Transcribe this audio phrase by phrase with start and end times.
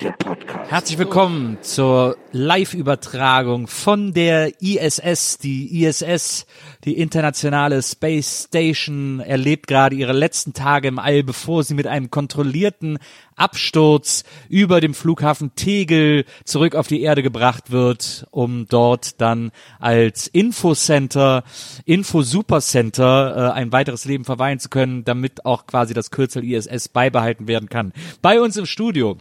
[0.00, 0.70] Der Podcast.
[0.70, 5.36] Herzlich willkommen zur Live-Übertragung von der ISS.
[5.36, 6.46] Die ISS,
[6.84, 12.10] die internationale Space Station, erlebt gerade ihre letzten Tage im All, bevor sie mit einem
[12.10, 12.98] kontrollierten
[13.36, 20.28] Absturz über dem Flughafen Tegel zurück auf die Erde gebracht wird, um dort dann als
[20.28, 21.44] Infocenter,
[21.84, 27.48] Info-Supercenter äh, ein weiteres Leben verweilen zu können, damit auch quasi das Kürzel ISS beibehalten
[27.48, 27.92] werden kann.
[28.22, 29.18] Bei uns im Studio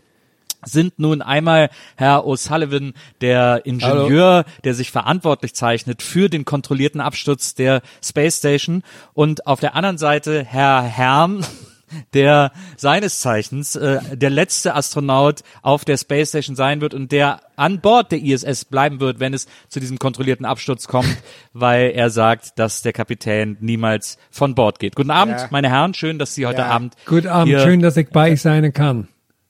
[0.66, 7.56] sind nun einmal Herr O'Sullivan, der Ingenieur, der sich verantwortlich zeichnet für den kontrollierten Absturz
[7.56, 11.44] der Space Station und auf der anderen Seite Herr Herm,
[12.14, 17.42] der seines Zeichens äh, der letzte Astronaut auf der Space Station sein wird und der
[17.56, 21.18] an Bord der ISS bleiben wird, wenn es zu diesem kontrollierten Absturz kommt,
[21.54, 24.96] weil er sagt, dass der Kapitän niemals von Bord geht.
[24.96, 25.48] Guten Abend, Ja.
[25.50, 26.68] meine Herren, schön, dass Sie heute Ja.
[26.68, 29.08] Abend Guten Abend, hier schön, dass ich bei euch sein kann.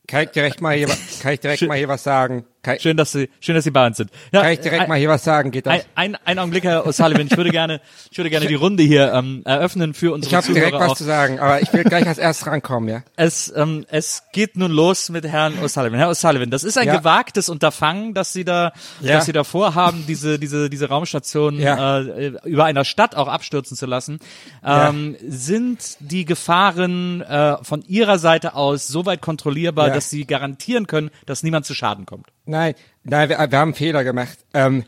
[0.09, 0.87] Kann ich direkt mal hier,
[1.21, 2.43] kann ich direkt mal hier was sagen?
[2.75, 4.11] Ich- Schön, dass Sie, schön, dass Sie bei uns sind.
[4.33, 5.51] Ja, kann ich direkt ein, mal hier was sagen?
[5.51, 5.73] Geht das?
[5.75, 7.27] ein, ein, ein Augenblick, Herr O'Sullivan.
[7.31, 7.79] Ich würde gerne,
[8.11, 10.97] ich würde gerne die Runde hier ähm, eröffnen für unsere Ich habe direkt was auch.
[10.97, 13.03] zu sagen, aber ich will gleich als erstes rankommen, ja?
[13.15, 15.95] Es, ähm, es geht nun los mit Herrn O'Sullivan.
[15.95, 16.97] Herr O'Sullivan, das ist ein Ja.
[16.97, 19.13] gewagtes Unterfangen, dass Sie da, Ja.
[19.15, 21.99] dass Sie da vorhaben, diese, diese, diese Raumstation Ja.
[22.01, 24.19] äh, über einer Stadt auch abstürzen zu lassen.
[24.65, 30.87] Ähm, Sind die Gefahren äh, von Ihrer Seite aus so weit kontrollierbar, dass Sie garantieren
[30.87, 32.27] können, dass niemand zu Schaden kommt?
[32.49, 32.73] Nein,
[33.03, 34.37] nein, wir, wir haben einen Fehler gemacht.
[34.55, 34.83] Ähm,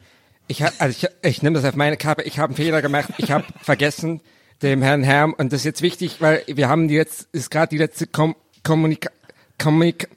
[0.47, 2.23] ich, ha- also ich, ich nehme das auf meine Kappe.
[2.23, 3.09] Ich habe einen Fehler gemacht.
[3.17, 4.19] Ich habe vergessen,
[4.63, 7.69] dem Herrn Herm, und das ist jetzt wichtig, weil wir haben die jetzt, ist gerade
[7.69, 9.11] die letzte Kom Kommunika
[9.59, 10.07] Kommunik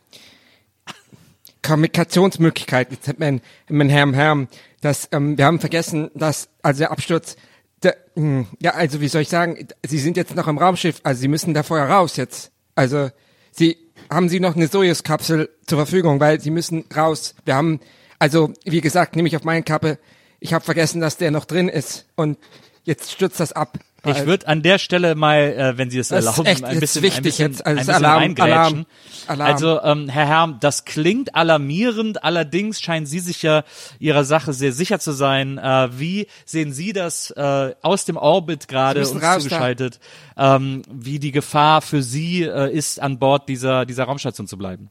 [1.63, 4.49] Kommunikationsmöglichkeit mit, mit, mit Herrn Herm.
[4.81, 7.37] dass ähm, wir haben vergessen, dass also der Absturz,
[7.83, 11.21] der, mh, ja, also wie soll ich sagen, Sie sind jetzt noch im Raumschiff, also
[11.21, 12.51] Sie müssen da vorher raus jetzt.
[12.75, 13.11] Also
[13.51, 13.77] Sie
[14.11, 17.35] haben Sie noch eine Sojus-Kapsel zur Verfügung, weil Sie müssen raus.
[17.45, 17.81] Wir haben,
[18.19, 19.99] also wie gesagt, nehme ich auf meine Kappe.
[20.41, 22.39] Ich habe vergessen, dass der noch drin ist und
[22.85, 23.79] jetzt stürzt das ab.
[24.07, 27.03] Ich würde an der Stelle mal, äh, wenn Sie es Das erlauben, echt ein bisschen,
[27.03, 27.67] wichtig ein bisschen, jetzt.
[27.67, 28.53] Also ein Alarm, reingrätschen.
[28.53, 28.87] Alarm,
[29.27, 29.53] Alarm.
[29.53, 32.25] Also, ähm, Herr Herm, das klingt alarmierend.
[32.25, 33.65] Allerdings scheinen Sie sich ja
[33.99, 35.59] Ihrer Sache sehr sicher zu sein.
[35.59, 40.01] Äh, wie sehen Sie das äh, aus dem Orbit gerade uns zugeschaltet,
[40.37, 44.91] ähm, wie die Gefahr für Sie äh, ist, an Bord dieser, dieser Raumstation zu bleiben?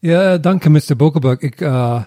[0.00, 0.94] Ja, danke, Mr.
[0.94, 1.42] Bokeberg.
[1.42, 2.00] Ich äh,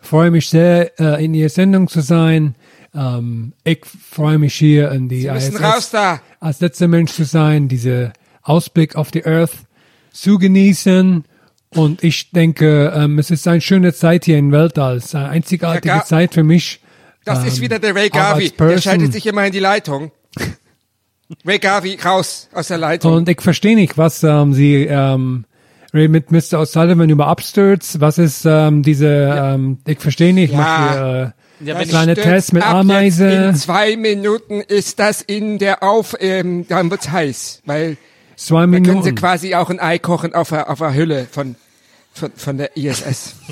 [0.00, 2.54] freue mich sehr, äh, in Ihrer Sendung zu sein.
[2.96, 6.20] Ähm, ich freue mich hier in die Sie ISS raus da.
[6.40, 8.12] als letzter Mensch zu sein, diese
[8.42, 9.52] Ausblick auf die Earth
[10.12, 11.24] zu genießen.
[11.70, 14.96] Und ich denke, ähm, es ist eine schöne Zeit hier im Weltall.
[14.96, 16.80] Es ist eine einzigartige Ja, Zeit für mich.
[17.24, 18.50] Das ist Ähm, wieder der Ray Garvey.
[18.50, 20.12] Der schaltet sich immer in die Leitung.
[21.44, 23.12] Ray Garvey, raus aus der Leitung.
[23.12, 25.44] Und ich verstehe nicht, was ähm, Sie ähm,
[25.92, 26.60] mit Mr.
[26.60, 27.96] O'Sullivan über Absturz.
[27.98, 30.58] Was ist ähm, diese, ähm, ich verstehe nicht, Ja.
[30.58, 33.28] macht ihr, Ja, wenn kleine Test mit Ameise.
[33.30, 37.96] In zwei Minuten ist das in der Auf, ähm, dann wird's heiß, weil
[38.36, 39.14] Zwei da können Sie Minuten.
[39.14, 41.56] quasi auch ein Ei kochen auf der, auf der Hülle von,
[42.12, 43.36] von, von der ISS.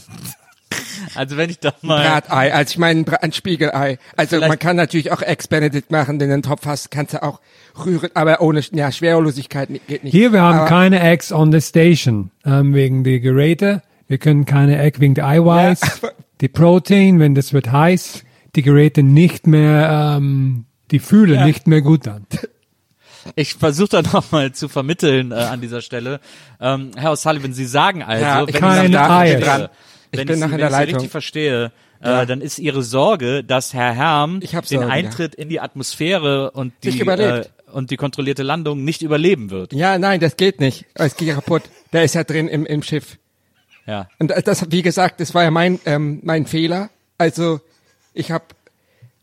[1.15, 3.99] Also wenn ich da mal Bratei, also ich meine ein ein Spiegelei.
[4.17, 7.15] Also Vielleicht- man kann natürlich auch Ex Benedict machen, wenn du einen Topf hast, kannst
[7.15, 7.41] du auch
[7.85, 10.13] rühren, aber ohne, ja, Schwerelosigkeit geht nicht.
[10.13, 13.83] Hier, wir haben aber, keine Eggs on the station ähm, wegen der Geräte.
[14.09, 16.09] Wir können keine Egg wegen der Eiweiß, Ja,
[16.45, 18.23] die Protein, wenn das wird heiß,
[18.55, 21.47] die Geräte nicht mehr, ähm, die fühlen Ja.
[21.47, 22.27] nicht mehr gut an.
[23.35, 26.21] ich versuche da nochmal zu vermitteln äh, an dieser Stelle.
[26.61, 29.23] Ähm, Herr O'Sullivan, Sie sagen also, Ja, wenn ich keine ich Sie Eier.
[29.23, 29.69] richtig dran.
[30.13, 30.95] Ich wenn bin ich, Sie, wenn der ich Sie Leitung.
[30.97, 31.73] richtig verstehe,
[32.05, 32.23] Ja.
[32.23, 34.93] äh, dann ist Ihre Sorge, dass Herr Herm Ich hab den Sorge, ja.
[34.93, 39.73] Eintritt in die Atmosphäre und die, äh, und die kontrollierte Landung nicht überleben wird.
[39.73, 40.85] Ja, nein, das geht nicht.
[40.93, 41.63] Es geht ja kaputt.
[41.95, 43.17] Der ist ja drin im, im Schiff.
[43.87, 44.09] Ja.
[44.19, 46.91] Und das, wie gesagt, das war ja mein, ähm, mein Fehler.
[47.19, 47.61] Also,
[48.13, 48.45] ich habe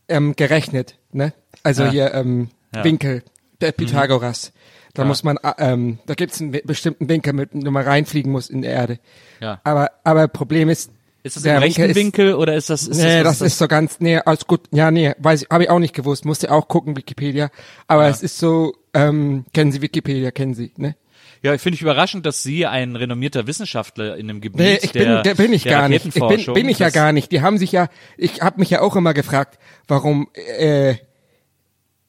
[0.08, 1.34] ähm, gerechnet, ne?
[1.63, 1.92] Also Ja.
[1.92, 2.80] hier ähm, Ja.
[2.81, 2.84] Mhm.
[2.86, 3.24] Winkel,
[3.60, 4.52] der Pythagoras.
[4.94, 5.08] Da Ja.
[5.08, 8.62] muss man, äh, ähm, da gibt's einen bestimmten Winkel, mit dem man reinfliegen muss in
[8.62, 9.00] die Erde.
[9.40, 9.62] Ja.
[9.63, 10.92] Aber, aber Problem ist,
[11.24, 12.88] Ist das der im rechten Winkel ist- Winkel oder ist das?
[12.88, 14.62] Ist nee, was das ist so ganz, nee, alles gut.
[14.72, 16.25] Ja, nee, weiß ich, habe ich auch nicht gewusst.
[16.25, 17.50] Musste auch gucken, Wikipedia.
[17.88, 20.96] Aber es ist so, ähm, kennen Sie Wikipedia, kennen Sie, ne?
[21.43, 24.91] Ja, ich finde ich überraschend, dass Sie ein renommierter Wissenschaftler in dem Gebiet Nee, ich
[24.91, 26.05] der, bin, der bin ich der gar nicht.
[26.05, 27.31] Ich bin, bin ich ja gar nicht.
[27.31, 29.57] Die haben sich ja, ich habe mich ja auch immer gefragt,
[29.88, 30.95] warum äh,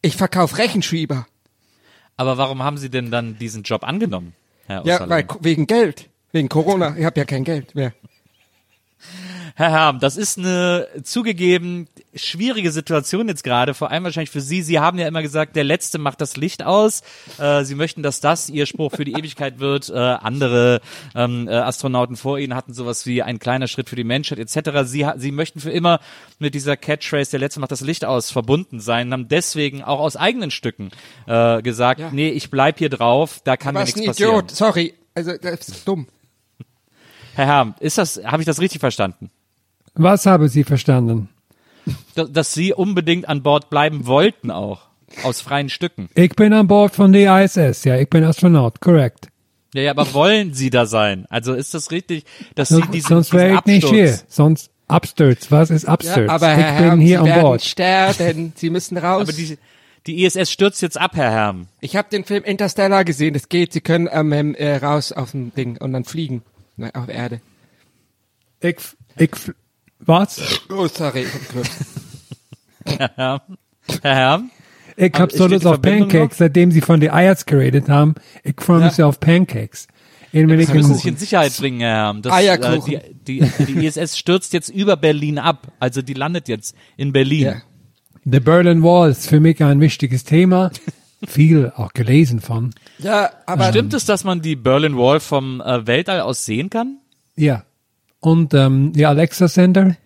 [0.03, 1.27] ich verkaufe Rechenschieber.
[2.17, 4.35] Aber warum haben Sie denn dann diesen Job angenommen,
[4.67, 6.95] Herr Ja, weil wegen Geld, wegen Corona.
[6.99, 7.95] Ich habe ja kein Geld mehr.
[9.55, 14.63] Herr Herm, das ist eine zugegeben schwierige Situation jetzt gerade, vor allem wahrscheinlich für Sie.
[14.63, 17.03] Sie haben ja immer gesagt, der Letzte macht das Licht aus.
[17.39, 19.91] Äh, Sie möchten, dass das Ihr Spruch für die Ewigkeit wird.
[19.91, 20.81] Äh, andere
[21.15, 24.81] ähm, äh, Astronauten vor Ihnen hatten sowas wie ein kleiner Schritt für die Menschheit etc.
[24.85, 26.01] Sie, Sie möchten für immer
[26.39, 30.17] mit dieser Catchphrase, der Letzte macht das Licht aus, verbunden sein, haben deswegen auch aus
[30.17, 30.91] eigenen Stücken
[31.27, 32.11] äh, gesagt, Ja.
[32.13, 34.31] nee, ich bleib hier drauf, da kann ein nichts passieren.
[34.33, 34.51] Idiot.
[34.51, 34.95] Sorry.
[35.15, 36.09] Also das ist dumm.
[37.35, 39.31] Herr Herm, ist das, habe ich das richtig verstanden?
[39.95, 41.29] Was haben Sie verstanden?
[42.15, 44.83] dass, dass sie unbedingt an Bord bleiben wollten auch.
[45.25, 46.09] Aus freien Stücken.
[46.15, 47.85] Ich bin an Bord von der ISS.
[47.85, 49.29] Ja, ich bin Astronaut, korrekt.
[49.75, 51.27] Ja, ja, aber wollen sie da sein?
[51.29, 52.25] Also ist das richtig,
[52.55, 54.19] dass sie diesen, sonst wäre ich nicht hier.
[54.29, 55.51] Sonst Absturz.
[55.51, 56.31] Was ist Absturz?
[56.31, 57.63] aber ich Herr bin Herm, hier Sie an werden Bord.
[57.63, 58.53] sterben.
[58.57, 59.23] Sie müssen raus.
[59.23, 59.59] aber die,
[60.07, 61.67] die ISS stürzt jetzt ab, Herr Herm.
[61.81, 63.35] ich habe den Film Interstellar gesehen.
[63.35, 63.73] Das geht.
[63.73, 66.43] Sie können ähm, ähm, äh, raus auf dem Ding und dann fliegen
[66.77, 67.41] Na, auf Erde.
[68.61, 68.77] Ich,
[69.19, 69.31] ich,
[69.99, 70.41] was?
[70.71, 71.27] Oh, sorry.
[72.85, 73.17] Ich hab.
[73.17, 73.43] Herr.
[74.03, 74.43] Herr?
[74.97, 78.15] Ich hab so Lust auf Pancakes, seitdem Sie von der IATS geredet haben.
[78.45, 79.07] Ich freue mich Ja.
[79.07, 79.89] auf Pancakes.
[80.33, 81.17] In Sie müssen sich in.
[81.17, 82.23] Sicherheit bringen, Herr Herm.
[82.23, 82.95] Das, Eierkuchen.
[82.95, 85.73] Äh, die, die, die ISS stürzt jetzt über Berlin ab.
[85.79, 87.43] Also die landet jetzt in Berlin.
[87.45, 87.63] Ja.
[88.25, 90.71] The Berlin Wall ist für mich ein wichtiges Thema.
[91.27, 92.75] Viel auch gelesen von.
[92.99, 96.99] Ja, aber Stimmt es, dass man die Berlin Wall vom äh, Weltall aus sehen kann?
[97.37, 97.65] Ja.
[98.21, 99.97] Und ähm, die Alexa Center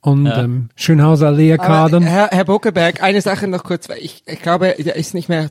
[0.00, 0.42] und Ja.
[0.44, 2.02] ähm, Schönhauser Arkaden.
[2.02, 5.50] Herr, Herr Buckeberg, eine Sache noch kurz, weil ich, ich glaube, der ist nicht mehr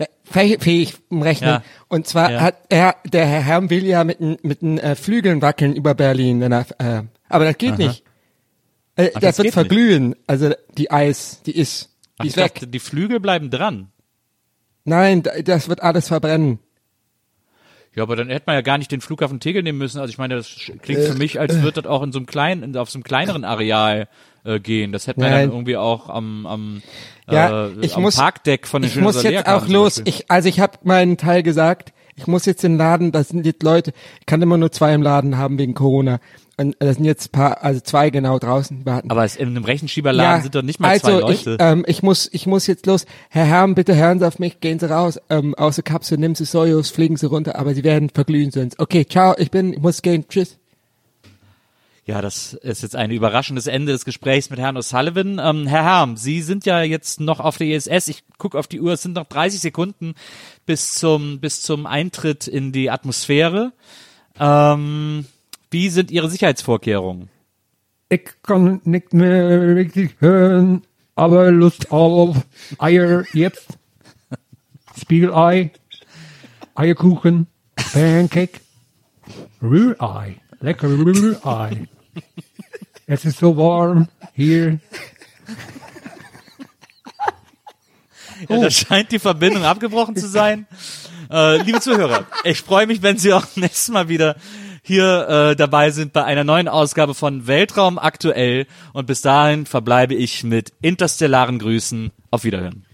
[0.00, 1.50] re- fäh- fähig im Rechnen.
[1.50, 1.62] Ja.
[1.88, 2.40] Und zwar Ja.
[2.40, 5.94] hat er, der Herr Herm will ja mit den mit den äh, Flügeln wackeln über
[5.94, 8.02] Berlin, wenn er, äh, aber das geht nicht.
[8.96, 12.42] Äh, Ach, das das wird verglühen, also die Eis, die ist, Ach, die ich ist
[12.42, 12.54] weg.
[12.54, 13.88] dachte, die Flügel bleiben dran.
[14.84, 16.58] Nein, da- das wird alles verbrennen.
[17.96, 20.00] Ja, aber dann hätte man ja gar nicht den Flughafen Tegel nehmen müssen.
[20.00, 20.48] Also ich meine, das
[20.82, 23.44] klingt für mich, als würde das auch in so einem kleinen, auf so einem kleineren
[23.44, 24.08] Areal
[24.44, 24.90] äh, gehen.
[24.90, 25.48] Das hätte man Nein.
[25.48, 26.82] dann irgendwie auch am, am,
[27.30, 30.02] Ja, äh, ich am muss, Parkdeck von den ich muss jetzt auch los.
[30.04, 31.92] Ich, also ich habe meinen Teil gesagt.
[32.16, 33.12] Ich muss jetzt den Laden.
[33.12, 33.92] Das sind jetzt Leute.
[34.20, 36.20] Ich kann immer nur zwei im Laden haben wegen Corona.
[36.56, 39.10] Und das sind jetzt paar, also zwei genau draußen warten.
[39.10, 41.32] aber in einem Rechenschieberladen sind doch nicht mal also zwei Leute.
[41.32, 43.06] Ich, ähm, ich muss, ich muss jetzt los.
[43.28, 45.20] Herr Herm, bitte hören Sie auf mich, gehen Sie raus.
[45.30, 48.78] Ähm, aus der Kapsel, nehmen Sie Sojus, fliegen Sie runter, aber Sie werden verglühen sonst.
[48.78, 50.58] Okay, ciao, ich bin, ich muss gehen, tschüss.
[52.06, 55.40] Ja, das ist jetzt ein überraschendes Ende des Gesprächs mit Herrn O'Sullivan.
[55.42, 58.08] Ähm, Herr Herm, Sie sind ja jetzt noch auf der ISS.
[58.08, 60.14] Ich gucke auf die Uhr, es sind noch 30 Sekunden
[60.66, 63.72] bis zum, bis zum Eintritt in die Atmosphäre.
[64.38, 65.24] Ähm,
[65.70, 67.30] wie sind Ihre Sicherheitsvorkehrungen?
[68.10, 70.82] Ich kann nicht mehr richtig hören,
[71.14, 72.36] aber Lust auf
[72.76, 73.78] Eier jetzt.
[75.00, 75.72] Spiegelei,
[76.74, 77.46] Eierkuchen,
[77.76, 78.60] Pancake,
[79.62, 81.88] Rührei, lecker Rührei.
[83.06, 84.80] Es ist so warm hier.
[88.48, 90.66] Ja, da scheint die Verbindung abgebrochen zu sein.
[91.30, 94.36] Äh, liebe Zuhörer, ich freue mich, wenn Sie auch nächstes Mal wieder
[94.82, 98.66] hier äh, dabei sind bei einer neuen Ausgabe von Weltraum aktuell.
[98.92, 102.10] Und bis dahin verbleibe ich mit interstellaren Grüßen.
[102.30, 102.84] Auf Wiederhören.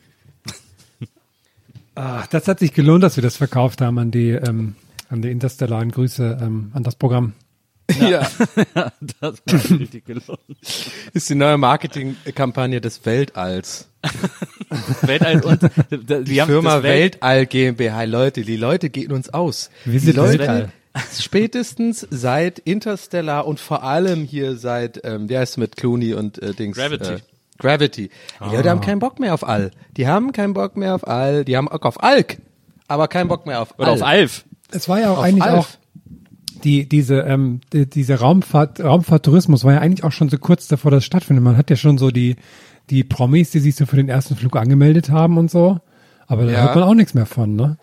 [1.95, 4.77] Ach, das hat sich gelohnt, dass wir das verkauft haben an die, ähm,
[5.09, 7.33] an die interstellaren Grüße, ähm, an das Programm.
[7.99, 8.28] Ja,
[9.20, 10.40] Das war richtig gelohnt.
[11.12, 13.88] ist die neue Marketingkampagne des Weltalls.
[15.02, 18.04] Weltall und die, Die haben Firma Weltall GmbH.
[18.04, 19.70] Leute, die Leute gehen uns aus.
[19.85, 20.73] Wir die sind Leute, Weltall.
[21.20, 26.42] spätestens seit Interstellar und vor allem hier seit, ähm, wie heißt es mit Clooney und
[26.42, 26.76] äh, Dings?
[26.76, 27.12] Gravity.
[27.14, 27.18] Äh,
[27.59, 28.11] Gravity.
[28.50, 29.70] Die Leute haben keinen Bock mehr auf All.
[29.97, 31.44] Die haben keinen Bock mehr auf All.
[31.44, 32.38] Die haben Bock auf Alk,
[32.88, 33.94] aber keinen Bock mehr auf Oder All.
[33.94, 34.44] auf Alf.
[34.73, 35.59] Es war ja auch Auf eigentlich Alf.
[35.59, 35.68] auch
[36.61, 40.90] die diese ähm, die, diese Raumfahrt Raumfahrttourismus war ja eigentlich auch schon so kurz davor,
[40.90, 41.45] dass es stattfindet.
[41.45, 42.37] Man hat ja schon so die
[42.90, 45.79] die Promis, die sich so für den ersten Flug angemeldet haben und so.
[46.26, 46.62] Aber da Ja.
[46.62, 47.76] hört man auch nichts mehr von, ne?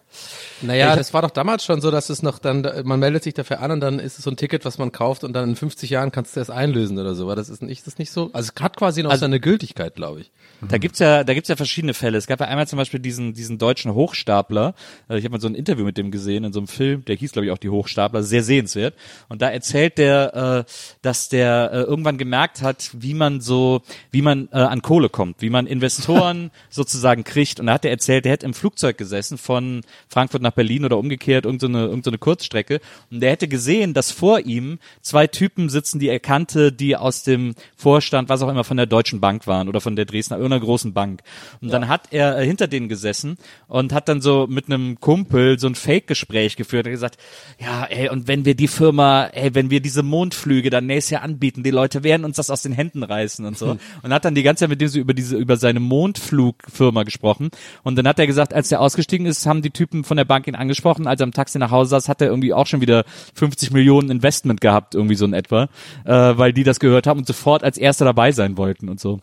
[0.61, 3.59] Naja, das war doch damals schon so, dass es noch dann, man meldet sich dafür
[3.59, 5.89] an und dann ist es so ein Ticket, was man kauft und dann in 50
[5.91, 7.25] Jahren kannst du es einlösen oder so.
[7.25, 8.31] Aber das ist nicht, das ist nicht so.
[8.33, 10.31] Also es hat quasi noch Also- seine Gültigkeit, glaube ich.
[10.67, 12.17] Da gibt's ja, da gibt's ja verschiedene Fälle.
[12.17, 14.73] Es gab ja einmal zum Beispiel diesen, diesen deutschen Hochstapler.
[15.07, 17.05] Äh, Ich habe mal so ein Interview mit dem gesehen in so einem Film.
[17.05, 18.23] Der hieß, glaube ich, auch die Hochstapler.
[18.23, 18.95] Sehr sehenswert.
[19.29, 20.71] Und da erzählt der, äh,
[21.03, 25.43] dass der äh, irgendwann gemerkt hat, wie man so, wie man äh, an Kohle kommt,
[25.43, 27.59] wie man Investoren sozusagen kriegt.
[27.59, 30.97] Und da hat er erzählt, der hätte im Flugzeug gesessen von Frankfurt nach Berlin oder
[30.97, 32.79] umgekehrt, irgendeine, irgendeine Kurzstrecke.
[33.11, 37.23] Und der hätte gesehen, dass vor ihm zwei Typen sitzen, die er kannte, die aus
[37.23, 40.63] dem Vorstand, was auch immer, von der Deutschen Bank waren oder von der Dresdner, irgendeiner
[40.63, 41.21] großen Bank.
[41.61, 43.37] Und dann hat er äh, hinter denen gesessen
[43.67, 46.85] und hat dann so mit einem Kumpel so ein Fake-Gespräch geführt.
[46.85, 47.17] Er hat gesagt,
[47.59, 51.21] ja, ey, und wenn wir die Firma, ey, wenn wir diese Mondflüge dann nächstes Jahr
[51.21, 53.77] anbieten, die Leute werden uns das aus den Händen reißen und so.
[54.01, 57.49] Und hat dann die ganze Zeit mit dem so über diese, über seine Mondflugfirma gesprochen.
[57.83, 60.47] Und dann hat er gesagt, als er ausgestiegen ist, haben die Typen von der Bank
[60.47, 61.07] ihn angesprochen.
[61.07, 64.09] Als er am Taxi nach Hause saß, hat er irgendwie auch schon wieder 50 Millionen
[64.09, 65.69] Investment gehabt, irgendwie so in etwa,
[66.05, 69.19] äh, weil die das gehört haben und sofort als Erster dabei sein wollten und so.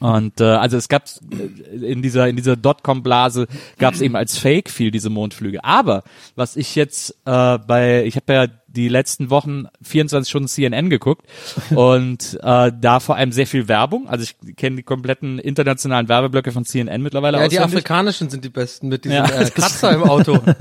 [0.00, 1.04] Und äh, also es gab
[1.70, 3.46] in dieser in dieser Dotcom-Blase
[3.78, 5.62] gab es eben als Fake viel diese Mondflüge.
[5.62, 6.04] Aber
[6.36, 11.26] was ich jetzt äh, bei ich habe ja die letzten Wochen 24 Stunden CNN geguckt
[11.74, 14.08] und äh, da vor allem sehr viel Werbung.
[14.08, 18.50] Also ich kenne die kompletten internationalen Werbeblöcke von CNN mittlerweile Ja, die afrikanischen sind die
[18.50, 20.38] besten mit diesem Ja, äh, Kratzer im Auto.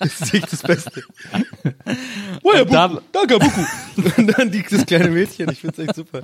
[0.00, 1.02] Das ist echt das Beste.
[2.42, 3.60] Und da, Danke, Buku.
[4.16, 6.22] Und dann die, das kleine Mädchen, ich find's echt super.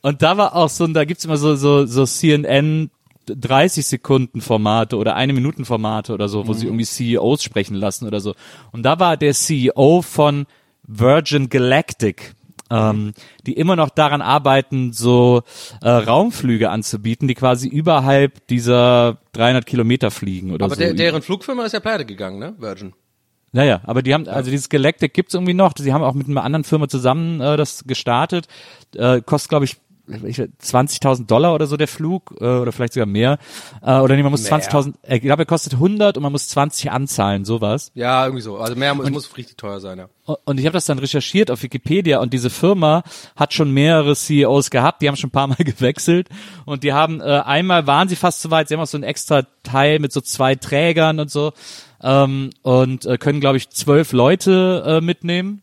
[0.00, 2.90] Und da war auch so, da gibt's immer so, so, so CNN
[3.38, 8.06] 30 Sekunden Formate oder eine Minuten Formate oder so, wo sie irgendwie CEOs sprechen lassen
[8.06, 8.34] oder so.
[8.72, 10.46] Und da war der CEO von
[10.86, 12.34] Virgin Galactic,
[12.70, 13.12] ähm,
[13.46, 15.42] die immer noch daran arbeiten, so
[15.82, 20.80] äh, Raumflüge anzubieten, die quasi überhalb dieser 300 Kilometer fliegen oder Aber so.
[20.80, 22.54] der, deren Flugfirma ist ja pleite gegangen, ne?
[22.58, 22.92] Virgin.
[23.52, 25.72] Naja, aber die haben, also dieses Galactic gibt's irgendwie noch.
[25.76, 28.46] Sie haben auch mit einer anderen Firma zusammen äh, das gestartet.
[28.94, 29.76] Äh, kostet, glaube ich-
[30.10, 33.38] 20.000 Dollar oder so der Flug äh, oder vielleicht sogar mehr.
[33.82, 34.60] Äh, oder nee, man muss Mehr.
[34.60, 37.90] 20.000, äh, ich glaube, er kostet 100 und man muss 20 anzahlen, sowas.
[37.94, 38.58] Ja, irgendwie so.
[38.58, 40.08] Also mehr, es muss richtig teuer sein, ja.
[40.44, 43.02] Und ich habe das dann recherchiert auf Wikipedia und diese Firma
[43.36, 46.28] hat schon mehrere CEOs gehabt, die haben schon ein paar Mal gewechselt
[46.64, 49.02] und die haben äh, einmal waren sie fast so weit, sie haben auch so ein
[49.02, 51.52] extra Teil mit so zwei Trägern und so
[52.02, 55.62] ähm, und äh, können glaube ich zwölf Leute äh, mitnehmen.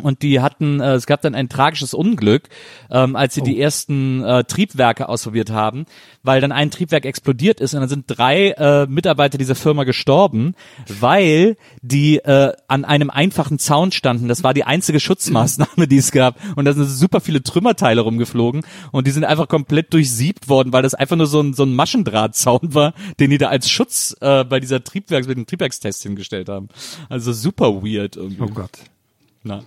[0.00, 2.48] Und die hatten, äh, es gab dann ein tragisches Unglück,
[2.90, 5.84] ähm, als sie die ersten äh, Triebwerke ausprobiert haben,
[6.22, 10.54] weil dann ein Triebwerk explodiert ist und dann sind drei äh, Mitarbeiter dieser Firma gestorben,
[10.86, 14.28] weil die äh, an einem einfachen Zaun standen.
[14.28, 16.36] Das war die einzige Schutzmaßnahme, die es gab.
[16.54, 20.82] Und da sind super viele Trümmerteile rumgeflogen und die sind einfach komplett durchsiebt worden, weil
[20.82, 24.44] das einfach nur so ein, so ein Maschendrahtzaun war, den die da als Schutz äh,
[24.44, 26.68] bei dieser Triebwerks, mit dem Triebwerkstest hingestellt haben.
[27.08, 28.42] Also super weird irgendwie.
[28.42, 28.78] Oh Gott.
[29.42, 29.64] Na.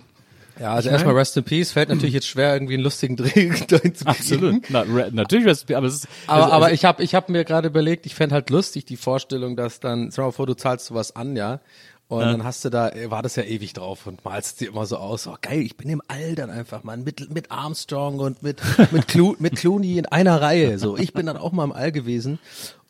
[0.60, 1.72] Ja, also erstmal Rest in Peace.
[1.72, 4.06] Fällt natürlich jetzt schwer, irgendwie einen lustigen Dreh dahin zu kriegen.
[4.06, 4.64] Absolut.
[4.68, 7.28] Na, re- natürlich, was- aber es ist, Aber, also, aber also, ich habe ich hab
[7.28, 10.54] mir gerade überlegt, ich fänd halt lustig die Vorstellung, dass dann, dir mal vor, du
[10.54, 11.60] zahlst sowas an, ja,
[12.06, 14.84] und dann hast du da, äh, war das ja ewig drauf und malst dir immer
[14.86, 18.42] so aus, oh geil, ich bin im All dann einfach, Mann, mit, mit Armstrong und
[18.42, 18.60] mit,
[18.92, 20.96] mit, Clo mit Clooney in einer Reihe, so.
[20.98, 22.38] Ich bin dann auch mal im All gewesen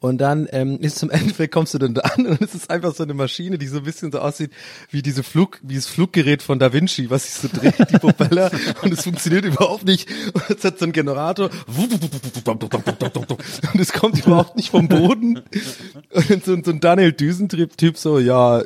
[0.04, 2.94] und dann ähm, ist zum Endeffekt kommst du dann da an und es ist einfach
[2.94, 4.50] so eine Maschine, die so ein bisschen so aussieht
[4.90, 8.50] wie diese Flug, wie das Fluggerät von Da Vinci, was sich so dreht, die Propeller.
[8.82, 10.08] Und es funktioniert überhaupt nicht.
[10.34, 11.48] Und es hat so einen Generator.
[13.72, 15.40] Und es kommt überhaupt nicht vom Boden.
[16.10, 18.62] Und so, so ein Daniel Düsentrieb-Typ so, ja,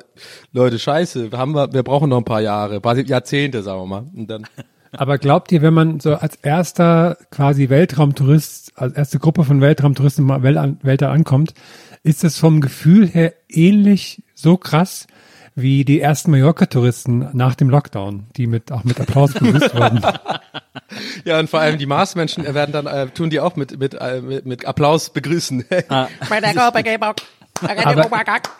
[0.52, 3.80] Leute, scheiße, wir haben wir, wir brauchen noch ein paar Jahre, ein paar Jahrzehnte, sagen
[3.83, 4.07] wir mal.
[4.12, 4.45] Und dann,
[4.92, 10.28] Aber glaubt ihr, wenn man so als erster quasi Weltraumtourist, als erste Gruppe von Weltraumtouristen
[10.28, 11.54] im Wel- Weltall ankommt,
[12.02, 15.07] ist es vom Gefühl her ähnlich so krass
[15.54, 20.00] wie die ersten Mallorca-Touristen nach dem Lockdown, die mit auch mit Applaus begrüßt wurden.
[21.25, 24.21] ja, und vor allem die Marsmenschen werden dann, äh, tun die auch mit, mit, äh,
[24.21, 25.64] mit, mit Applaus begrüßen.
[27.61, 28.09] Aber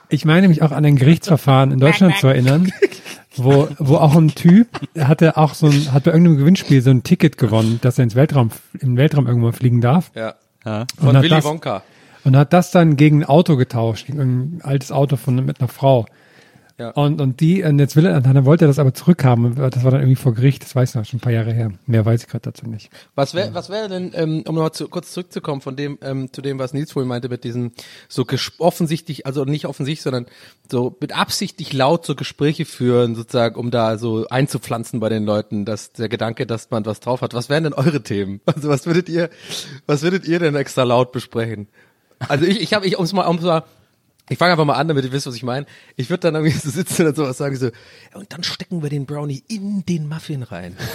[0.08, 2.73] ich meine mich auch an ein Gerichtsverfahren in Deutschland zu erinnern,
[3.45, 4.68] wo, wo auch ein Typ
[4.99, 8.14] hatte auch so ein, hat bei irgendeinem Gewinnspiel so ein Ticket gewonnen, dass er ins
[8.14, 10.11] Weltraum, im Weltraum irgendwann fliegen darf.
[10.14, 10.35] ja.
[10.64, 10.87] ja.
[10.99, 11.83] Von Und hat Willy das- Wonka.
[12.25, 15.68] Und hat das dann gegen ein Auto getauscht, gegen ein altes Auto von, mit einer
[15.68, 16.04] Frau.
[16.78, 16.90] Ja.
[16.90, 19.56] Und, und die, und jetzt will er, dann wollte er das aber zurückhaben.
[19.56, 21.73] Das war dann irgendwie vor Gericht, das weiß ich noch, schon ein paar Jahre her.
[21.87, 22.90] Mehr weiß ich gerade dazu nicht.
[23.16, 26.40] Was wäre, was wäre denn, ähm, um nochmal zu, kurz zurückzukommen von dem, ähm, zu
[26.40, 27.73] dem, was Nils vorhin meinte, mit diesen
[28.08, 28.25] so
[28.58, 30.26] offensichtlich, also nicht offensichtlich, sondern
[30.70, 35.64] so mit absichtlich laut so Gespräche führen, sozusagen, um da so einzupflanzen bei den Leuten,
[35.64, 37.35] dass der Gedanke, dass man was drauf hat.
[37.35, 38.40] Was wären denn eure Themen?
[38.47, 39.30] Also was würdet ihr,
[39.87, 41.68] was würdet ihr denn extra laut besprechen?
[42.18, 43.62] Also ich, ich habe, ich um's mal, um's mal
[44.28, 45.66] ich fange einfach mal an, damit ihr wisst, was ich meine.
[45.97, 47.70] Ich würde dann irgendwie so sitzen und sowas sagen, so,
[48.14, 50.76] und dann stecken wir den Brownie in den Muffin rein.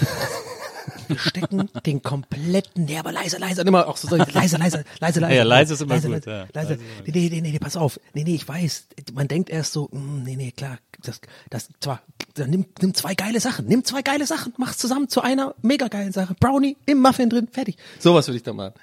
[1.08, 4.84] Wir stecken den kompletten, nee, aber leise, leise, und immer auch so, so leise, leise,
[5.00, 5.34] leise, leise.
[5.34, 6.48] Ja, leise ist immer leise, gut, Leise, ja.
[6.54, 6.80] leise.
[7.06, 8.00] Nee, nee, nee, nee, pass auf.
[8.13, 8.88] Nee, nee, ich weiß.
[9.13, 12.02] Man denkt erst so, mm, nee, nee, klar, das, das, zwar,
[12.36, 15.88] dann nimm, nimm zwei geile Sachen, nimm zwei geile Sachen, mach's zusammen zu einer mega
[15.88, 16.36] geilen Sache.
[16.40, 17.78] Brownie im Muffin drin, fertig.
[18.00, 18.74] Sowas würde ich da machen.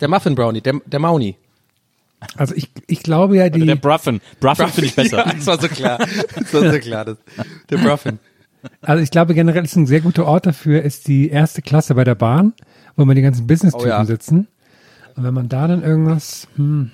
[0.00, 1.36] Der Muffin Brownie, der, der Mauni.
[2.36, 4.20] Also ich, ich glaube ja, die, Der Bruffin.
[4.40, 5.18] Bruffin finde ich besser.
[5.26, 5.98] Ja, das war so klar.
[5.98, 7.04] Das war so klar.
[7.04, 7.18] Das,
[7.70, 8.18] der Bruffin.
[8.82, 12.04] also ich glaube generell ist ein sehr guter Ort dafür, ist die erste Klasse bei
[12.04, 12.52] der Bahn,
[12.96, 14.04] wo man die ganzen Business-Typen Oh ja.
[14.04, 14.48] sitzen.
[15.16, 16.90] Und wenn man da dann irgendwas, hm,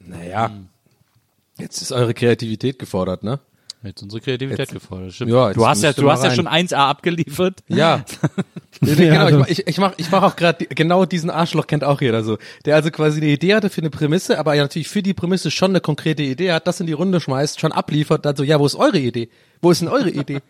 [0.00, 0.50] Naja.
[1.58, 3.40] Jetzt ist eure Kreativität gefordert, ne?
[3.86, 5.12] Jetzt unsere Kreativität gefordert.
[5.14, 5.30] Stimmt.
[5.32, 7.60] Ja, jetzt du hast ja, du hast ja schon 1A abgeliefert.
[7.68, 8.04] Ja.
[8.82, 11.82] Genau, also- ich, mach- ich, ich mache ich mach auch gerade genau diesen Arschloch kennt
[11.82, 14.88] auch jeder so, der also quasi eine Idee hatte für eine Prämisse, aber ja natürlich
[14.88, 18.26] für die Prämisse schon eine konkrete Idee hat, das in die Runde schmeißt, schon abliefert,
[18.26, 19.30] dann so, ja, wo ist eure Idee?
[19.62, 20.40] Wo ist denn eure Idee?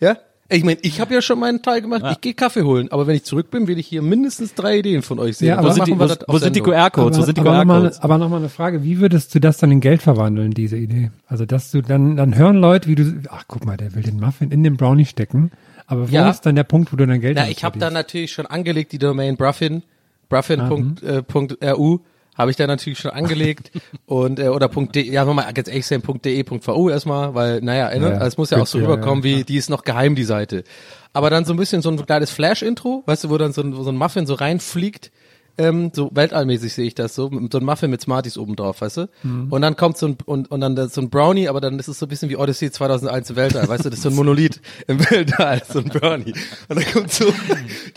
[0.00, 0.16] Ja?
[0.52, 3.14] Ich meine, ich habe ja schon meinen Teil gemacht, ich gehe Kaffee holen, aber wenn
[3.14, 5.48] ich zurück bin, will ich hier mindestens drei Ideen von euch sehen.
[5.48, 6.60] Ja, aber Wo sind die, wo, sind die.
[6.60, 7.18] QR-Codes?
[7.18, 8.00] Wo sind die aber nochmal, QR-Codes?
[8.02, 11.10] aber nochmal eine Frage, wie würdest du das dann in Geld verwandeln, diese Idee?
[11.28, 14.18] Also dass du dann, dann hören Leute, wie du, ach guck mal, der will den
[14.18, 15.52] Muffin in den Brownie stecken,
[15.86, 16.28] aber wo Ja.
[16.30, 18.90] ist dann der Punkt, wo du dann Geld Na, ich habe da natürlich schon angelegt,
[18.92, 19.84] die Domain Bruffin,
[20.28, 21.98] bruffin.ru,
[22.40, 23.70] habe ich da natürlich schon angelegt.
[24.06, 28.26] Und äh, oder .de, ja, nochmal ganz ehrlich sein, .de.vu erstmal, weil, naja, ne, Ja,
[28.26, 30.64] es muss ja auch so ja, rüberkommen, ja, wie, die ist noch geheim, die Seite.
[31.12, 33.72] Aber dann so ein bisschen so ein kleines Flash-Intro, weißt du, wo dann so ein,
[33.72, 35.10] so ein Muffin so reinfliegt,
[35.58, 38.80] ähm, so weltallmäßig sehe ich das so, mit so ein Muffin mit Smarties oben drauf,
[38.80, 39.08] weißt du?
[39.22, 39.48] Mhm.
[39.52, 41.98] Und dann kommt so ein, und, und dann so ein Brownie, aber dann ist es
[41.98, 44.60] so ein bisschen wie Odyssey 2001 im Weltall, weißt du, das ist so ein Monolith
[44.86, 46.34] im Weltall, so ein Brownie.
[46.68, 47.34] Und dann kommt so, Und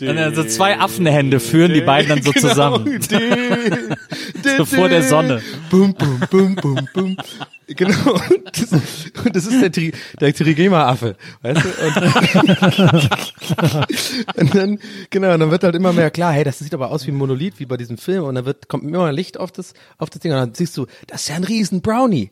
[0.00, 2.48] dann so zwei Affenhände führen die beiden dann so Genau.
[2.48, 3.00] zusammen.
[3.00, 3.18] so
[4.58, 5.40] So vor der Sonne.
[5.70, 7.16] Bum, bum, bum, bum, bum.
[7.66, 8.12] Genau.
[8.14, 8.72] Und das,
[9.24, 11.16] und das ist der, Tri, der Trigema-Affe.
[11.42, 11.68] Weißt du?
[11.68, 11.96] Und,
[14.36, 14.78] und dann,
[15.10, 17.16] genau, und dann wird halt immer mehr klar, hey, das sieht aber aus wie ein
[17.16, 18.24] Monolith, wie bei diesem Film.
[18.24, 20.32] Und dann wird, kommt immer Licht auf das, auf das Ding.
[20.32, 22.30] Und dann siehst du, das ist ja ein riesen Brownie.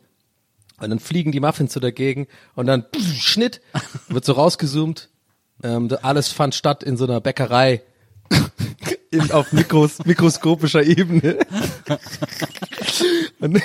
[0.81, 3.61] Und dann fliegen die Muffins so dagegen und dann pff, Schnitt,
[4.09, 5.09] wird so rausgezoomt.
[5.63, 7.83] Ähm, alles fand statt in so einer Bäckerei
[9.13, 11.39] in, auf Mikros, mikroskopischer Ebene.
[13.41, 13.61] Und,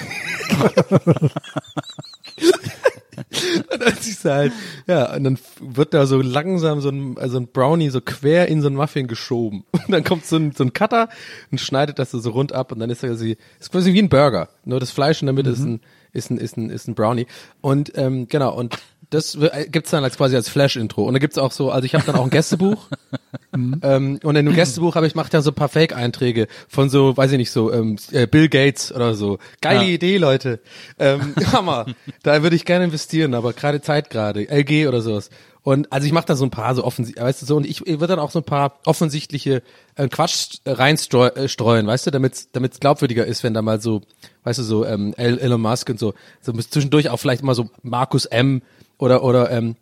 [3.72, 4.54] und dann siehst du halt,
[4.88, 8.62] ja, und dann wird da so langsam so ein, also ein Brownie so quer in
[8.62, 9.66] so ein Muffin geschoben.
[9.72, 11.10] Und dann kommt so ein, so ein Cutter
[11.52, 14.10] und schneidet das so rund ab und dann ist er quasi, ist quasi wie ein
[14.10, 14.50] Burger.
[14.66, 15.82] Nur das Fleisch in der Mitte ist ein,
[16.12, 17.28] ist ein, ist ein, ist ein Brownie.
[17.62, 18.78] Und, ähm, genau, und
[19.10, 21.04] das äh, gibt's dann als quasi als Flash-Intro.
[21.04, 22.88] Und da gibt's auch so, also ich habe dann auch ein Gästebuch.
[23.54, 27.16] ähm, und in dem Gästebuch habe ich macht ja so ein paar Fake-Einträge von so,
[27.16, 29.40] weiß ich nicht, so ähm, äh, Bill Gates oder so.
[29.62, 29.90] Geile Ja.
[29.90, 30.60] Idee, Leute.
[31.00, 31.86] Ähm, Hammer.
[32.24, 34.48] da würde ich gerne investieren, aber gerade Zeit gerade.
[34.50, 35.30] LG oder sowas.
[35.64, 37.82] Und also ich mache da so ein paar so offensichtlich, weißt du so, und ich,
[37.86, 39.62] ich würde dann auch so ein paar offensichtliche
[39.96, 44.02] äh, Quatsch reinstreuen, äh, weißt du, damit damit glaubwürdiger ist, wenn da mal so,
[44.46, 47.70] weißt du, so ähm, El- Elon Musk und so, so zwischendurch auch vielleicht mal so
[47.84, 48.62] Markus M
[48.98, 49.76] oder oder ähm,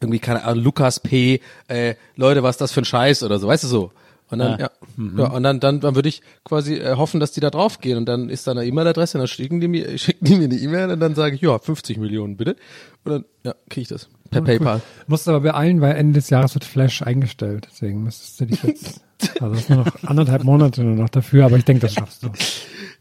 [0.00, 3.48] irgendwie keine Ahnung, Lukas P, äh, Leute, was ist das für ein Scheiß oder so,
[3.48, 3.92] weißt du so.
[4.30, 4.70] Und dann, ja,
[5.18, 7.98] ja, und dann, dann, dann würde ich quasi äh, hoffen, dass die da drauf gehen
[7.98, 10.56] und dann ist da eine E-Mail-Adresse und dann schicken die mir, schicken die mir eine
[10.56, 12.56] E-Mail und dann sage ich, ja, 50 Millionen bitte.
[13.04, 14.08] Und dann, ja, kriege ich das.
[14.30, 14.80] Per PayPal.
[15.06, 17.68] Musst aber beeilen, weil Ende des Jahres wird Flash eingestellt.
[17.70, 19.02] Deswegen müsstest du dich jetzt,
[19.40, 22.22] also es ist nur noch anderthalb Monate nur noch dafür, aber ich denke, das schaffst
[22.22, 22.30] du.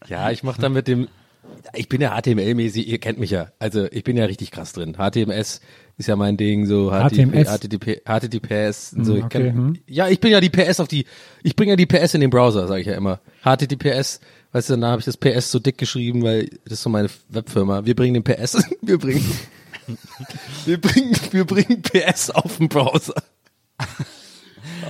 [0.07, 1.07] Ja, ich mache dann mit dem,
[1.73, 3.51] ich bin ja HTML-mäßig, ihr kennt mich ja.
[3.59, 4.95] Also ich bin ja richtig krass drin.
[4.95, 5.61] HTMS
[5.97, 7.49] ist ja mein Ding, so HTMS?
[7.49, 8.93] HTTP, HTTPS.
[8.93, 9.77] und So, Hm, ich okay, kenn, hm.
[9.87, 11.05] Ja, ich bin ja die PS auf die,
[11.43, 13.19] ich bringe ja die PS in den Browser, sage ich ja immer.
[13.43, 14.19] HTTPS,
[14.51, 17.09] weißt du, dann habe ich das PS so dick geschrieben, weil das ist so meine
[17.29, 17.85] Webfirma.
[17.85, 19.25] Wir bringen den PS, wir bringen,
[20.65, 23.15] wir bringen, wir bringen PS auf den Browser.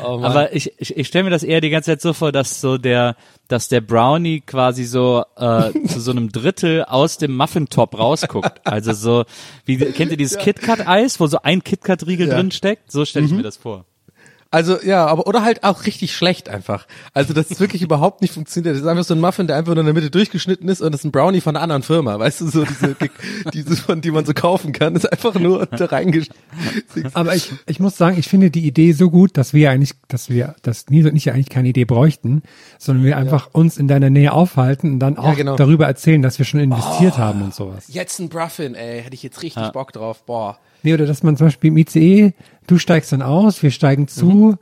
[0.03, 0.21] Oh.
[0.23, 2.77] Aber ich, ich, ich stelle mir das eher die ganze Zeit so vor, dass so
[2.77, 3.15] der,
[3.47, 8.61] dass der Brownie quasi so äh, zu so einem Drittel aus dem Muffin-Top rausguckt.
[8.65, 9.23] Also so,
[9.65, 12.35] wie kennt ihr dieses KitKat-Eis, wo so ein KitKat-Riegel Ja.
[12.35, 12.91] drin steckt?
[12.91, 13.85] So stelle ich mir das vor.
[14.53, 16.85] Also ja, aber oder halt auch richtig schlecht einfach.
[17.15, 18.75] Also das ist wirklich überhaupt nicht funktioniert.
[18.75, 20.91] Das ist einfach so ein Muffin, der einfach nur in der Mitte durchgeschnitten ist und
[20.91, 22.19] das ist ein Brownie von einer anderen Firma.
[22.19, 22.95] Weißt du, so diese,
[23.53, 26.37] diese von die man so kaufen kann, ist einfach nur da reingeschnitten.
[27.13, 30.29] Aber ich, ich muss sagen, ich finde die Idee so gut, dass wir eigentlich, dass
[30.29, 32.43] wir, dass Nils und ich ja eigentlich keine Idee bräuchten,
[32.77, 35.55] sondern wir einfach uns in deiner Nähe aufhalten und dann auch genau.
[35.55, 37.85] darüber erzählen, dass wir schon investiert haben und sowas.
[37.87, 40.23] Jetzt ein Bruffin, ey, hätte ich jetzt richtig Bock drauf.
[40.27, 40.59] Boah.
[40.83, 42.33] Nee, oder dass man zum Beispiel im ICE,
[42.67, 44.57] du steigst dann aus, wir steigen zu,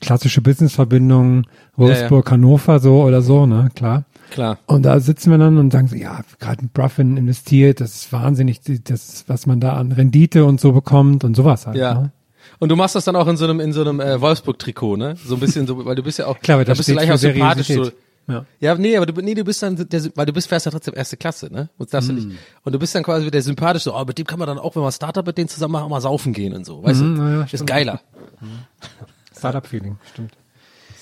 [0.00, 4.04] klassische Businessverbindung, Wolfsburg, Hannover, so oder so, ne, klar.
[4.30, 4.58] Klar.
[4.64, 8.12] Und da sitzen wir dann und sagen so, ja, gerade ein Bruffin investiert, das ist
[8.12, 11.76] wahnsinnig, das, was man da an Rendite und so bekommt und sowas halt.
[11.76, 11.94] Ja.
[11.94, 12.12] Ne?
[12.58, 15.16] Und du machst das dann auch in so einem in so einem äh, Wolfsburg-Trikot, ne?
[15.24, 17.18] So ein bisschen so, weil du bist ja auch, Klar, da bist du gleich auch
[17.18, 17.68] sympathisch.
[17.68, 17.90] So.
[18.32, 18.46] Ja.
[18.60, 20.94] ja, nee, aber du, nee, du bist dann, der, weil du bist, fährst ja trotzdem
[20.96, 21.68] erste Klasse, ne?
[21.78, 22.28] Und, darfst du nicht,
[22.64, 24.74] und du bist dann quasi der sympathisch, so, oh, mit dem kann man dann auch,
[24.76, 27.22] wenn man Startup mit denen zusammen machen, mal saufen gehen und so, weißt Mhm, du?
[27.22, 27.66] na ja, ist stimmt.
[27.68, 28.00] geiler.
[29.36, 30.32] Startup-Feeling, stimmt.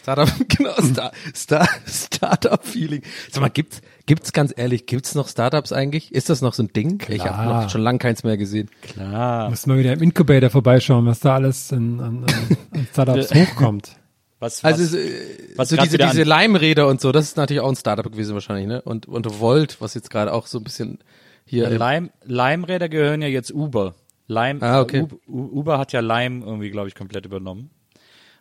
[0.02, 3.02] Startup, genau, Star, Star, Startup-Feeling.
[3.30, 6.12] Sag mal, gibt's, gibt's ganz ehrlich, gibt's noch Startups eigentlich?
[6.14, 7.02] Ist das noch so ein Ding?
[7.08, 7.62] Ich habe Klar.
[7.64, 8.70] noch schon lange keins mehr gesehen.
[8.80, 9.50] Klar.
[9.50, 13.96] Muss mal wieder im Incubator vorbeischauen, was da alles an, an, an Startups hochkommt.
[14.40, 15.10] Was, was, Also äh,
[15.56, 18.66] was so diese, diese Leimräder und so, das ist natürlich auch ein Startup gewesen wahrscheinlich,
[18.66, 18.80] ne?
[18.82, 20.98] Und, und Volt, was jetzt gerade auch so ein bisschen
[21.44, 21.68] hier.
[21.68, 23.94] im- Lime, Lime-Räder gehören ja jetzt Uber.
[24.26, 25.06] Lime, Ah, okay.
[25.28, 27.70] Uber hat ja Lime irgendwie, glaube ich, komplett übernommen.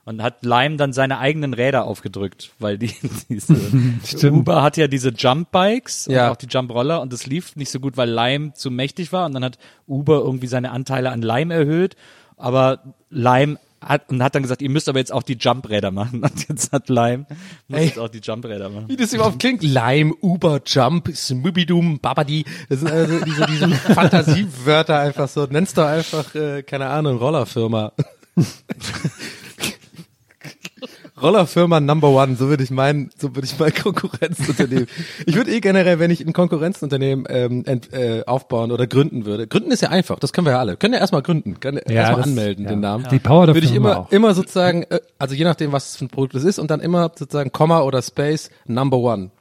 [0.05, 2.93] Und hat Lime dann seine eigenen Räder aufgedrückt, weil die,
[3.29, 3.55] diese,
[4.05, 4.37] Stimmt.
[4.39, 6.31] Uber hat ja diese Jump-Bikes und Ja.
[6.31, 9.33] auch die Jump-Roller und das lief nicht so gut, weil Lime zu mächtig war und
[9.33, 9.57] dann hat
[9.87, 11.95] Uber irgendwie seine Anteile an Lime erhöht,
[12.37, 16.23] aber Lime hat, und hat dann gesagt, ihr müsst aber jetzt auch die Jump-Räder machen
[16.23, 17.25] und jetzt hat Lime,
[17.67, 17.85] muss Ey.
[17.85, 18.89] jetzt auch die Jump-Räder machen.
[18.89, 19.63] Wie das überhaupt klingt.
[19.63, 22.45] Lime, Uber, Jump, Smubidum, Babadi.
[22.69, 25.45] Das sind also diese, diese Fantasiewörter einfach so.
[25.45, 27.93] Nennst du einfach, äh, keine Ahnung, Rollerfirma.
[31.21, 34.87] Rollerfirma Number One, so würde ich meinen, so würde ich mein Konkurrenzunternehmen.
[35.25, 39.47] Ich würde eh generell, wenn ich ein Konkurrenzunternehmen ähm, ent, äh, aufbauen oder gründen würde.
[39.47, 40.77] Gründen ist ja einfach, das können wir ja alle.
[40.77, 42.71] Können ja erstmal gründen, können ja, erstmal anmelden, ja.
[42.71, 43.07] den Namen.
[43.11, 44.11] Die Power dafür würde ich immer, auch.
[44.11, 46.79] immer sozusagen, äh, also je nachdem, was es für ein Produkt es ist, und dann
[46.79, 49.31] immer sozusagen Komma oder Space Number One.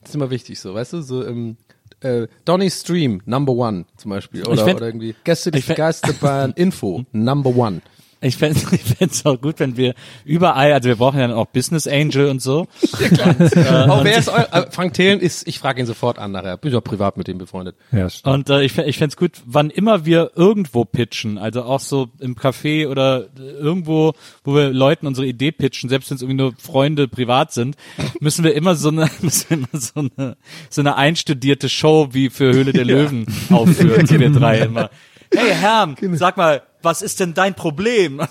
[0.00, 1.56] Das ist immer wichtig, so, weißt du, so im
[2.00, 7.56] äh, Donny Stream Number One zum Beispiel oder, fänd- oder irgendwie Gäste Geisterbahn Info Number
[7.56, 7.80] One.
[8.22, 11.46] Ich fände ich fänd's auch gut, wenn wir überall, also wir brauchen ja dann auch
[11.46, 12.68] Business Angel und so.
[12.82, 16.70] oh, wer ist euer, äh, Frank Thelen ist, ich frage ihn sofort an nachher, bin
[16.70, 17.76] ich auch privat mit ihm befreundet.
[17.90, 18.34] Ja, stimmt.
[18.34, 22.36] Und äh, ich, ich fände gut, wann immer wir irgendwo pitchen, also auch so im
[22.36, 24.12] Café oder irgendwo,
[24.44, 27.76] wo wir Leuten unsere Idee pitchen, selbst wenn es irgendwie nur Freunde privat sind,
[28.20, 30.36] müssen wir immer so eine, müssen wir immer so eine,
[30.70, 34.90] so eine einstudierte Show wie für Höhle der Löwen aufführen, so wir drei immer.
[35.34, 38.20] Hey Herm, sag mal, was ist denn dein Problem?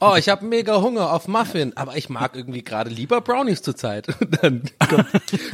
[0.00, 4.06] Oh, ich habe mega Hunger auf Muffin, aber ich mag irgendwie gerade lieber Brownies zurzeit.
[4.42, 5.06] Dann komme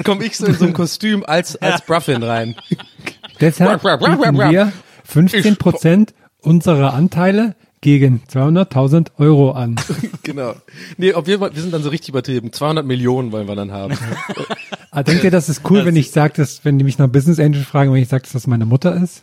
[0.04, 2.56] komm ich so in so einem Kostüm als als Bruffin rein.
[3.40, 4.72] Deshalb bieten wir
[5.04, 9.76] 15 Prozent unserer Anteile gegen 200.000 Euro an.
[10.22, 10.54] genau.
[10.96, 12.52] Nee, auf jeden Fall, wir sind dann so richtig übertrieben.
[12.52, 13.96] 200 Millionen wollen wir dann haben.
[14.90, 17.38] Ah, denkt ihr, das ist cool, wenn ich sage, dass, wenn die mich nach Business
[17.38, 19.22] Angel fragen, wenn ich sage, dass das meine Mutter ist?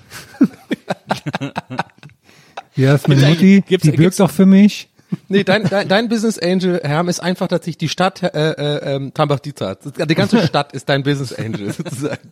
[2.76, 4.88] Ja, ist meine Mutti, gibt's- die gibt's- birgt auch für mich.
[5.28, 9.14] Nee, dein, dein, dein Business Angel, Herm, ist einfach tatsächlich die Stadt äh, äh, ähm,
[9.14, 9.76] Tambach-Dieter.
[10.08, 12.32] Die ganze Stadt ist dein Business Angel sozusagen.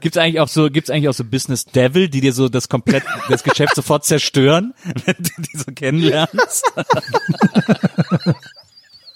[0.00, 3.02] Gibt's eigentlich auch so, gibt's eigentlich auch so Business Devil, die dir so das komplett,
[3.28, 4.72] das Geschäft sofort zerstören,
[5.04, 6.64] wenn du die so kennenlernst?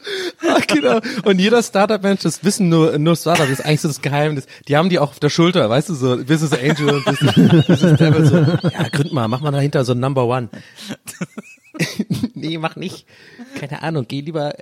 [0.49, 1.01] Ah, genau.
[1.25, 4.47] Und jeder Startup-Mensch, das wissen nur, nur Startup, das ist eigentlich so das Geheimnis.
[4.69, 7.99] Die haben die auch auf der Schulter, weißt du, so Business Angel und Business, Business
[7.99, 8.37] Devil, so,
[8.69, 10.49] ja, gründ mal, mach mal dahinter so ein Number One.
[12.35, 13.07] nee, mach nicht.
[13.59, 14.55] Keine Ahnung, geh lieber,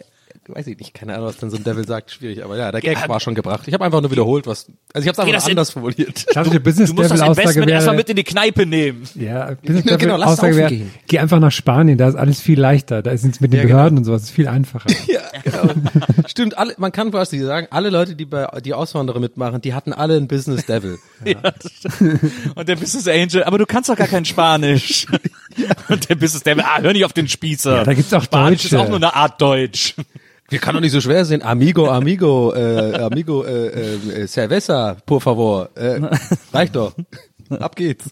[0.49, 2.81] weiß ich nicht, keine Ahnung, was dann so ein Devil sagt, schwierig, aber ja, der
[2.81, 3.63] Gag war schon gebracht.
[3.67, 6.27] Ich habe einfach nur wiederholt, was, also ich habe es einfach in- anders formuliert.
[6.27, 9.09] Klassische Business Du musst das Devil Investment erstmal mit in die Kneipe nehmen.
[9.15, 10.91] ja, Business Genau, Devil lass Aussage wäre, gehen.
[11.07, 13.63] geh einfach nach Spanien, da ist alles viel leichter, da ist es mit den Ja,
[13.65, 13.77] genau.
[13.77, 14.89] Behörden und sowas, ist viel einfacher.
[15.07, 15.73] Ja, genau.
[16.27, 19.93] Stimmt, alle, man kann quasi sagen, alle Leute, die bei die Auswanderer mitmachen, die hatten
[19.93, 20.99] alle ein Business Devil.
[21.25, 21.37] Ja.
[22.55, 25.07] Und der Business Angel, aber du kannst doch gar kein Spanisch.
[25.89, 27.77] Und der Business Devil, ah, hör nicht auf den Spießer.
[27.77, 28.85] Ja, da gibt's auch Spanisch ist Deutsche.
[28.85, 29.95] auch nur eine Art Deutsch.
[30.51, 31.43] Wir kann doch nicht so schwer sein.
[31.43, 35.71] Amigo, amigo, äh, amigo, äh, äh, cerveza, por favor.
[35.75, 36.01] Äh,
[36.53, 36.95] reicht doch.
[37.51, 38.11] Ab geht's.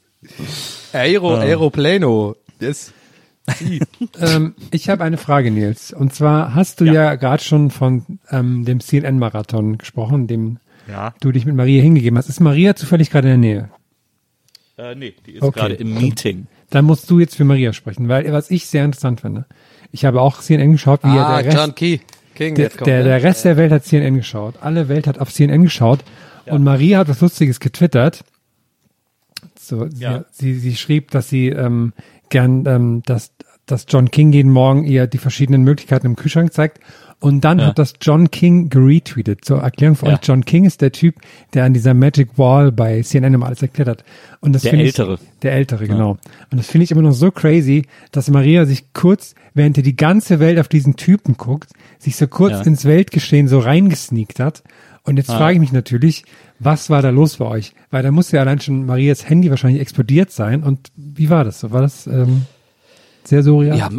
[0.93, 2.37] Aero, Aeroplano.
[2.61, 2.93] Yes.
[4.21, 5.93] ähm, ich habe eine Frage, Nils.
[5.93, 11.15] Und zwar hast du ja, gerade schon von ähm, dem CNN-Marathon gesprochen, dem Ja.
[11.21, 12.29] du dich mit Maria hingegeben hast.
[12.29, 13.69] Ist Maria zufällig gerade in der Nähe?
[14.79, 15.61] Äh, nee, die ist Okay.
[15.61, 16.47] gerade im Meeting.
[16.71, 19.45] Dann musst du jetzt für Maria sprechen, weil was ich sehr interessant finde,
[19.91, 21.99] Ich habe auch CNN geschaut, wie ah, der Rest, John Key.
[22.47, 23.05] King der, kommt, der, ne?
[23.05, 24.55] der Rest der Welt hat CNN geschaut.
[24.61, 26.01] Alle Welt hat auf CNN geschaut.
[26.47, 28.25] Und Maria hat was Lustiges getwittert.
[29.59, 30.25] So, sie, Ja.
[30.33, 31.93] sie, sie schrieb, dass sie ähm,
[32.31, 33.33] gern, ähm, dass,
[33.67, 36.81] dass John King jeden Morgen ihr die verschiedenen Möglichkeiten im Kühlschrank zeigt.
[37.23, 37.67] Und dann Ja.
[37.67, 39.45] hat das John King geretweetet.
[39.45, 40.15] Zur Erklärung für Ja.
[40.15, 41.15] euch, John King ist der Typ,
[41.55, 44.05] der an dieser Magic Wall bei CNN immer alles erklärt hat.
[44.41, 45.15] Und das Der finde Ältere.
[45.15, 46.19] Ich, der Ältere, genau.
[46.51, 49.95] Und das finde ich immer noch so crazy, dass Maria sich kurz, während er die
[49.95, 52.63] ganze Welt auf diesen Typen guckt, sich so kurz Ja.
[52.63, 54.65] ins Weltgeschehen so reingesneakt hat.
[55.05, 56.25] Und jetzt frage ich mich natürlich,
[56.59, 57.73] was war da los bei euch?
[57.91, 60.63] Weil da muss ja allein schon Marias Handy wahrscheinlich explodiert sein.
[60.65, 61.61] Und wie war das?
[61.61, 61.71] so?
[61.71, 62.43] War das ähm,
[63.25, 63.79] sehr surreal?
[63.79, 63.91] Ja,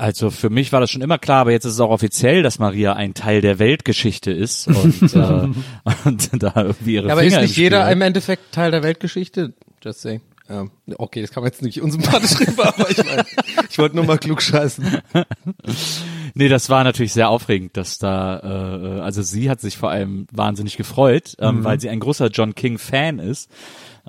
[0.00, 2.58] also für mich war das schon immer klar, aber jetzt ist es auch offiziell, dass
[2.58, 5.48] Maria ein Teil der Weltgeschichte ist und, äh,
[6.04, 8.70] und da irgendwie ihre Ja, aber Finger ist im nicht Spiel jeder im Endeffekt Teil
[8.70, 9.52] der Weltgeschichte?
[9.82, 10.20] Just saying.
[10.48, 10.64] Ja,
[10.96, 13.24] okay, das kann man jetzt nicht unsympathisch rüber, aber ich meine,
[13.70, 14.98] ich wollte nur mal klug scheißen.
[16.34, 18.38] Nee, das war natürlich sehr aufregend, dass da,
[18.98, 21.64] äh, also sie hat sich vor allem wahnsinnig gefreut, ähm, Mhm.
[21.64, 23.50] weil sie ein großer John King-Fan ist,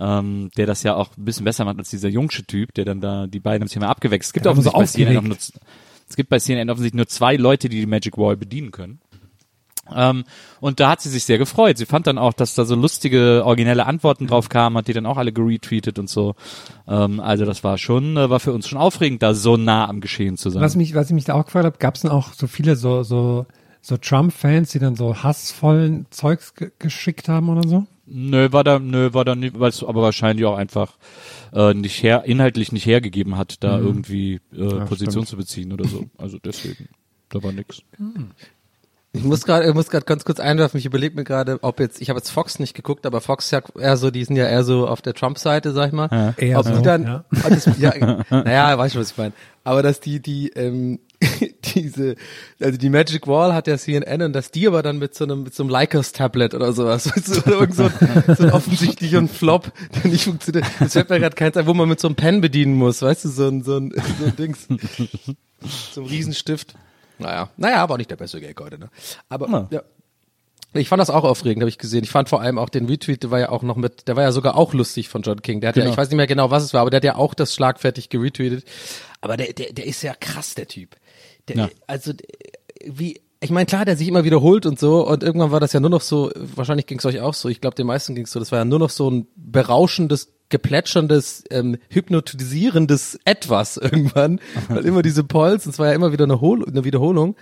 [0.01, 3.01] ähm, der das ja auch ein bisschen besser macht als dieser jungsche Typ, der dann
[3.01, 4.29] da die beiden haben sich immer abgewechselt.
[4.29, 7.35] Es gibt Ja, offensichtlich bei CNN auch nur, es gibt bei CNN offensichtlich nur zwei
[7.35, 8.99] Leute, die die Magic Wall bedienen können.
[9.93, 10.23] Ähm,
[10.59, 11.77] und da hat sie sich sehr gefreut.
[11.77, 15.05] Sie fand dann auch, dass da so lustige, originelle Antworten drauf kamen, hat die dann
[15.05, 16.35] auch alle geretweetet und so.
[16.87, 20.01] Ähm, also das war schon, äh, war für uns schon aufregend, da so nah am
[20.01, 20.61] Geschehen zu sein.
[20.61, 22.75] Was mich, was ich mich da auch gefragt habe, gab es denn auch so viele
[22.75, 23.45] so, so,
[23.81, 27.85] so Trump-Fans, die dann so hassvollen Zeugs ge geschickt haben oder so?
[28.13, 30.97] Nö, war da, nö, war da nicht, weil es aber wahrscheinlich auch einfach
[31.53, 35.27] äh, nicht her, inhaltlich nicht hergegeben hat, da irgendwie äh, Position stimmt.
[35.27, 36.05] zu beziehen oder so.
[36.17, 36.89] Also deswegen,
[37.29, 37.83] da war nix.
[39.13, 40.77] Ich muss gerade, ich muss gerade ganz kurz einwerfen.
[40.77, 43.51] Ich überlege mir gerade, ob jetzt, ich habe jetzt Fox nicht geguckt, aber Fox ist
[43.51, 46.33] ja eher so, die sind ja eher so auf der Trump-Seite, sag ich mal.
[46.37, 47.25] Eher ob so, die dann, ja.
[47.43, 47.93] ob das, ja,
[48.29, 49.33] naja, weißt du, was ich meine.
[49.63, 50.99] Aber dass die, die, ähm,
[51.75, 52.15] diese,
[52.59, 55.43] also die Magic Wall hat ja CNN und dass die aber dann mit so einem,
[55.43, 59.27] mit so einem Lycos-Tablet oder sowas, weißt du, oder irgend so ein, so ein offensichtlichen
[59.29, 59.71] Flop,
[60.03, 60.65] der nicht funktioniert.
[60.79, 63.25] Das fällt mir gerade keins ein, wo man mit so einem Pen bedienen muss, weißt
[63.25, 64.67] du, so ein, so ein, so ein Dings.
[65.93, 66.73] so ein Riesenstift.
[67.19, 68.89] Naja, naja, aber auch nicht der beste Gag heute, ne?
[69.29, 69.67] Aber, Ja.
[69.71, 69.81] ja.
[70.73, 72.05] Ich fand das auch aufregend, habe ich gesehen.
[72.05, 74.23] Ich fand vor allem auch den Retweet, der war ja auch noch mit, der war
[74.23, 75.59] ja sogar auch lustig von John King.
[75.59, 75.91] Der hat ja, Genau.
[75.91, 78.07] ich weiß nicht mehr genau, was es war, aber der hat ja auch das schlagfertig
[78.07, 78.63] geretweetet.
[79.19, 80.95] Aber der, der, der ist ja krass, der Typ.
[81.47, 81.69] Der, Ja.
[81.87, 82.13] Also,
[82.85, 85.79] wie, ich meine, klar, der sich immer wiederholt und so, und irgendwann war das ja
[85.79, 88.31] nur noch so, wahrscheinlich ging es euch auch so, ich glaube, den meisten ging es
[88.31, 94.85] so, das war ja nur noch so ein berauschendes, geplätscherndes, ähm, hypnotisierendes Etwas irgendwann, weil
[94.85, 97.35] immer diese Polls, und es war ja immer wieder eine, Hol eine Wiederholung,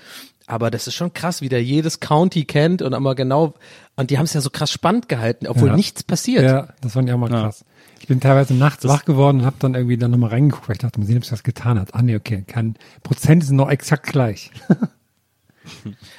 [0.45, 3.53] aber das ist schon krass, wie der jedes County kennt und immer genau,
[3.95, 5.75] und die haben es ja so krass spannend gehalten, obwohl Ja.
[5.75, 6.43] nichts passiert.
[6.43, 7.65] Ja, das fand ich auch mal krass.
[7.99, 10.79] Ich bin teilweise nachts wach geworden und habe dann irgendwie dann nochmal reingeguckt, weil ich
[10.79, 11.93] dachte, mal sehen, ob sich das getan hat.
[11.93, 14.51] Ah nee, okay, kein Prozent sind noch exakt gleich.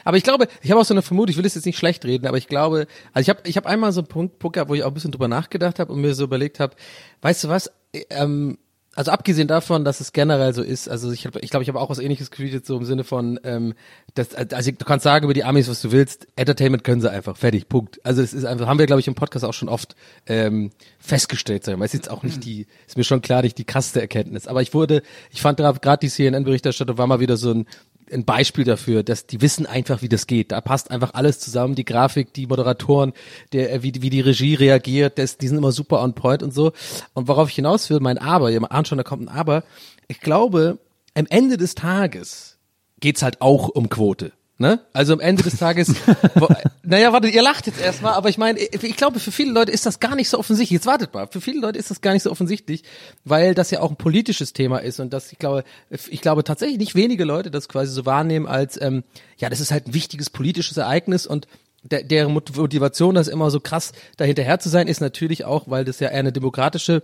[0.05, 2.05] Aber ich glaube, ich habe auch so eine Vermutung, ich will das jetzt nicht schlecht
[2.05, 4.71] reden, aber ich glaube, also ich habe ich hab einmal so einen Punkt, Punkt gehabt,
[4.71, 6.77] wo ich auch ein bisschen drüber nachgedacht habe und mir so überlegt habe,
[7.23, 7.73] weißt du was,
[8.11, 8.59] ähm,
[9.01, 11.81] also abgesehen davon, dass es generell so ist, also ich glaube, ich, glaub, ich habe
[11.81, 13.73] auch was ähnliches getweetet, so im Sinne von, ähm,
[14.13, 17.39] dass, also du kannst sagen über die Amis, was du willst, Entertainment können sie einfach,
[17.39, 17.99] fertig, Punkt.
[18.05, 21.65] Also es ist einfach, haben wir, glaube ich, im Podcast auch schon oft ähm, festgestellt,
[21.65, 21.87] sag ich mal.
[21.87, 24.47] Ist jetzt auch nicht die, ist mir schon klar, nicht die krasseste Erkenntnis.
[24.47, 27.67] Aber ich wurde, ich fand gerade die CNN-Berichterstattung war mal wieder so ein
[28.13, 30.53] ein Beispiel dafür, dass die wissen einfach, wie das geht.
[30.53, 31.75] Da passt einfach alles zusammen.
[31.75, 33.13] Die Grafik, die Moderatoren,
[33.53, 36.53] der, äh, wie, wie die Regie reagiert, das, die sind immer super on point und
[36.53, 36.73] so.
[37.15, 39.65] Und worauf ich hinaus will, mein Aber, ihr ahnt schon, da kommt ein Aber.
[40.09, 40.79] Ich glaube,
[41.15, 42.59] am Ende des Tages
[43.01, 44.33] geht's halt auch um Quote.
[44.61, 44.79] Ne?
[44.93, 45.95] Also am Ende des Tages,
[46.83, 49.87] naja, warte, ihr lacht jetzt erstmal, aber ich meine, ich glaube, für viele Leute ist
[49.87, 50.77] das gar nicht so offensichtlich.
[50.77, 52.83] Jetzt wartet mal, für viele Leute ist das gar nicht so offensichtlich,
[53.25, 56.77] weil das ja auch ein politisches Thema ist und das, ich glaube, ich glaube tatsächlich
[56.77, 59.03] nicht wenige Leute das quasi so wahrnehmen als, ähm,
[59.39, 61.49] ja, das ist halt ein wichtiges politisches Ereignis und
[61.83, 66.01] der, deren Motivation, das immer so krass dahinterher zu sein, ist natürlich auch, weil das
[66.01, 67.03] ja eher eine demokratische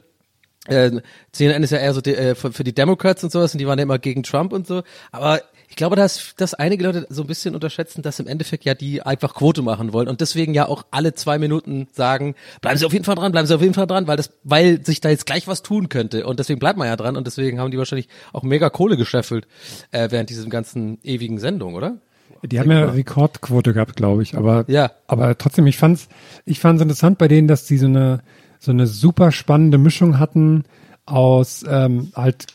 [0.67, 0.91] äh,
[1.33, 3.67] CNN ist ja eher so die, äh, für, für die Democrats und sowas und die
[3.67, 4.83] waren ja immer gegen Trump und so.
[5.11, 8.75] Aber ich glaube, dass, dass einige Leute so ein bisschen unterschätzen, dass im Endeffekt ja
[8.75, 12.87] die einfach Quote machen wollen und deswegen ja auch alle zwei Minuten sagen, bleiben Sie
[12.87, 15.09] auf jeden Fall dran, bleiben Sie auf jeden Fall dran, weil das, weil sich da
[15.09, 17.79] jetzt gleich was tun könnte und deswegen bleibt man ja dran und deswegen haben die
[17.79, 19.47] wahrscheinlich auch mega Kohle gescheffelt
[19.91, 21.97] äh, während diesem ganzen ewigen Sendung, oder?
[22.43, 24.37] Die haben ja Rekordquote gehabt, glaube ich.
[24.37, 24.93] Aber, Ja.
[25.09, 26.09] aber trotzdem, ich fand's,
[26.45, 28.21] ich fand's interessant bei denen, dass die so eine,
[28.59, 30.65] so eine super spannende Mischung hatten
[31.07, 32.47] aus ähm, halt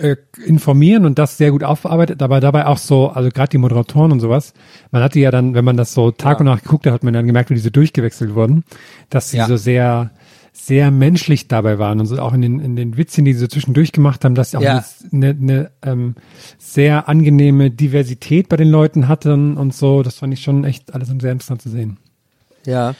[0.00, 4.12] äh, informieren und das sehr gut aufbearbeitet, aber dabei auch so, also gerade die Moderatoren
[4.12, 4.52] und sowas,
[4.90, 7.14] man hatte ja dann, wenn man das so Tag und Nacht geguckt hat, hat man
[7.14, 8.64] dann gemerkt, wie diese durchgewechselt wurden,
[9.08, 9.46] dass sie Ja.
[9.46, 10.10] so sehr,
[10.52, 13.46] sehr menschlich dabei waren und so auch in den, in den Witzen, die sie so
[13.46, 14.84] zwischendurch gemacht haben, dass sie auch Ja.
[15.12, 16.14] eine, eine, eine ähm,
[16.58, 20.02] sehr angenehme Diversität bei den Leuten hatten und so.
[20.02, 21.98] Das fand ich schon echt alles sehr interessant zu sehen.
[22.66, 22.94] Ja.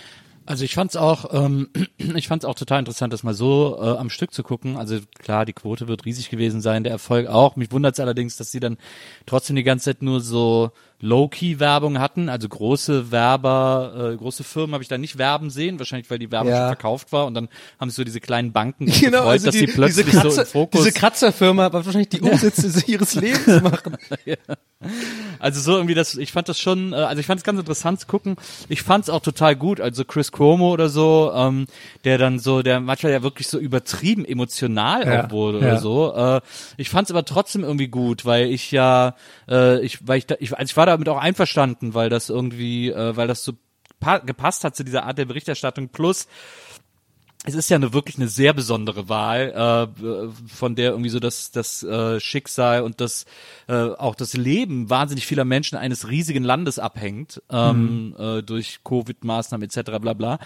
[0.47, 4.11] Also ich fand's auch, ähm, ich fand's auch total interessant, das mal so äh, am
[4.11, 4.77] Stück zu gucken.
[4.77, 7.57] Also klar, die Quote wird riesig gewesen sein, der Erfolg auch.
[7.57, 8.79] Mich wundert's allerdings, dass sie dann
[9.27, 12.29] trotzdem die ganze Zeit nur so Low-Key-Werbung hatten.
[12.29, 16.31] Also große Werber, äh, große Firmen habe ich da nicht werben sehen, wahrscheinlich weil die
[16.31, 16.59] Werbung Ja.
[16.59, 17.49] schon verkauft war und dann
[17.81, 20.31] haben sich so diese kleinen Banken Genau, gefreut, also dass die, sie plötzlich diese, Kratzer,
[20.31, 23.97] so im Fokus diese Kratzerfirma wird wahrscheinlich die Umsätze ihres Lebens machen.
[25.39, 28.01] Also so irgendwie das, ich fand das schon, äh, also ich fand es ganz interessant
[28.01, 28.37] zu gucken.
[28.71, 29.79] Ich fand es auch total gut.
[29.81, 31.67] Also Chris Cuomo oder so, ähm,
[32.05, 35.65] der dann so, der manchmal ja wirklich so übertrieben emotional Ja, auch wurde ja.
[35.67, 36.15] oder so.
[36.15, 36.41] Äh,
[36.79, 39.15] ich fand es aber trotzdem irgendwie gut, weil ich ja,
[39.51, 42.91] äh, ich, weil ich, da, ich, also ich war damit auch einverstanden, weil das irgendwie,
[42.91, 43.53] äh, weil das so
[44.01, 45.89] pa gepasst hat zu dieser Art der Berichterstattung.
[45.89, 46.27] Plus
[47.47, 51.51] es ist ja eine wirklich eine sehr besondere Wahl, äh, von der irgendwie so das,
[51.51, 53.25] das äh, Schicksal und das
[53.67, 59.65] äh, auch das Leben wahnsinnig vieler Menschen eines riesigen Landes abhängt ähm, äh, durch Covid-Maßnahmen
[59.67, 59.93] etc.
[60.01, 60.39] bla bla.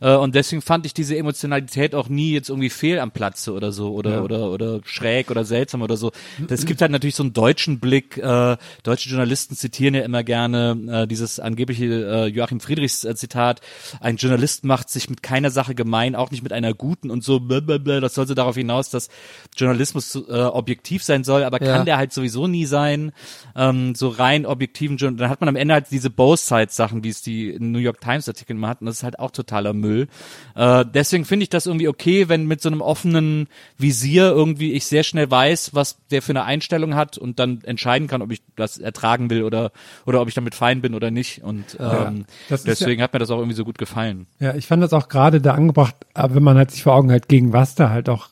[0.00, 3.70] Äh, und deswegen fand ich diese Emotionalität auch nie jetzt irgendwie fehl am Platze oder
[3.70, 6.10] so oder oder oder schräg oder seltsam oder so.
[6.48, 8.16] Es gibt halt natürlich so einen deutschen Blick.
[8.16, 13.60] Äh, deutsche Journalisten zitieren ja immer gerne äh, dieses angebliche äh, Joachim Friedrichs äh, Zitat:
[14.00, 17.40] Ein Journalist macht sich mit keiner Sache gemein, auch nicht mit einer guten und so.
[17.40, 18.00] Blablabla.
[18.00, 19.08] Das soll so darauf hinaus, dass
[19.56, 21.76] Journalismus äh, objektiv sein soll, aber Ja.
[21.76, 23.12] kann der halt sowieso nie sein.
[23.56, 27.04] Ähm, so rein objektiven Journal dann hat man am Ende halt diese Both Sides Sachen,
[27.04, 28.86] wie es die New York Times Artikel immer hatten.
[28.86, 30.08] Das ist halt auch totaler Müll.
[30.54, 33.48] Äh, deswegen finde ich das irgendwie okay, wenn mit so einem offenen
[33.78, 38.08] Visier irgendwie ich sehr schnell weiß, was der für eine Einstellung hat und dann entscheiden
[38.08, 39.72] kann, ob ich das ertragen will oder
[40.06, 41.42] oder ob ich damit fein bin oder nicht.
[41.42, 44.26] Und ähm, das ist ja- deswegen hat mir das auch irgendwie so gut gefallen.
[44.38, 45.94] Ja, ich fand das auch gerade da angebracht,
[46.30, 48.30] aber wenn man halt sich vor Augen hält, gegen was da halt auch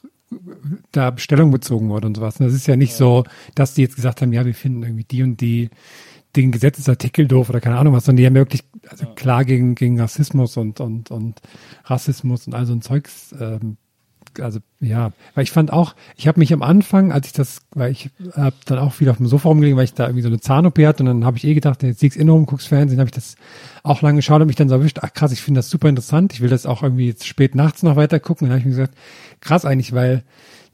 [0.92, 2.38] da Stellung bezogen wurde und sowas.
[2.38, 5.04] Und das ist ja nicht so, dass die jetzt gesagt haben, ja, wir finden irgendwie
[5.04, 5.70] die und die
[6.37, 9.98] den Gesetzesartikel doof oder keine Ahnung was, sondern die haben wirklich also klar gegen, gegen
[9.98, 11.40] Rassismus und, und, und
[11.84, 13.78] Rassismus und all so ein Zeugs ähm,
[14.40, 17.90] also ja, weil ich fand auch, ich habe mich am Anfang, als ich das, weil
[17.90, 20.40] ich habe dann auch viel auf dem Sofa rumgelegen, weil ich da irgendwie so eine
[20.40, 23.08] Zahn-OP hatte und dann habe ich eh gedacht, jetzt liegst in rum, guckst Fernsehen, habe
[23.08, 23.36] ich das
[23.82, 26.32] auch lange geschaut und mich dann so erwischt, ach krass, ich finde das super interessant,
[26.32, 28.46] ich will das auch irgendwie jetzt spät nachts noch weiter gucken.
[28.46, 28.94] Dann habe ich mir gesagt,
[29.40, 30.22] krass eigentlich, weil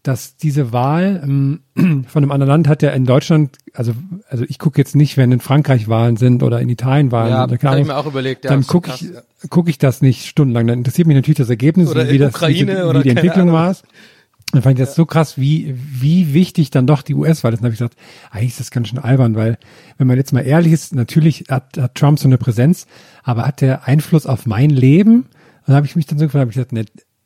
[0.04, 1.60] dass diese Wahl ähm,
[2.06, 3.94] von einem anderen Land hat ja in Deutschland, also
[4.28, 7.48] also ich gucke jetzt nicht, wenn in Frankreich Wahlen sind oder in Italien Wahlen Ja,
[7.48, 9.20] sind, ich mir auch überlegt, ja, dann gucke ich ja.
[9.48, 10.66] gucke ich das nicht stundenlang.
[10.66, 13.08] Dann interessiert mich natürlich das Ergebnis Oder und wie das wie, Ukraine wie oder die
[13.08, 13.54] Entwicklung Ahnung.
[13.54, 13.76] war.
[14.52, 17.60] Dann fand ich das so krass, wie, wie wichtig dann doch die US-Wahl ist.
[17.60, 17.96] Dann habe ich gesagt,
[18.30, 19.58] eigentlich ist das ganz schön albern, weil,
[19.98, 22.86] wenn man jetzt mal ehrlich ist, natürlich hat, hat Trump so eine Präsenz,
[23.24, 25.22] aber hat der Einfluss auf mein Leben?
[25.22, 25.28] Und
[25.68, 26.84] dann habe ich mich dann so gefragt, habe ich gesagt, ne,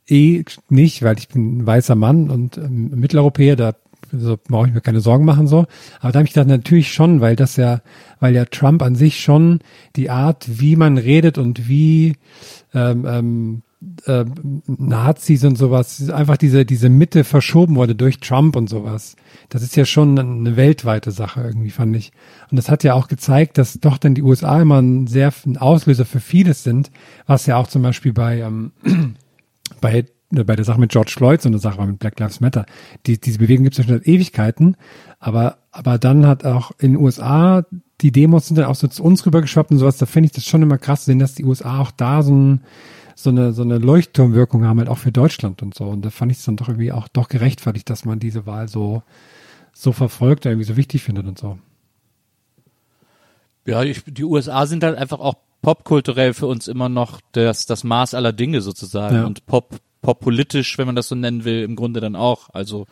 [0.09, 3.75] eh nicht, weil ich bin ein weißer Mann und ähm, Mitteleuropäer, da
[4.13, 5.67] so brauche ich mir keine Sorgen machen so.
[6.01, 7.83] Aber da habe ich gedacht, natürlich schon, weil das ja,
[8.21, 9.61] weil ja Trump an sich schon
[9.97, 12.17] die Art, wie man redet und wie
[12.75, 13.63] ähm, ähm,
[14.07, 14.25] äh,
[14.67, 19.17] Nazis und sowas, einfach diese, diese Mitte verschoben wurde durch Trump und sowas.
[19.51, 22.13] Das ist ja schon eine weltweite Sache irgendwie, fand ich.
[22.51, 25.59] Und das hat ja auch gezeigt, dass doch dann die USA immer ein sehr ein
[25.59, 26.91] Auslöser für vieles sind,
[27.27, 28.73] was ja auch zum Beispiel bei, ähm,
[29.81, 32.67] bei bei der Sache mit George Floyd, so eine Sache mit Black Lives Matter.
[33.07, 34.77] Die, diese Bewegung gibt es ja schon seit Ewigkeiten,
[35.19, 37.65] aber, aber dann hat auch in den USA,
[38.01, 40.45] die Demos sind dann auch so zu uns rübergeschwappt und sowas, da finde ich das
[40.45, 42.61] schon immer krass zu sehen, dass die USA auch da so, ein,
[43.15, 45.85] so eine, so eine Leuchtturmwirkung haben, halt auch für Deutschland und so.
[45.85, 48.69] Und da fand ich es dann doch irgendwie auch doch gerechtfertigt, dass man diese Wahl
[48.69, 49.03] so,
[49.73, 51.59] so verfolgt, irgendwie so wichtig findet und so.
[53.65, 57.85] Ja, ich, die USA sind halt einfach auch popkulturell für uns immer noch das, das
[57.85, 59.25] Maß aller Dinge sozusagen Ja.
[59.27, 62.49] und pop, poppolitisch, wenn man das so nennen will, im Grunde dann auch.
[62.53, 62.87] Also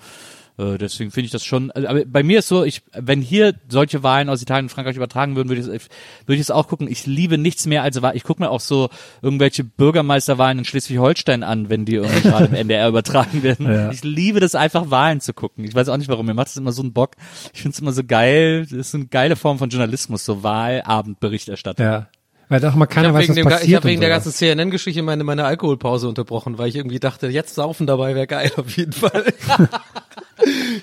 [0.59, 1.71] äh, deswegen finde ich das schon.
[1.71, 4.97] also, Aber bei mir ist so, ich, wenn hier solche Wahlen aus Italien und Frankreich
[4.97, 5.89] übertragen würden, würde ich, es-
[6.25, 6.89] würde ich es auch gucken.
[6.91, 8.01] Ich liebe nichts mehr als.
[8.15, 8.89] Ich gucke mir auch so
[9.21, 13.67] irgendwelche Bürgermeisterwahlen in Schleswig-Holstein an, wenn die irgendwie gerade im NDR übertragen werden.
[13.71, 13.91] Ja.
[13.91, 15.63] Ich liebe das einfach Wahlen zu gucken.
[15.63, 16.25] Ich weiß auch nicht warum.
[16.25, 17.17] Mir macht das immer so einen Bock.
[17.53, 18.63] Ich finde es immer so geil.
[18.63, 21.85] Das ist eine geile Form von Journalismus, so Wahlabendberichterstattung.
[21.85, 22.09] Ja.
[22.49, 23.77] Weil doch mal Ich keiner habe weiß, was Ga- ich passiert.
[23.79, 27.87] hab wegen der ganzen CNN-Geschichte meine, meine Alkoholpause unterbrochen, weil ich irgendwie dachte, jetzt saufen
[27.87, 29.25] dabei wäre geil auf jeden Fall.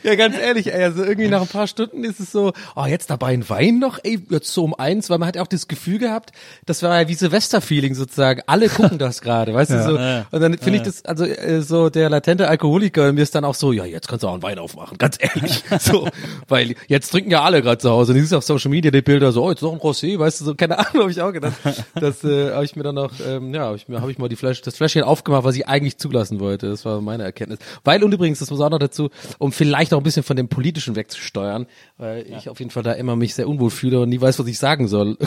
[0.03, 3.09] Ja, ganz ehrlich, ey, also irgendwie nach ein paar Stunden ist es so, oh, jetzt
[3.09, 5.67] dabei ein Wein noch, ey, jetzt so um eins, weil man hat ja auch das
[5.67, 6.31] Gefühl gehabt,
[6.65, 8.41] das war ja wie Silvester-Feeling sozusagen.
[8.47, 9.91] Alle gucken das gerade, weißt du, so.
[10.31, 13.45] Und dann finde ich das, also äh, so der latente Alkoholiker in mir ist dann
[13.45, 15.63] auch so, ja, jetzt kannst du auch einen Wein aufmachen, ganz ehrlich.
[15.79, 16.07] so,
[16.47, 18.13] weil jetzt trinken ja alle gerade zu Hause.
[18.13, 20.45] Und siehst auf Social Media die Bilder so, oh, jetzt noch ein Rosé, weißt du,
[20.45, 21.53] so, keine Ahnung, habe ich auch gedacht.
[21.95, 24.29] Das äh, habe ich mir dann noch, ähm, ja, habe ich mir, habe ich mal
[24.29, 26.69] die Flash, das Fläschchen aufgemacht, was ich eigentlich zulassen wollte.
[26.69, 27.59] Das war meine Erkenntnis.
[27.83, 29.09] Weil und übrigens, das muss auch noch dazu,
[29.43, 31.67] um vielleicht auch ein bisschen von dem Politischen wegzusteuern,
[31.97, 34.47] weil ich auf jeden Fall da immer mich sehr unwohl fühle und nie weiß, was
[34.47, 35.17] ich sagen soll.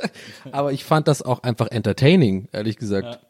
[0.50, 3.20] Aber ich fand das auch einfach entertaining, ehrlich gesagt.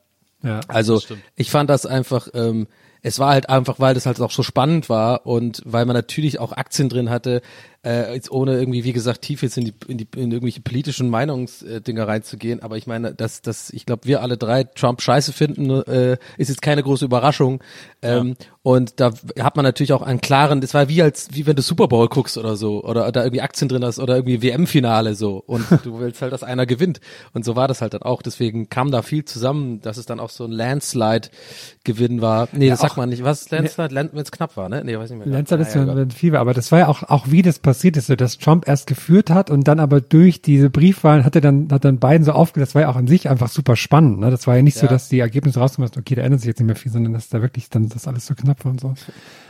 [0.44, 0.61] Ja.
[0.68, 1.03] Also
[1.34, 2.68] ich fand das einfach, ähm,
[3.03, 6.38] es war halt einfach, weil das halt auch so spannend war und weil man natürlich
[6.38, 7.42] auch Aktien drin hatte,
[7.87, 11.09] äh, jetzt ohne irgendwie, wie gesagt, tief jetzt in die, in die in irgendwelche politischen
[11.09, 12.61] Meinungsdinger reinzugehen.
[12.62, 16.49] Aber ich meine, dass, dass ich glaube, wir alle drei Trump scheiße finden, äh, ist
[16.49, 17.62] jetzt keine große Überraschung.
[18.03, 21.55] Ähm, Und da hat man natürlich auch einen klaren, das war wie als, wie wenn
[21.55, 25.14] du Super Bowl guckst oder so, oder da irgendwie Aktien drin hast oder irgendwie WM-Finale
[25.14, 25.41] so.
[25.47, 26.99] Und du willst halt, dass einer gewinnt.
[27.32, 28.22] Und so war das halt dann auch.
[28.22, 32.49] Deswegen kam da viel zusammen, dass es dann auch so ein Landslide-Gewinn war.
[32.53, 33.22] Nee, das sagt man nicht.
[33.22, 33.95] Was Landslide?
[33.95, 34.82] Land, wenn es knapp war, ne?
[34.84, 35.28] Nee, weiß nicht mehr.
[35.28, 37.59] Lancer ist Ah, ja ja, ein Fieber, aber das war ja auch, auch wie das
[37.61, 41.35] passiert ist, so dass Trump erst geführt hat und dann aber durch diese Briefwahlen hat
[41.35, 42.70] er dann, hat dann Biden so aufgelöst.
[42.70, 44.20] Das war ja auch an sich einfach super spannend.
[44.20, 44.31] Ne?
[44.31, 44.93] Das war ja nicht so, Ja.
[44.93, 47.43] dass die Ergebnisse rauskommen, okay, da ändert sich jetzt nicht mehr viel, sondern dass da
[47.43, 48.95] wirklich dann das alles so knapp war und so.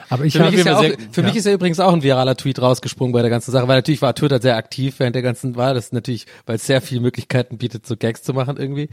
[0.08, 2.02] Aber ich Für, mich ist, ja auch, sehr- für mich ist ja übrigens auch ein
[2.02, 5.22] viraler Tweet rausgesprungen bei der ganzen Sache, weil natürlich war Twitter sehr aktiv während der
[5.22, 5.74] ganzen Wahl.
[5.74, 8.88] Das ist natürlich, weil es sehr viele Möglichkeiten bietet, so Gags zu machen irgendwie.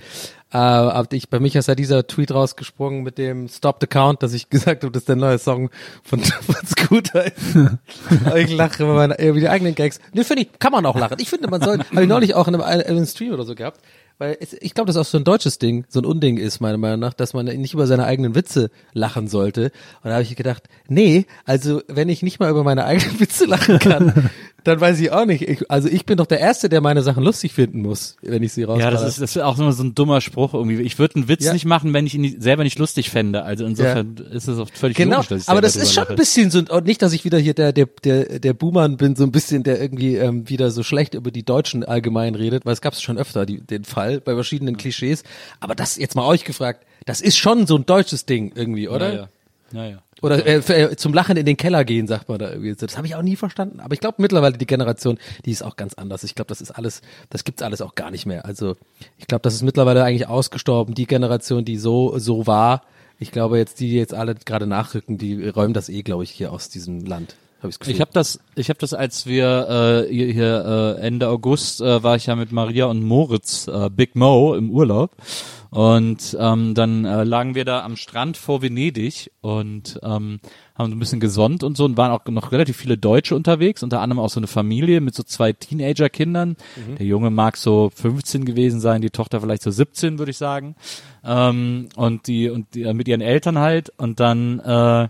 [0.51, 4.23] Äh, aber ich, bei mich ist ja dieser Tweet rausgesprungen mit dem Stop the Count,
[4.23, 5.69] dass ich gesagt habe, das ist der neue Song
[6.03, 7.25] von, von Scooter
[8.35, 9.99] ich lache über meine über die eigenen Gags.
[10.13, 11.17] Ne, finde ich, kann man auch lachen.
[11.19, 13.55] Ich finde, man soll, habe ich neulich auch in einem, in einem Stream oder so
[13.55, 13.79] gehabt.
[14.17, 16.77] Weil es, ich glaube, das auch so ein deutsches Ding, so ein Unding ist, meiner
[16.77, 19.71] Meinung nach, dass man nicht über seine eigenen Witze lachen sollte.
[20.03, 23.45] Und da habe ich gedacht, nee, also wenn ich nicht mal über meine eigenen Witze
[23.45, 24.29] lachen kann,
[24.63, 25.41] dann weiß ich auch nicht.
[25.47, 28.53] Ich, also ich bin doch der Erste, der meine Sachen lustig finden muss, wenn ich
[28.53, 28.79] sie raus.
[28.79, 30.81] Ja, das ist, das ist auch so ein dummer Spruch irgendwie.
[30.81, 31.53] Ich würde einen Witz Ja.
[31.53, 33.43] nicht machen, wenn ich ihn selber nicht lustig fände.
[33.43, 36.59] Also insofern ist es oft völlig Genau, logisch, aber das ist schon ein bisschen so,
[36.59, 39.63] und nicht, dass ich wieder hier der, der, der, der Boomer bin, so ein bisschen,
[39.63, 43.01] der irgendwie ähm, wieder so schlecht über die Deutschen allgemein redet, weil es gab es
[43.01, 45.23] schon öfter, die, den Fall, bei verschiedenen Klischees.
[45.59, 49.13] Aber das jetzt mal euch gefragt, das ist schon so ein deutsches Ding irgendwie, oder?
[49.13, 49.29] Ja,
[49.73, 49.83] ja.
[49.83, 50.03] Ja, ja.
[50.21, 52.73] Oder äh, äh, zum Lachen in den Keller gehen, sagt man da irgendwie.
[52.73, 53.81] Das habe ich auch nie verstanden.
[53.81, 56.23] Aber ich glaube mittlerweile die Generation, die ist auch ganz anders.
[56.23, 58.45] Ich glaube, das ist alles, das gibt's alles auch gar nicht mehr.
[58.45, 58.75] Also
[59.17, 60.95] ich glaube, das ist mittlerweile eigentlich ausgestorben.
[60.95, 62.83] Die Generation, die so so war.
[63.19, 66.51] Ich glaube jetzt, die jetzt alle gerade nachrücken, die räumen das eh, glaube ich, hier
[66.53, 67.35] aus diesem Land.
[67.61, 67.71] Hab.
[67.87, 72.03] Ich habe das, ich habe das, als wir äh, hier, hier äh, Ende August äh,
[72.03, 75.11] war ich ja mit Maria und Moritz äh, Big Mo im Urlaub
[75.73, 80.39] und ähm, dann äh, lagen wir da am Strand vor Venedig und ähm,
[80.75, 83.81] haben so ein bisschen gesonnt und so und waren auch noch relativ viele Deutsche unterwegs,
[83.81, 86.57] unter anderem auch so eine Familie mit so zwei Teenager-Kindern.
[86.99, 90.75] Der Junge mag so 15 gewesen sein, die Tochter vielleicht so 17, würde ich sagen.
[91.25, 95.07] Ähm, und die und die, äh, mit ihren Eltern halt und dann äh,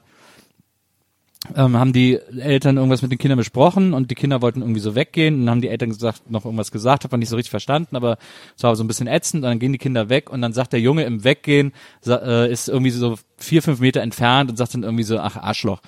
[1.55, 4.95] ähm, haben die Eltern irgendwas mit den Kindern besprochen und die Kinder wollten irgendwie so
[4.95, 7.95] weggehen und haben die Eltern gesagt, noch irgendwas gesagt, hat man nicht so richtig verstanden,
[7.95, 8.17] aber
[8.55, 10.73] es war so ein bisschen ätzend und dann gehen die Kinder weg und dann sagt
[10.73, 11.73] der Junge im Weggehen,
[12.07, 15.81] äh, ist irgendwie so vier, fünf Meter entfernt und sagt dann irgendwie so, ach Arschloch.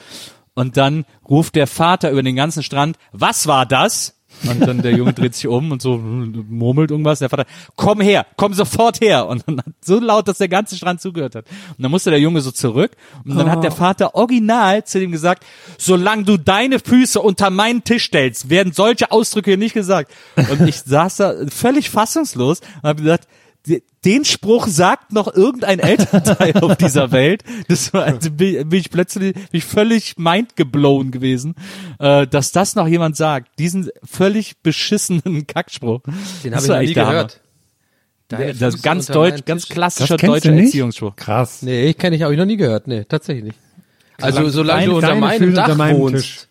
[0.56, 4.15] Und dann ruft der Vater über den ganzen Strand, was war das?
[4.50, 7.20] Und dann der Junge dreht sich um und so murmelt irgendwas.
[7.20, 9.28] Der Vater, komm her, komm sofort her.
[9.28, 11.46] Und dann hat so laut, dass der ganze Strand zugehört hat.
[11.78, 12.92] Und dann musste der Junge so zurück.
[13.24, 15.46] Und dann hat der Vater original zu dem gesagt,
[15.78, 20.12] solange du deine Füße unter meinen Tisch stellst, werden solche Ausdrücke hier nicht gesagt.
[20.36, 23.28] Und ich saß da völlig fassungslos und habe gesagt,
[24.06, 27.44] den Spruch sagt noch irgendein Elternteil auf dieser Welt.
[27.68, 31.56] Das war, also bin, bin ich plötzlich bin ich völlig mindgeblown gewesen,
[32.00, 33.60] äh, dass das noch jemand sagt.
[33.60, 36.02] Diesen völlig beschissenen Kackspruch.
[36.44, 37.42] Den habe ich noch nie gehört.
[38.28, 40.54] Deine Das Füße ganz deutsch, ganz klassischer deutscher?
[40.54, 41.16] Erziehungsspruch.
[41.16, 41.62] Krass.
[41.62, 42.88] Nee, ich kenne ich, habe ich noch nie gehört.
[42.88, 43.60] Nee, tatsächlich nicht.
[44.20, 46.24] Also solange du unter meinem Füße Dach unter meinem wohnst.
[46.24, 46.48] Tisch.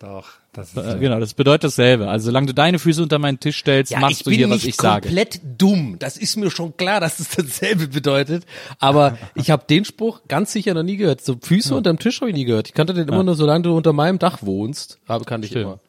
[0.00, 2.08] Doch, das ist Äh, Genau, das bedeutet dasselbe.
[2.08, 5.08] Also solange du deine Füße unter meinen Tisch stellst, machst du hier, was ich sage.
[5.08, 5.96] komplett dumm.
[5.98, 8.44] Das ist mir schon klar, dass es dasselbe bedeutet.
[8.78, 11.24] Aber ich habe den Spruch ganz sicher noch nie gehört.
[11.24, 12.68] So Füße unterm Tisch habe ich nie gehört.
[12.68, 14.98] Ich kannte den immer nur, solange du unter meinem Dach wohnst.
[15.08, 15.80] Habe kannte ich immer.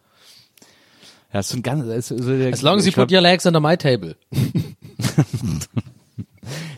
[1.33, 3.15] Ja, ist so ein ganz, ist, so der, As long as you ich glaub, put
[3.15, 4.15] your legs under my table.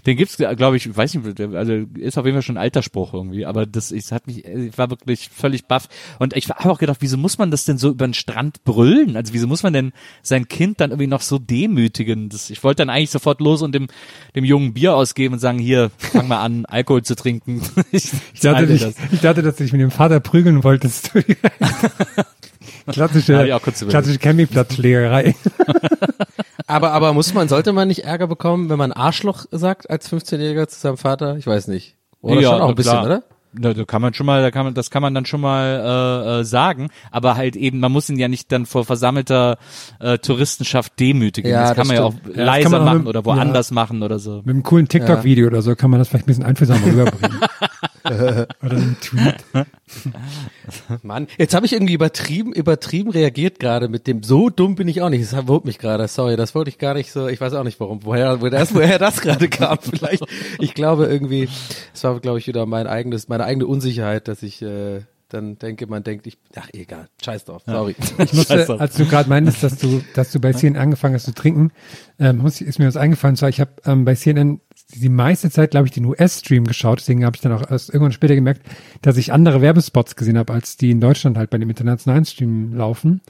[0.06, 3.14] Den gibt's, glaube ich, weiß nicht, also ist auf jeden Fall schon ein alter Spruch
[3.14, 5.88] irgendwie, aber das ich hat mich, ich war wirklich völlig baff
[6.20, 9.18] und ich habe auch gedacht, wieso muss man das denn so über den Strand brüllen?
[9.18, 12.30] Also wieso muss man denn sein Kind dann irgendwie noch so demütigen?
[12.30, 13.88] Das, ich wollte dann eigentlich sofort los und dem
[14.36, 17.62] dem Jungen Bier ausgeben und sagen, hier, fang mal an, Alkohol zu trinken.
[17.91, 18.95] ich, Ich dachte, ich, das.
[19.12, 21.12] ich dachte, dass du dich mit dem Vater prügeln wolltest.
[22.91, 25.36] klassische, klassische Campingplatzschlägerei.
[26.68, 30.68] Aber, aber muss man, sollte man nicht Ärger bekommen, wenn man Arschloch sagt als 15-Jähriger
[30.68, 31.38] zu seinem Vater?
[31.38, 31.95] Ich weiß nicht.
[32.22, 33.05] Oder schon auch ein bisschen, klar.
[33.05, 33.24] oder?
[33.57, 36.24] Da, da kann man schon mal, da kann man, das kann man dann schon mal
[36.26, 39.57] äh, äh, sagen, aber halt eben, man muss ihn ja nicht dann vor versammelter
[39.99, 41.49] äh, Touristenschaft demütigen.
[41.49, 42.36] Ja, das kann das man ja auch stimmt.
[42.36, 44.38] Ja, das leiser kann man auch machen mit- oder woanders machen oder so.
[44.43, 47.39] Mit einem coolen TikTok-Video oder so kann man das vielleicht ein bisschen einfühlsamer rüberbringen.
[48.06, 49.36] oder einem Tweet.
[51.03, 55.01] Mann, jetzt habe ich irgendwie übertrieben, übertrieben reagiert gerade mit dem, so dumm bin ich
[55.01, 55.24] auch nicht.
[55.24, 57.80] Das verwirrt mich gerade, sorry, das wollte ich gar nicht so, ich weiß auch nicht
[57.80, 60.24] warum, woher, woher das, woher das gerade kam vielleicht.
[60.60, 61.49] Ich glaube irgendwie,
[61.93, 65.88] es war glaube ich wieder mein eigenes, meine eigene Unsicherheit, dass ich äh, dann denke,
[65.88, 67.95] man denkt, ich, ach egal, scheiß drauf, sorry.
[68.20, 68.80] Ich musste, drauf.
[68.80, 71.72] als du gerade meintest, dass du, dass du bei CNN angefangen hast zu trinken,
[72.20, 73.36] ähm, muss, ist mir was eingefallen.
[73.36, 74.62] Zwar, ich habe ähm, bei CNN
[74.93, 76.99] die meiste Zeit, glaube ich, den US-Stream geschaut.
[76.99, 78.61] Deswegen habe ich dann auch erst irgendwann später gemerkt,
[79.01, 82.73] dass ich andere Werbespots gesehen habe, als die in Deutschland halt bei dem internationalen Stream
[82.73, 83.21] laufen.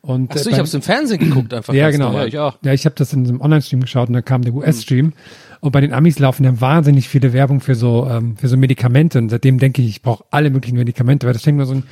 [0.00, 1.74] Und, Achso, äh, ich habe es im Fernsehen geguckt einfach.
[1.74, 2.12] ja, genau.
[2.12, 2.58] Ja, ich auch.
[2.62, 5.12] Ja, ich habe das in einem Online-Stream geschaut und dann kam der US-Stream.
[5.60, 9.18] Und bei den Amis laufen ja wahnsinnig viele Werbung für so, ähm, für so Medikamente.
[9.18, 11.84] Und seitdem denke ich, ich brauche alle möglichen Medikamente, weil das steht nur so ein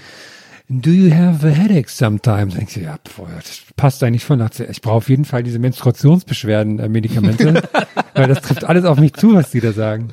[0.68, 2.54] Do you have a headache sometimes?
[2.54, 4.38] Denkst du, ja, boah, das passt eigentlich voll.
[4.38, 7.62] Dachte Ich brauche auf jeden Fall diese Menstruationsbeschwerden-Medikamente,
[8.14, 10.08] weil das trifft alles auf mich zu, was die da sagen.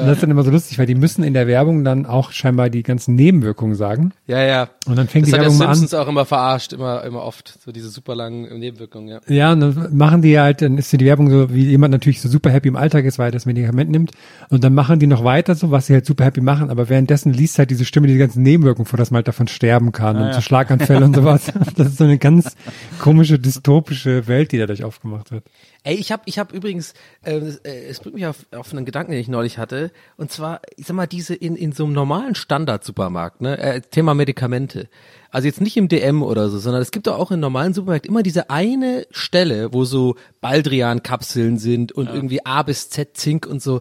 [0.00, 2.32] Und das ist dann immer so lustig, weil die müssen in der Werbung dann auch
[2.32, 4.12] scheinbar die ganzen Nebenwirkungen sagen.
[4.26, 4.68] Ja, ja.
[4.86, 5.74] Und dann fängt Das die Werbung mal an.
[5.74, 9.20] Simpsons auch immer verarscht, immer, immer oft, so diese super langen Nebenwirkungen, ja.
[9.28, 12.28] Ja, und dann machen die halt, dann ist die Werbung so, wie jemand natürlich so
[12.28, 14.12] super happy im Alltag ist, weil er das Medikament nimmt.
[14.48, 17.32] Und dann machen die noch weiter so, was sie halt super happy machen, aber währenddessen
[17.32, 20.34] liest halt diese Stimme die ganzen Nebenwirkungen vor, dass man halt davon sterben kann und
[20.34, 21.52] so Schlaganfälle und sowas.
[21.76, 22.56] Das ist so eine ganz
[22.98, 25.44] komische, dystopische Welt, die dadurch aufgemacht wird.
[25.84, 29.10] Ey, ich habe ich hab übrigens, äh, äh, es bringt mich auf, auf einen Gedanken,
[29.10, 32.36] den ich neulich hatte, und zwar, ich sag mal, diese in, in so einem normalen
[32.36, 34.88] Standard-Supermarkt, ne, äh, Thema Medikamente.
[35.30, 38.10] Also jetzt nicht im DM oder so, sondern es gibt doch auch in normalen Supermärkten
[38.10, 43.62] immer diese eine Stelle, wo so Baldrian-Kapseln sind und irgendwie A bis Z Zink und
[43.62, 43.80] so.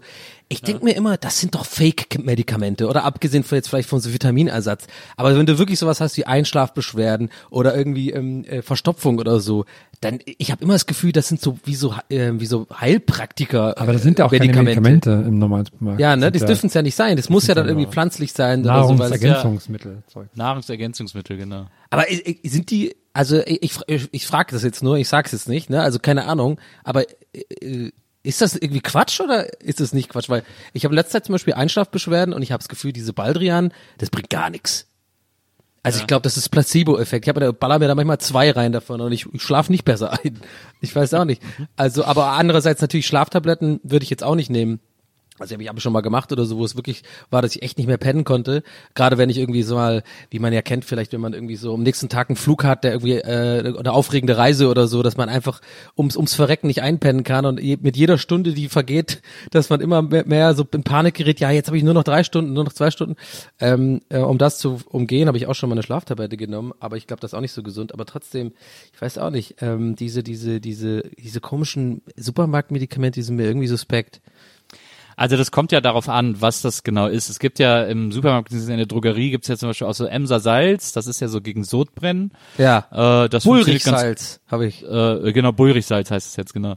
[0.51, 4.13] Ich denk mir immer, das sind doch Fake-Medikamente oder abgesehen von jetzt vielleicht von so
[4.13, 4.85] Vitaminersatz.
[5.17, 9.65] Aber wenn du wirklich sowas hast wie Einschlafbeschwerden oder irgendwie ähm, äh, Verstopfung oder so,
[10.01, 13.77] dann ich habe immer das Gefühl, das sind so wie so äh, wie so Heilpraktiker.
[13.79, 15.99] Aber das sind ja auch äh, keine Medikamente im normalen Supermarkt.
[16.01, 17.17] Ja, ne, sind das dürfen es ja nicht sein.
[17.17, 18.89] Das muss ja dann irgendwie pflanzlich sein oder so.
[18.99, 20.03] weil es- Nahrungsergänzungsmittel.
[20.07, 20.27] Zeug.
[20.35, 21.67] Nahrungsergänzungsmittel, genau.
[21.89, 25.07] Aber äh, äh, sind die, also ich, ich, ich, ich frage das jetzt nur, ich
[25.07, 25.81] sag's jetzt nicht, ne?
[25.81, 27.91] Also keine Ahnung, aber äh,
[28.23, 30.29] ist das irgendwie Quatsch oder ist das nicht Quatsch?
[30.29, 30.43] Weil
[30.73, 33.73] ich habe in letzter Zeit zum Beispiel Einschlafbeschwerden und ich habe das Gefühl, diese Baldrian,
[33.97, 34.87] das bringt gar nichts.
[35.83, 37.25] Also ich glaube, das ist Placebo-Effekt.
[37.25, 39.83] Ich habe da baller mir da manchmal zwei rein davon und ich, ich schlafe nicht
[39.83, 40.39] besser ein.
[40.79, 41.41] Ich weiß auch nicht.
[41.75, 44.79] Also, aber andererseits natürlich Schlaftabletten würde ich jetzt auch nicht nehmen.
[45.41, 47.63] Also habe ich hab schon mal gemacht oder so, wo es wirklich war, dass ich
[47.63, 48.63] echt nicht mehr pennen konnte.
[48.95, 51.73] Gerade wenn ich irgendwie so mal, wie man ja kennt, vielleicht wenn man irgendwie so
[51.73, 55.17] am nächsten Tag einen Flug hat, der irgendwie äh, eine aufregende Reise oder so, dass
[55.17, 55.61] man einfach
[55.97, 59.21] ums ums Verrecken nicht einpennen kann und je, mit jeder Stunde, die vergeht,
[59.51, 61.39] dass man immer mehr, mehr so in Panik gerät.
[61.39, 63.15] Ja, jetzt habe ich nur noch drei Stunden, nur noch zwei Stunden.
[63.59, 66.97] Ähm, äh, um das zu umgehen, habe ich auch schon mal eine Schlaftablette genommen, aber
[66.97, 67.93] ich glaube, das ist auch nicht so gesund.
[67.93, 68.53] Aber trotzdem,
[68.93, 73.67] ich weiß auch nicht, ähm, diese diese diese diese komischen Supermarktmedikamente, die sind mir irgendwie
[73.67, 74.21] suspekt.
[75.21, 77.29] Also das kommt ja darauf an, was das genau ist.
[77.29, 80.39] Es gibt ja im Supermarkt, in der Drogerie, gibt's ja zum Beispiel auch so Emser
[80.39, 82.31] Salz, das ist ja so gegen Sodbrennen.
[82.57, 82.87] Ja.
[83.25, 84.83] Äh, das Bullrichsalz habe ich.
[84.83, 86.73] äh, genau, Bullrichsalz heißt es jetzt genau.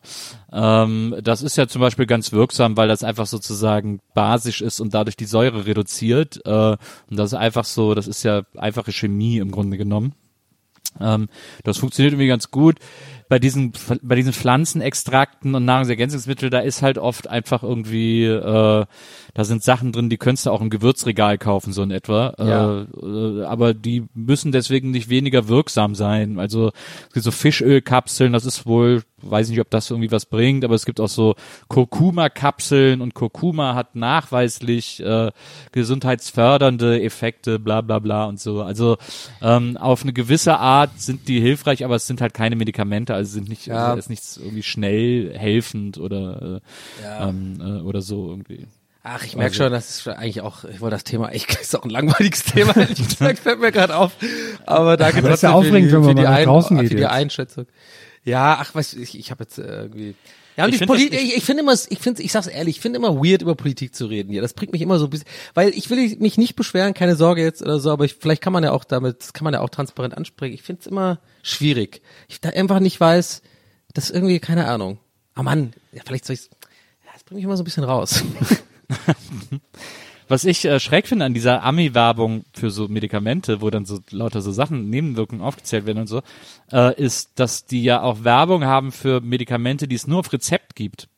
[0.52, 4.92] Ähm, das ist ja zum Beispiel ganz wirksam, weil das einfach sozusagen basisch ist und
[4.92, 6.42] dadurch die Säure reduziert.
[6.44, 6.78] Äh, und
[7.08, 10.12] das ist einfach so, das ist ja einfache Chemie im Grunde genommen.
[11.00, 11.28] Ähm,
[11.62, 12.78] das funktioniert irgendwie ganz gut.
[13.28, 13.72] Bei diesen,
[14.02, 18.84] bei diesen Pflanzenextrakten und Nahrungsergänzungsmitteln, da ist halt oft einfach irgendwie, äh,
[19.34, 22.34] da sind Sachen drin, die könntest du auch im Gewürzregal kaufen, so in etwa.
[22.38, 22.82] Ja.
[22.82, 26.38] Äh, äh, aber die müssen deswegen nicht weniger wirksam sein.
[26.38, 26.70] Also
[27.08, 30.74] es gibt so Fischölkapseln, das ist wohl, weiß nicht, ob das irgendwie was bringt, aber
[30.74, 31.34] es gibt auch so
[31.68, 35.30] Kurkuma-Kapseln und Kurkuma hat nachweislich äh,
[35.72, 38.62] gesundheitsfördernde Effekte, bla bla bla und so.
[38.62, 38.96] Also
[39.42, 43.32] ähm, auf eine gewisse Art sind die hilfreich, aber es sind halt keine Medikamente, also
[43.32, 43.86] sind nicht, Ja.
[43.88, 46.60] also ist nichts irgendwie schnell helfend oder
[47.02, 48.66] äh, ähm, äh, oder so irgendwie.
[49.06, 51.84] Ach, ich merke schon, das ist eigentlich auch, ich wollte das Thema, ich ist auch
[51.84, 54.12] ein langweiliges Thema, ehrlich gesagt, fällt mir gerade auf.
[54.66, 56.44] Aber danke Aber das ist ja trotzdem aufregend, für wenn die, man für die, ein,
[56.46, 57.10] draußen für die jetzt.
[57.10, 57.66] Einschätzung.
[58.24, 60.14] Ja, ach, was, ich, ich habe jetzt äh, irgendwie,
[60.56, 62.46] Ja, und Ich die find das- Politik, ich, ich finde immer, ich finde, ich sag's
[62.46, 64.40] ehrlich, ich finde immer weird über Politik zu reden hier.
[64.40, 67.42] Das bringt mich immer so ein bisschen, weil ich will mich nicht beschweren, keine Sorge
[67.42, 69.60] jetzt oder so, aber ich, vielleicht kann man ja auch damit, das kann man ja
[69.60, 70.54] auch transparent ansprechen.
[70.54, 72.00] Ich finde es immer schwierig.
[72.28, 73.42] Ich da einfach nicht weiß,
[73.92, 74.98] das irgendwie, keine Ahnung.
[75.34, 76.48] Ah Mann, ja, vielleicht soll ich's,
[77.04, 78.24] ja, das bringt mich immer so ein bisschen raus.
[80.28, 84.40] Was ich äh, schräg finde an dieser Ami-Werbung für so Medikamente, wo dann so lauter
[84.40, 86.22] so Sachen, Nebenwirkungen aufgezählt werden und so,
[86.72, 90.76] äh, ist, dass die ja auch Werbung haben für Medikamente, die es nur auf Rezept
[90.76, 91.08] gibt.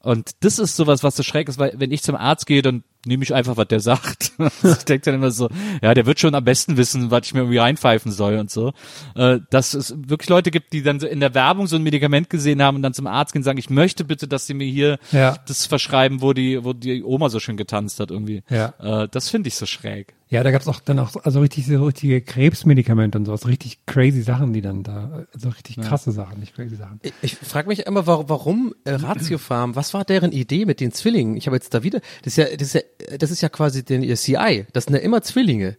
[0.00, 2.84] Und das ist sowas, was so schräg ist, weil wenn ich zum Arzt gehe, dann
[3.06, 4.32] nehme ich einfach, was der sagt.
[4.62, 5.48] ich denke dann immer so,
[5.82, 8.72] ja, der wird schon am besten wissen, was ich mir irgendwie reinpfeifen soll und so.
[9.14, 12.30] Äh, dass es wirklich Leute gibt, die dann so in der Werbung so ein Medikament
[12.30, 14.66] gesehen haben und dann zum Arzt gehen und sagen, ich möchte bitte, dass sie mir
[14.66, 15.36] hier Ja.
[15.46, 18.42] das verschreiben, wo die, wo die Oma so schön getanzt hat irgendwie.
[18.50, 18.74] Ja.
[18.80, 20.14] Äh, das finde ich so schräg.
[20.28, 23.86] Ja, da gab's auch dann auch so- also richtig so richtige Krebsmedikamente und sowas, richtig
[23.86, 26.98] crazy Sachen, die dann da, also richtig krasse Sachen, nicht crazy Sachen.
[27.02, 30.80] Ich, ich frage mich immer, warum, warum äh, Ratio Farm, was war deren Idee mit
[30.80, 31.36] den Zwillingen?
[31.36, 33.84] Ich habe jetzt da wieder, das ist ja, das ist ja, das ist ja quasi
[33.84, 35.76] den ihr CI, das sind ja immer Zwillinge.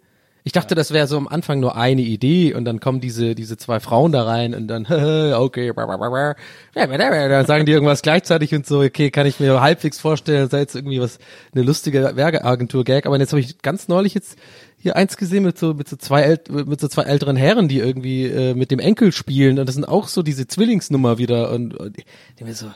[0.48, 3.58] Ich dachte, das wäre so am Anfang nur eine Idee und dann kommen diese diese
[3.58, 4.86] zwei Frauen da rein und dann
[5.34, 10.60] okay, dann sagen die irgendwas gleichzeitig und so, okay, kann ich mir halbwegs vorstellen, sei
[10.60, 11.20] jetzt irgendwie was
[11.54, 14.38] eine lustige Werbeagentur Gag, aber jetzt habe ich ganz neulich jetzt
[14.78, 17.80] hier eins gesehen mit so mit so zwei äl mit so zwei älteren Herren, die
[17.80, 19.60] irgendwie äh, mit dem Enkel spielen.
[19.60, 21.52] Und das sind auch so diese Zwillingsnummer wieder.
[21.52, 21.98] Und, und
[22.40, 22.68] die mir so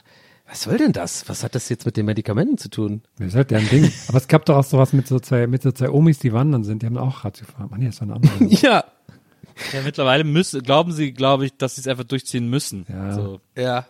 [0.52, 1.28] was soll denn das?
[1.30, 3.02] Was hat das jetzt mit den Medikamenten zu tun?
[3.18, 3.92] Das ist halt deren Ding.
[4.10, 6.64] Aber es gab doch auch sowas mit so zwei, mit so zwei Omis, die wandern
[6.64, 7.70] sind, die haben auch Ratiofarm.
[7.74, 8.46] Ah nee, das war eine andere.
[8.62, 8.84] Ja,
[9.74, 12.86] Ja, mittlerweile müssen, glauben sie, glaube ich, dass sie es einfach durchziehen müssen.
[12.90, 13.14] Ja.
[13.14, 13.40] So.
[13.58, 13.86] ja.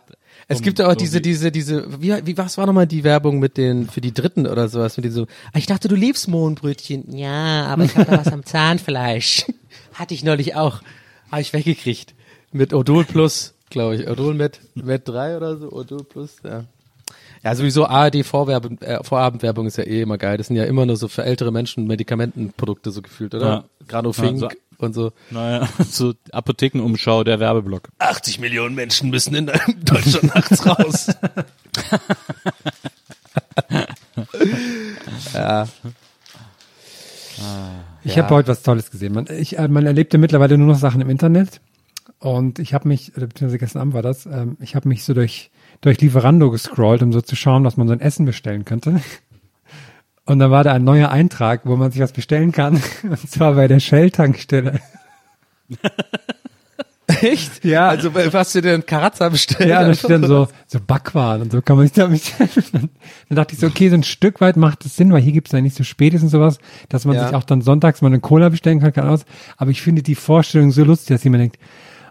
[0.48, 3.04] Es Um- gibt auch um diese, die- diese, diese, wie, wie, was war nochmal die
[3.04, 5.96] Werbung mit den, für die Dritten oder sowas, mit den so, ah, ich dachte, du
[5.96, 7.16] liebst Mohnbrötchen.
[7.18, 9.46] Ja, aber ich habe da was am Zahnfleisch.
[9.94, 10.82] Hatte ich neulich auch.
[11.32, 12.14] Habe ich weggekriegt.
[12.52, 14.10] Mit Odol Plus, glaube ich.
[14.10, 16.66] Odol mit, mit drei oder so, Odol Plus, ja.
[17.44, 20.38] Ja, sowieso ARD Vorwerbe, äh, Vorabendwerbung ist ja eh immer geil.
[20.38, 23.46] Das sind ja immer nur so für ältere Menschen Medikamentenprodukte so gefühlt, oder?
[23.46, 23.64] Ja.
[23.88, 25.12] Granofink Ja, so- und so.
[25.32, 27.90] Naja, so Apothekenumschau, der Werbeblock.
[27.98, 29.46] 80 Millionen Menschen müssen in
[29.84, 31.08] Deutschland nachts raus.
[35.34, 35.68] ja.
[38.04, 39.14] Ich habe heute was Tolles gesehen.
[39.14, 41.60] Man, ich, äh, man erlebt ja mittlerweile nur noch Sachen im Internet.
[42.22, 45.50] Und ich habe mich, beziehungsweise gestern Abend war das, ähm, ich habe mich so durch,
[45.82, 49.02] durch Lieferando gescrollt, um so zu schauen, was man so ein Essen bestellen könnte.
[50.26, 52.82] Und dann war da ein neuer Eintrag, wo man sich was bestellen kann.
[53.04, 54.80] Und zwar bei der Shell-Tankstelle.
[57.08, 57.66] Echt?
[57.66, 57.90] Ja.
[57.90, 59.70] Also äh, hast du dir einen Karazza bestellt?
[59.70, 62.90] Ja, da steht dann so, so Backwaren und so kann man sich da bestellen.
[63.30, 65.52] Dann dachte ich so, okay, so ein Stück weit macht es Sinn, weil hier gibt's
[65.52, 67.26] ja nicht so spätes und sowas, dass man Ja.
[67.26, 69.26] sich auch dann sonntags mal eine Cola bestellen kann, kann aus.
[69.58, 71.58] Aber ich finde die Vorstellung so lustig, dass jemand denkt,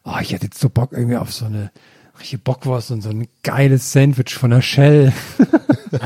[0.05, 1.71] oh, ich hätte jetzt so Bock irgendwie auf so eine
[2.19, 5.13] richtige Bockwurst und so ein geiles Sandwich von der Shell.
[5.89, 6.01] und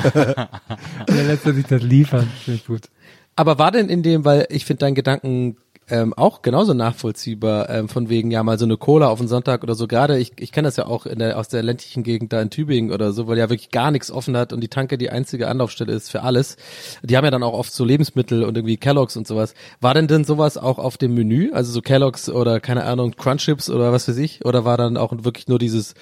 [1.09, 2.31] dann lässt er sich das liefern.
[2.45, 2.89] Finde ich gut.
[3.37, 5.57] Aber war denn in dem, weil ich finde deinen Gedanken
[5.91, 9.63] ähm, auch genauso nachvollziehbar, ähm, von wegen ja mal so eine Cola auf den Sonntag
[9.63, 9.87] oder so.
[9.87, 12.51] Gerade ich, ich kenne das ja auch in der, aus der ländlichen Gegend da in
[12.51, 15.49] Tübingen oder so, weil ja wirklich gar nichts offen hat und die Tanke die einzige
[15.49, 16.57] Anlaufstelle ist für alles.
[17.03, 19.55] Die haben ja dann auch oft so Lebensmittel und irgendwie Kelloggs und sowas.
[19.81, 21.51] War denn denn sowas auch auf dem Menü?
[21.53, 24.45] Also so Kelloggs oder keine Ahnung, Crunchips oder was weiß ich?
[24.45, 25.95] Oder war dann auch wirklich nur dieses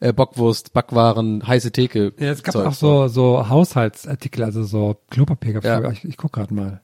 [0.00, 2.12] äh, Bockwurst, Backwaren, heiße Theke?
[2.18, 2.66] Ja, es gab Zeug?
[2.66, 5.90] auch so, so Haushaltsartikel, also so Klopapier Ja.
[5.90, 6.83] Ich, ich guck gerade mal.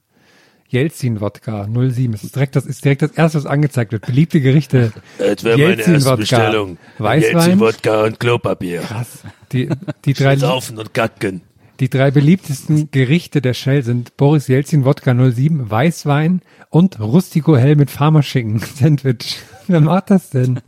[0.71, 2.13] Jelzin-Wodka 07.
[2.13, 4.05] Es ist direkt das, ist direkt das erste, was angezeigt wird.
[4.05, 4.91] Beliebte Gerichte.
[5.17, 6.15] Das wäre meine erste Jelzin-Wodka.
[6.15, 6.77] Bestellung.
[6.97, 7.59] Weißwein.
[7.59, 8.81] Wodka und Klopapier.
[8.81, 9.23] Krass.
[9.51, 9.69] Die,
[10.05, 11.41] die drei, Saufen und kacken.
[11.79, 17.75] die drei beliebtesten Gerichte der Shell sind Boris Jelzin Wodka 07, Weißwein und Rustico Hell
[17.75, 19.39] mit Farmerschinken Sandwich.
[19.67, 20.59] Wer macht das denn?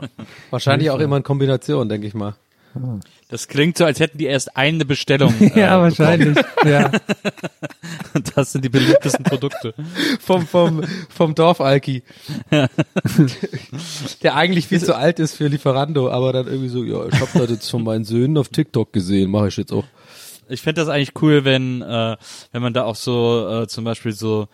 [0.50, 2.34] Wahrscheinlich auch immer in Kombination, denke ich mal.
[3.28, 5.34] Das klingt so, als hätten die erst eine Bestellung.
[5.54, 6.38] ja, äh, wahrscheinlich.
[6.64, 6.90] Ja.
[8.36, 9.74] Das sind die beliebtesten Produkte.
[10.20, 12.04] vom, vom, vom Dorfalki.
[14.22, 17.32] Der eigentlich viel zu alt ist für Lieferando, aber dann irgendwie so, ja, ich hab
[17.32, 19.84] das jetzt von meinen Söhnen auf TikTok gesehen, mache ich jetzt auch.
[20.48, 22.16] Ich fände das eigentlich cool, wenn, äh,
[22.52, 24.48] wenn man da auch so äh, zum Beispiel so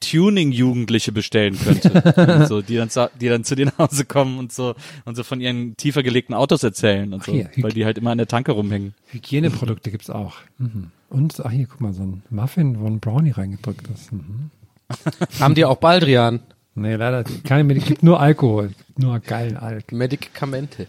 [0.00, 2.46] Tuning-Jugendliche bestellen könnte.
[2.48, 4.74] so, die dann, sa- die dann zu dir nach Hause kommen und so
[5.04, 8.10] und so von ihren tiefer gelegten Autos erzählen und so, hier, weil die halt immer
[8.10, 8.94] an der Tanke rumhängen.
[9.08, 10.36] Hygieneprodukte gibt's auch.
[10.58, 10.90] Mhm.
[11.10, 14.12] Und, ach hier, guck mal, so ein Muffin, wo ein Brownie reingedrückt ist.
[14.12, 14.50] Mhm.
[15.40, 16.40] Haben die auch Baldrian?
[16.74, 18.72] Nee, leider keine Medik gibt nur Alkohol.
[18.96, 19.90] Nur geilen Alk.
[19.92, 20.86] Medikamente.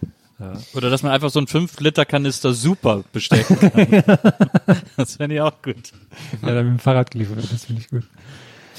[0.74, 4.04] Oder dass man einfach so einen 5-Liter-Kanister super bestellen kann.
[4.98, 5.92] das fände ich auch gut.
[6.42, 8.04] Ja, dann mit dem Fahrrad geliefert das finde ich gut.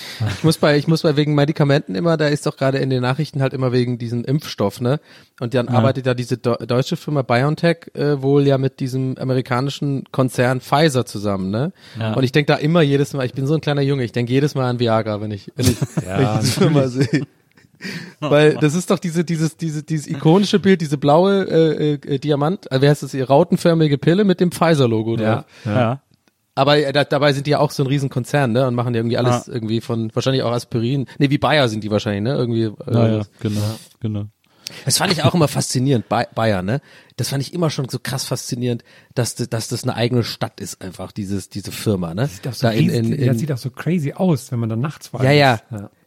[0.39, 3.03] Ich muss bei, ich muss bei wegen Medikamenten immer, da ist doch gerade in den
[3.03, 5.01] Nachrichten halt immer wegen diesem Impfstoff, ne?
[5.41, 10.05] Und dann arbeitet ja diese do- deutsche Firma BioNTech äh, wohl ja mit diesem amerikanischen
[10.13, 11.73] Konzern Pfizer zusammen, ne?
[11.99, 12.13] Ja.
[12.15, 14.33] Und ich denke da immer jedes Mal, ich bin so ein kleiner Junge, ich denke
[14.33, 17.23] jedes Mal an Viagra, wenn ich, wenn ich, wenn ich diese Firma sehe.
[18.21, 22.71] Weil das ist doch diese, dieses, diese, dieses ikonische Bild, diese blaue äh, äh, Diamant,
[22.71, 25.45] äh, wie heißt das, ihr rautenförmige Pille mit dem Pfizer-Logo drauf.
[25.65, 26.01] Ja.
[26.55, 28.67] Aber äh, da, dabei sind die ja auch so ein Riesenkonzern, ne?
[28.67, 29.53] Und machen ja irgendwie alles Ah.
[29.53, 31.07] irgendwie von, wahrscheinlich auch Aspirin.
[31.19, 32.35] Ne, wie Bayer sind die wahrscheinlich, ne?
[32.35, 32.65] Irgendwie.
[32.65, 33.61] Äh, Naja, genau,
[34.01, 34.25] genau.
[34.85, 36.81] Das fand ich auch immer faszinierend, Bay- Bayer, ne?
[37.17, 38.85] Das fand ich immer schon so krass faszinierend,
[39.15, 42.27] dass, das- dass das eine eigene Stadt ist, einfach, dieses, diese Firma, ne?
[42.29, 44.69] Sieht auch so Da in, in, in, das sieht auch so crazy aus, wenn man
[44.69, 45.25] dann nachts war.
[45.25, 45.61] ja, ja,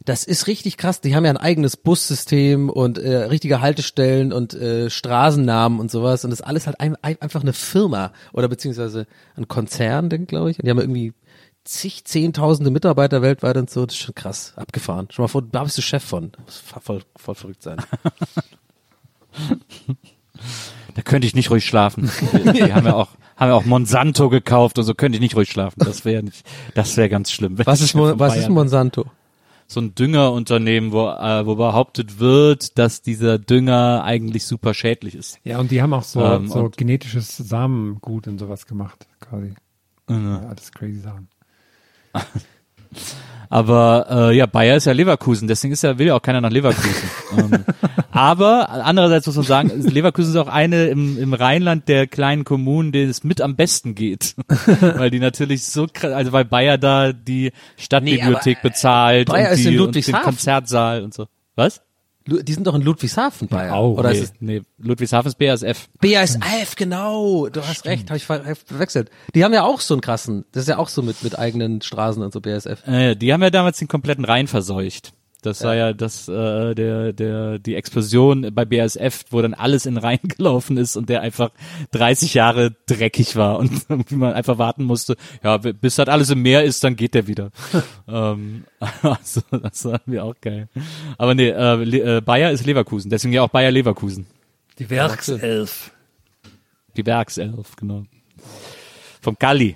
[0.05, 1.01] Das ist richtig krass.
[1.01, 6.23] Die haben ja ein eigenes Bussystem und äh, richtige Haltestellen und äh, Straßennamen und sowas.
[6.23, 10.51] Und das ist alles halt ein, ein, einfach eine Firma oder beziehungsweise ein Konzern, glaube
[10.51, 10.59] ich.
[10.59, 11.13] Und die haben ja irgendwie
[11.63, 13.85] zig, zehntausende Mitarbeiter weltweit und so.
[13.85, 14.53] Das ist schon krass.
[14.55, 15.07] Abgefahren.
[15.09, 16.31] Schon mal vor, da bist du Chef von.
[16.31, 17.77] Das muss voll, voll verrückt sein.
[20.95, 22.11] Da könnte ich nicht ruhig schlafen.
[22.33, 25.35] Die, die haben ja auch haben ja auch Monsanto gekauft und so könnte ich nicht
[25.35, 25.79] ruhig schlafen.
[25.79, 26.45] Das wäre nicht,
[26.75, 27.57] das wäre ganz schlimm.
[27.65, 29.05] Was ist, Mo was ist Monsanto?
[29.73, 35.39] So ein Düngerunternehmen, wo, äh, wo behauptet wird, dass dieser Dünger eigentlich super schädlich ist.
[35.43, 39.53] Ja, und die haben auch so, Ähm, so genetisches Samengut und sowas gemacht, quasi.
[40.09, 41.27] Ja, alles crazy Sachen.
[43.53, 46.49] Aber äh, ja, Bayer ist ja Leverkusen, deswegen ist ja, will ja auch keiner nach
[46.49, 47.07] Leverkusen.
[47.37, 47.65] ähm,
[48.09, 52.91] aber andererseits muss man sagen, Leverkusen ist auch eine im, im Rheinland der kleinen Kommunen,
[52.91, 54.33] denen es mit am besten geht.
[54.79, 59.27] weil die natürlich so krass, also weil Bayer da die Stadtbibliothek Nee, aber, äh, bezahlt
[59.27, 60.13] Bayer und, die, und den.
[60.15, 61.27] Konzertsaal und so.
[61.55, 61.83] Was?
[62.25, 63.73] Die sind doch in Ludwigshafen, Bayer.
[63.73, 63.97] auch.
[63.97, 65.89] Oder nee, ist es nee, Ludwigshafen ist BASF.
[65.99, 67.49] BASF, genau.
[67.49, 69.09] Du hast recht, habe ich ver verwechselt.
[69.35, 71.81] Die haben ja auch so einen krassen, das ist ja auch so mit, mit eigenen
[71.81, 72.87] Straßen und so BASF.
[72.87, 75.13] Äh, die haben ja damals den kompletten Rhein verseucht.
[75.45, 79.97] Das war ja das, äh, der, der, die Explosion bei BASF, wo dann alles in
[79.97, 81.51] Rhein gelaufen ist und der einfach
[81.91, 83.71] 30 Jahre dreckig war und
[84.09, 87.27] wie man einfach warten musste, ja, bis das alles im Meer ist, dann geht der
[87.27, 87.51] wieder.
[88.07, 88.63] ähm,
[89.01, 90.69] also, das war mir auch geil.
[91.17, 94.25] Aber nee, äh, Le äh, Bayer ist Leverkusen, deswegen ja auch Bayer Leverkusen.
[94.79, 95.91] Die Werkself.
[96.95, 98.05] Die Werkself, genau.
[99.21, 99.75] Vom Galli.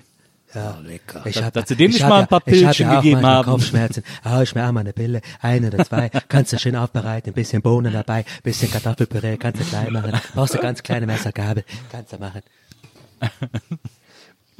[0.58, 1.22] Ja, lecker.
[1.26, 2.98] Ich hab, dass sie dem ich nicht mal ja- ein paar ich hab Pillchen ja
[2.98, 3.44] auch gegeben haben.
[3.50, 4.02] Kopfschmerzen.
[4.22, 6.10] Ah, ich mir auch mal eine Pille, eine oder zwei.
[6.28, 10.12] Kannst du schön aufbereiten, ein bisschen Bohnen dabei, bisschen Kartoffelpüree, kannst du klein machen.
[10.34, 12.42] Brauchst du ganz kleine Messergabel, kannst du machen.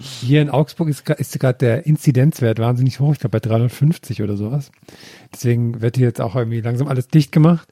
[0.01, 4.37] Hier in Augsburg ist, ist gerade der Inzidenzwert wahnsinnig hoch, ich glaube bei 350 oder
[4.37, 4.71] sowas.
[5.35, 7.69] Deswegen wird hier jetzt auch irgendwie langsam alles dicht gemacht.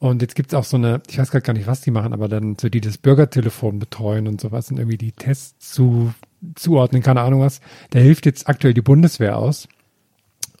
[0.00, 2.28] Und jetzt gibt's auch so eine, ich weiß grad gar nicht, was die machen, aber
[2.28, 6.12] dann so die das Bürgertelefon betreuen und sowas und irgendwie die Tests zu,
[6.54, 7.60] zuordnen, keine Ahnung was.
[7.90, 9.68] Da hilft jetzt aktuell die Bundeswehr aus.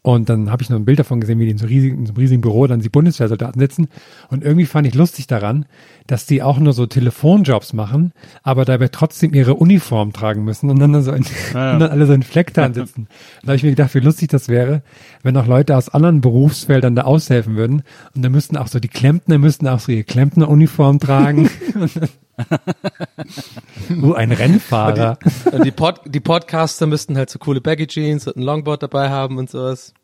[0.02, 2.06] Und dann habe ich noch ein Bild davon gesehen, wie die in so, riesigen, in
[2.06, 3.88] so einem riesigen Büro dann die Bundeswehrsoldaten sitzen.
[4.30, 5.66] Und irgendwie fand ich lustig daran,
[6.06, 8.12] dass die auch nur so Telefonjobs machen,
[8.42, 12.12] aber dabei trotzdem ihre Uniform tragen müssen und dann so in, und dann alle so
[12.12, 13.08] in Flecktarn sitzen.
[13.42, 14.82] Da habe ich mir gedacht, wie lustig das wäre,
[15.22, 17.82] wenn auch Leute aus anderen Berufsfeldern da aushelfen würden.
[18.14, 21.50] Und da müssten auch so die Klempner müssten auch so ihre Klempneruniform tragen.
[24.02, 25.18] uh, ein Rennfahrer.
[25.52, 29.10] Und die, Pod, die Podcaster müssten halt so coole Baggy Jeans und ein Longboard dabei
[29.10, 29.94] haben und sowas.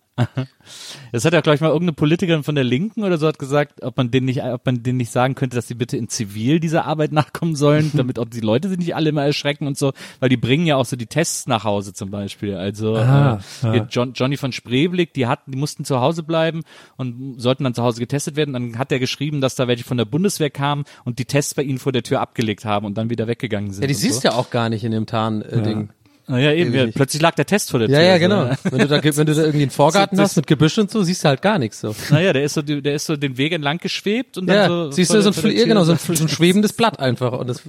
[1.13, 3.83] Das hat ja, glaube ich, mal irgendeine Politikerin von der Linken oder so hat gesagt,
[3.83, 6.61] ob man denen nicht, ob man denen nicht sagen könnte, dass sie bitte in Zivil
[6.61, 9.93] dieser Arbeit nachkommen sollen, damit auch die Leute sich nicht alle immer erschrecken und so,
[10.21, 12.55] weil die bringen ja auch so die Tests nach Hause zum Beispiel.
[12.55, 16.63] Also Ah, äh, John, Johnny von Spreeblick, die hatten, die mussten zu Hause bleiben
[16.97, 18.53] und sollten dann zu Hause getestet werden.
[18.53, 21.63] Dann hat er geschrieben, dass da welche von der Bundeswehr kamen und die Tests bei
[21.63, 23.83] ihnen vor der Tür abgelegt haben und dann wieder weggegangen sind.
[23.83, 24.29] Ja, die siehst so.
[24.29, 25.77] ja auch gar nicht in dem Tarn-Ding.
[25.77, 28.07] Ah, ja, eben, ja, plötzlich lag der Test vor der Ja, Tür.
[28.07, 28.45] ja, so, genau.
[28.45, 28.59] ne?
[28.65, 31.03] Wenn du da, wenn du da irgendwie einen Vorgarten So, hast mit Gebüsch und so,
[31.03, 31.95] siehst du halt gar nichts so.
[32.11, 34.91] Naja, der ist so, der ist so den Weg entlang geschwebt und dann Ja, so.
[34.91, 37.33] siehst du, so ein, ja, genau, so ein, so ein schwebendes Blatt einfach.
[37.33, 37.61] Und das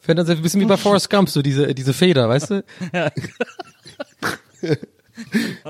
[0.00, 2.64] fände dann so ein bisschen wie bei Forrest Gump, so diese, diese Feder, weißt du?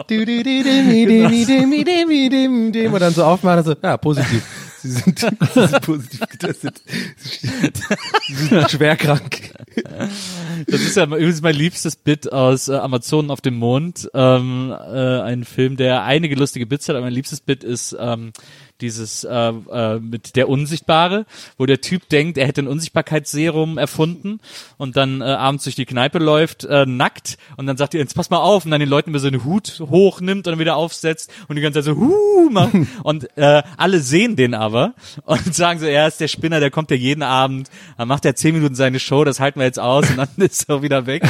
[0.09, 2.87] Dimi.
[2.89, 4.43] Und dann so aufmachen und so, ja, positiv.
[4.83, 5.19] Sie sind,
[5.55, 6.83] Sie sind positiv getestet.
[8.29, 9.55] Sie sind schwer krank.
[10.67, 14.09] Das ist ja übrigens mein liebstes Bit aus äh, Amazonen auf dem Mond.
[14.15, 18.33] Ähm, äh, ein Film, der einige lustige Bits hat, aber mein liebstes Bit ist, ähm,
[18.81, 21.27] dieses äh, äh, mit der Unsichtbare,
[21.57, 24.41] wo der Typ denkt, er hätte ein Unsichtbarkeitsserum erfunden
[24.77, 28.15] und dann äh, abends durch die Kneipe läuft, äh, nackt und dann sagt er, jetzt
[28.15, 31.31] pass mal auf und dann den Leuten über seinen Hut hochnimmt und dann wieder aufsetzt
[31.49, 35.81] und die ganze Zeit so huh macht und äh, alle sehen den aber und sagen
[35.81, 38.75] so, er ist der Spinner, der kommt ja jeden Abend, dann macht er zehn Minuten
[38.75, 41.25] seine Show, das halten wir jetzt aus und dann ist er wieder weg.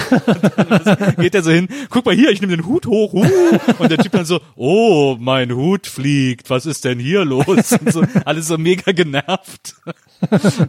[0.57, 3.27] Und dann geht er so hin, guck mal hier, ich nehme den Hut hoch, huh,
[3.79, 7.38] und der Typ dann so, oh, mein Hut fliegt, was ist denn hier los?
[7.47, 9.75] Und so, alles so mega genervt.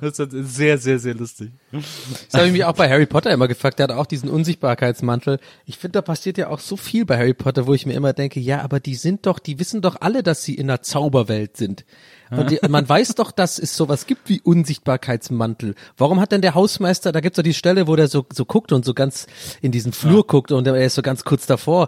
[0.01, 1.49] Das ist sehr, sehr, sehr lustig.
[1.71, 3.79] Das habe ich mich auch bei Harry Potter immer gefragt.
[3.79, 5.39] Der hat auch diesen Unsichtbarkeitsmantel.
[5.65, 8.13] Ich finde, da passiert ja auch so viel bei Harry Potter, wo ich mir immer
[8.13, 11.57] denke, ja, aber die sind doch, die wissen doch alle, dass sie in einer Zauberwelt
[11.57, 11.83] sind.
[12.31, 15.73] Und die, man weiß doch, dass es sowas gibt wie Unsichtbarkeitsmantel.
[15.97, 18.71] Warum hat denn der Hausmeister, da gibt's doch die Stelle, wo der so, so guckt
[18.71, 19.25] und so ganz
[19.61, 21.87] in diesen Flur guckt und er ist so ganz kurz davor.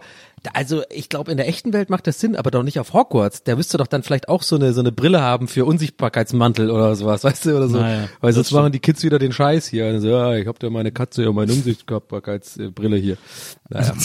[0.53, 3.43] Also ich glaube, in der echten Welt macht das Sinn, aber doch nicht auf Hogwarts.
[3.43, 6.95] Der müsste doch dann vielleicht auch so eine so eine Brille haben für Unsichtbarkeitsmantel oder
[6.95, 7.77] sowas, weißt du, oder so.
[7.77, 9.85] Naja, Weil sonst machen die Kids wieder den Scheiß hier.
[9.87, 13.17] Und so, ja, ich hab da meine Katze und meine Unsichtbarkeitsbrille hier.
[13.69, 13.93] Naja.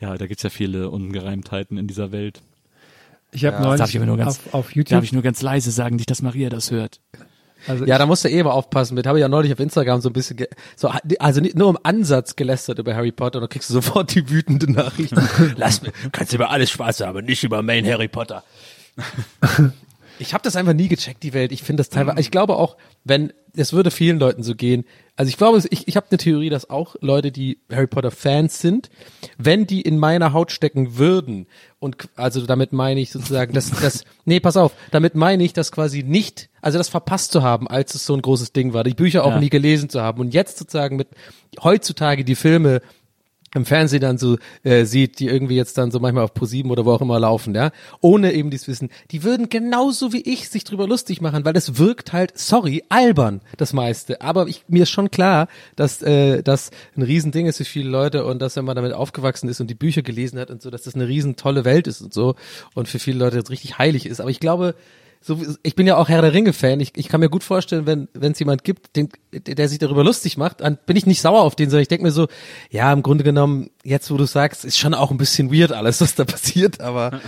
[0.00, 2.40] Ja, da gibt's ja viele Ungereimtheiten in dieser Welt.
[3.32, 5.70] Ich habe darf neulich ich nur ganz- auf, auf Darf YouTube, ich nur ganz leise
[5.70, 7.00] sagen, nicht, dass Maria das hört.
[7.68, 9.06] Also Ja, da musst du eh mal aufpassen mit.
[9.06, 10.38] Habe ich ja neulich auf Instagram so ein bisschen,
[10.76, 14.28] so, also nicht nur im Ansatz gelästert über Harry Potter, da kriegst du sofort die
[14.30, 15.14] wütende Nachricht.
[15.56, 18.42] Lass mir, kannst über alles Spaß haben, nicht über Main Harry Potter.
[20.18, 21.52] Ich habe das einfach nie gecheckt, die Welt.
[21.52, 24.84] Ich finde das teilweise, ich glaube auch, wenn, es würde vielen Leuten so gehen.
[25.16, 28.60] Also ich glaube, ich, ich habe eine Theorie, dass auch Leute, die Harry Potter Fans
[28.60, 28.88] sind,
[29.36, 31.46] wenn die in meiner Haut stecken würden
[31.80, 35.72] und also damit meine ich sozusagen, dass das, nee, pass auf, damit meine ich, dass
[35.72, 38.94] quasi nicht, also das verpasst zu haben, als es so ein großes Ding war, die
[38.94, 39.40] Bücher auch Ja.
[39.40, 41.08] nie gelesen zu haben und jetzt sozusagen mit
[41.62, 42.80] heutzutage die Filme
[43.54, 46.84] im Fernsehen dann so äh, sieht, die irgendwie jetzt dann so manchmal auf ProSieben oder
[46.84, 47.70] wo auch immer laufen, ja,
[48.00, 51.78] ohne eben dieses Wissen, die würden genauso wie ich sich drüber lustig machen, weil das
[51.78, 54.20] wirkt halt, sorry, albern, das meiste.
[54.20, 58.24] Aber ich, mir ist schon klar, dass äh, das ein Riesending ist für viele Leute
[58.24, 60.82] und dass wenn man damit aufgewachsen ist und die Bücher gelesen hat und so, dass
[60.82, 62.34] das eine riesen tolle Welt ist und so
[62.74, 64.20] und für viele Leute das richtig heilig ist.
[64.20, 64.74] Aber ich glaube,
[65.20, 66.80] so, ich bin ja auch Herr der Ringe Fan.
[66.80, 70.04] Ich, ich kann mir gut vorstellen, wenn wenn es jemand gibt, den, der sich darüber
[70.04, 72.28] lustig macht, dann bin ich nicht sauer auf den, sondern ich denke mir so,
[72.70, 76.00] ja, im Grunde genommen, jetzt wo du sagst, ist schon auch ein bisschen weird alles,
[76.00, 77.20] was da passiert, aber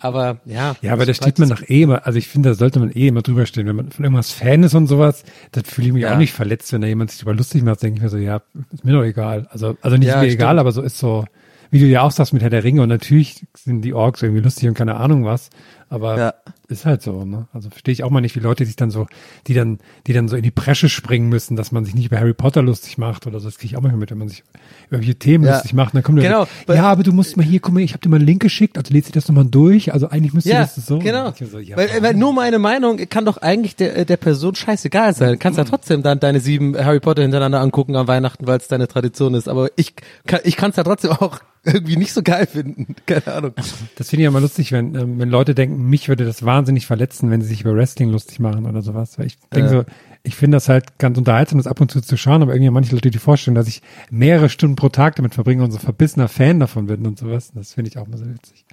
[0.00, 0.76] aber ja.
[0.82, 2.90] Ja, aber da das steht man nach eh immer, also ich finde, da sollte man
[2.92, 3.66] eh immer drüber stehen.
[3.66, 6.14] Wenn man von irgendwas Fan ist und sowas, dann fühle ich mich Ja.
[6.14, 8.42] auch nicht verletzt, wenn da jemand sich drüber lustig macht, denke ich mir so, ja,
[8.72, 9.48] ist mir doch egal.
[9.50, 10.34] Also, also nicht Ja, mir stimmt.
[10.40, 11.24] egal, aber so ist so,
[11.72, 14.42] wie du ja auch sagst mit Herr der Ringe und natürlich sind die Orks irgendwie
[14.42, 15.50] lustig und keine Ahnung was,
[15.90, 16.34] aber Ja.
[16.68, 17.46] ist halt so, ne?
[17.52, 19.06] Also verstehe ich auch mal nicht, wie Leute sich dann so,
[19.48, 22.18] die dann, die dann so in die Bresche springen müssen, dass man sich nicht über
[22.18, 23.48] Harry Potter lustig macht oder so.
[23.48, 24.44] Das kriege ich auch manchmal mit, wenn man sich
[24.88, 25.54] über welche Themen Ja.
[25.54, 25.94] lustig macht.
[25.94, 26.46] Dann kommt Genau.
[26.66, 28.40] so, ja, aber du musst mal hier, guck mal, ich habe dir mal einen Link
[28.40, 29.92] geschickt, also lest dir das nochmal durch.
[29.92, 31.00] Also eigentlich müsste Ja, das so.
[31.00, 31.32] genau.
[31.38, 35.32] So, ja, weil, weil nur meine Meinung kann doch eigentlich der, der Person scheißegal sein.
[35.32, 38.68] Du kannst ja trotzdem dann deine sieben Harry Potter hintereinander angucken an Weihnachten, weil es
[38.68, 39.48] deine Tradition ist.
[39.48, 39.94] Aber ich
[40.26, 42.94] kann ich kann es ja trotzdem auch irgendwie nicht so geil finden.
[43.04, 43.52] Keine Ahnung.
[43.96, 46.86] Das finde ich ja mal lustig, wenn, ähm, wenn Leute denken, mich würde das wahnsinnig
[46.86, 49.18] verletzen, wenn sie sich über Wrestling lustig machen oder sowas.
[49.18, 49.84] Weil ich denke so,
[50.22, 52.94] ich finde das halt ganz unterhaltsam, das ab und zu zu schauen, aber irgendwie manche
[52.94, 56.60] Leute die vorstellen, dass ich mehrere Stunden pro Tag damit verbringe und so verbissener Fan
[56.60, 57.52] davon bin und sowas.
[57.54, 58.64] Das finde ich auch mal so witzig.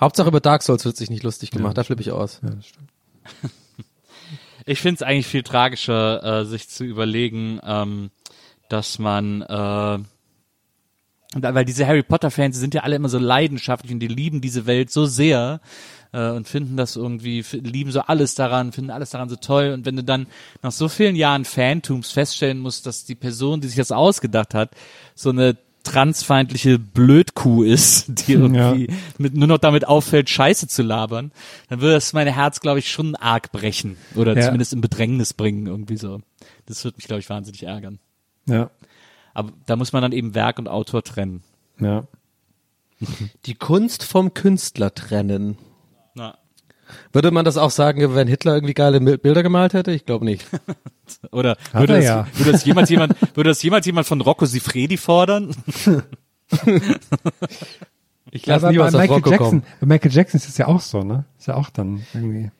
[0.00, 1.76] Hauptsache über Dark Souls wird sich nicht lustig gemacht.
[1.76, 2.40] da flippe ich aus.
[2.42, 2.90] Ja, das stimmt.
[4.64, 8.10] Ich finde es eigentlich viel tragischer, äh, sich zu überlegen, ähm,
[8.68, 9.98] dass man, äh,
[11.36, 14.40] weil diese Harry Potter Fans die sind ja alle immer so leidenschaftlich und die lieben
[14.40, 15.60] diese Welt so sehr
[16.12, 19.86] äh, und finden das irgendwie, lieben so alles daran, finden alles daran so toll und
[19.86, 20.26] wenn du dann
[20.62, 24.70] nach so vielen Jahren Fantums feststellen musst, dass die Person, die sich das ausgedacht hat,
[25.14, 31.32] so eine transfeindliche Blödkuh ist, die irgendwie mit, nur noch damit auffällt, Scheiße zu labern,
[31.68, 34.42] dann würde das mein Herz, glaube ich, schon arg brechen oder Ja.
[34.42, 36.20] zumindest in Bedrängnis bringen, irgendwie so.
[36.66, 37.98] Das würde mich, glaube ich, wahnsinnig ärgern.
[38.46, 38.70] Ja,
[39.34, 41.42] Aber da muss man dann eben Werk und Autor trennen.
[41.80, 42.04] ja.
[43.46, 45.58] Die Kunst vom Künstler trennen.
[46.14, 46.38] Na.
[47.12, 49.90] Würde man das auch sagen, wenn Hitler irgendwie geile Bilder gemalt hätte?
[49.90, 50.46] Ich glaube nicht.
[51.32, 52.28] Oder würde das, ja.
[52.34, 55.54] würde das jemals jemand, würde das jemals jemand von Rocco Sifredi fordern?
[58.30, 59.62] Ich ja lasse nie bei was Michael Rocco Jackson, kommen.
[59.80, 61.24] bei Michael Jackson ist es ja auch so, ne?
[61.38, 62.50] Ist ja auch dann irgendwie.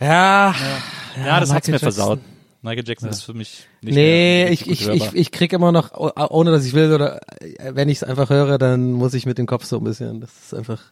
[0.00, 0.54] Ja,
[1.24, 1.80] Ja, das hat's Michael mir Jackson.
[1.80, 2.20] versaut.
[2.62, 5.92] Michael Jackson ist für mich nicht nee, mehr, ich, ich, ich, ich krieg immer noch,
[5.94, 7.20] oh- ohne dass ich will, oder
[7.58, 10.20] wenn ich es einfach höre, dann muss ich mit dem Kopf so ein bisschen.
[10.20, 10.82] Das ist einfach,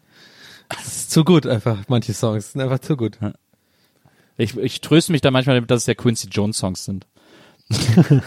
[0.70, 3.18] das ist zu gut einfach, manche Songs sind einfach zu gut.
[4.38, 7.06] Ich, ich tröste mich da manchmal damit, dass es ja Quincy Jones Songs sind.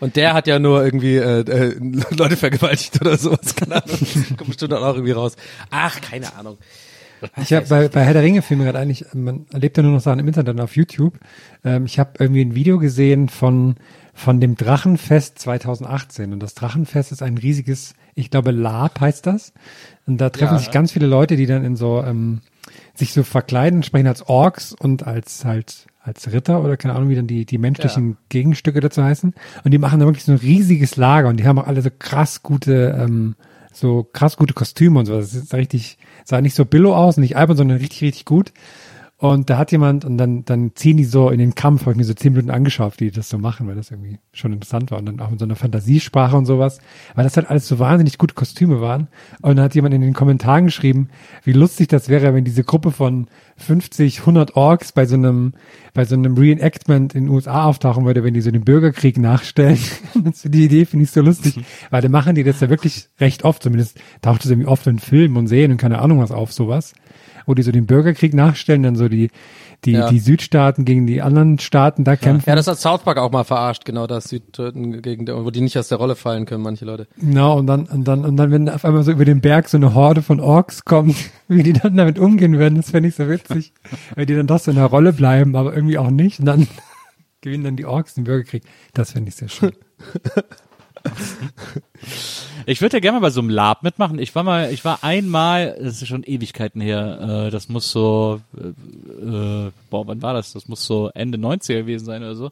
[0.00, 1.78] Und der hat ja nur irgendwie äh, äh,
[2.10, 3.98] Leute vergewaltigt oder sowas, keine Ahnung.
[4.36, 5.36] Kommt bestimmt auch irgendwie raus.
[5.70, 6.58] Ach, keine Ahnung.
[7.40, 10.00] Ich habe bei, bei Herr der Ringe Filme gerade eigentlich, man erlebt ja nur noch
[10.00, 11.18] Sachen im Internet und auf YouTube.
[11.64, 13.76] Ähm, ich habe irgendwie ein Video gesehen von
[14.16, 19.52] von dem Drachenfest 2018 und das Drachenfest ist ein riesiges, ich glaube Lab heißt das
[20.06, 20.58] und da treffen Ja.
[20.60, 22.40] sich ganz viele Leute, die dann in so ähm,
[22.94, 27.14] sich so verkleiden, sprechen als Orks und als halt als Ritter oder keine Ahnung, wie
[27.16, 29.32] dann die, die menschlichen Gegenstücke dazu heißen.
[29.64, 31.88] Und die machen da wirklich so ein riesiges Lager und die haben auch alle so
[31.98, 33.36] krass gute, ähm,
[33.74, 35.16] so krass gute Kostüme und so.
[35.16, 38.52] Das ist richtig, sah nicht so billo aus, nicht albern, sondern richtig, richtig gut.
[39.16, 41.96] Und da hat jemand, und dann, dann ziehen die so in den Kampf, habe ich
[41.96, 44.90] mir so zehn Minuten angeschaut, wie die das so machen, weil das irgendwie schon interessant
[44.90, 44.98] war.
[44.98, 46.80] Und dann auch in so einer Fantasiesprache und sowas,
[47.14, 49.06] weil das halt alles so wahnsinnig gute Kostüme waren.
[49.40, 51.10] Und dann hat jemand in den Kommentaren geschrieben,
[51.44, 55.52] wie lustig das wäre, wenn diese Gruppe von 50, 100 Orks bei so einem,
[55.94, 59.78] bei so einem Reenactment in den USA auftauchen würde, wenn die so den Bürgerkrieg nachstellen.
[60.24, 61.60] das, die Idee finde ich so lustig,
[61.90, 64.98] weil dann machen die das ja wirklich recht oft, zumindest taucht es irgendwie oft in
[64.98, 66.94] Filmen und Serien und keine Ahnung was auf, sowas
[67.46, 69.30] wo die so den Bürgerkrieg nachstellen, dann so die,
[69.84, 70.08] die, Ja.
[70.08, 72.48] die Südstaaten gegen die anderen Staaten da kämpfen.
[72.48, 75.76] Ja, das hat South Park auch mal verarscht, genau das Südtöten gegen, wo die nicht
[75.78, 77.06] aus der Rolle fallen können, manche Leute.
[77.18, 79.76] Genau, und dann, und dann, und dann, wenn auf einmal so über den Berg so
[79.76, 81.16] eine Horde von Orks kommt,
[81.48, 83.72] wie die dann damit umgehen werden, das fände ich so witzig.
[84.14, 86.40] Weil die dann doch so in der Rolle bleiben, aber irgendwie auch nicht.
[86.40, 86.66] Und dann
[87.42, 88.62] gewinnen dann die Orks den Bürgerkrieg.
[88.94, 89.72] Das fände ich sehr schön.
[92.66, 94.18] Ich würde ja gerne mal bei so einem Lab mitmachen.
[94.18, 98.40] Ich war mal, ich war einmal, das ist schon Ewigkeiten her, äh, das muss so,
[98.56, 100.54] äh, äh, boah, wann war das?
[100.54, 102.50] Das muss so Ende 90er gewesen sein oder so.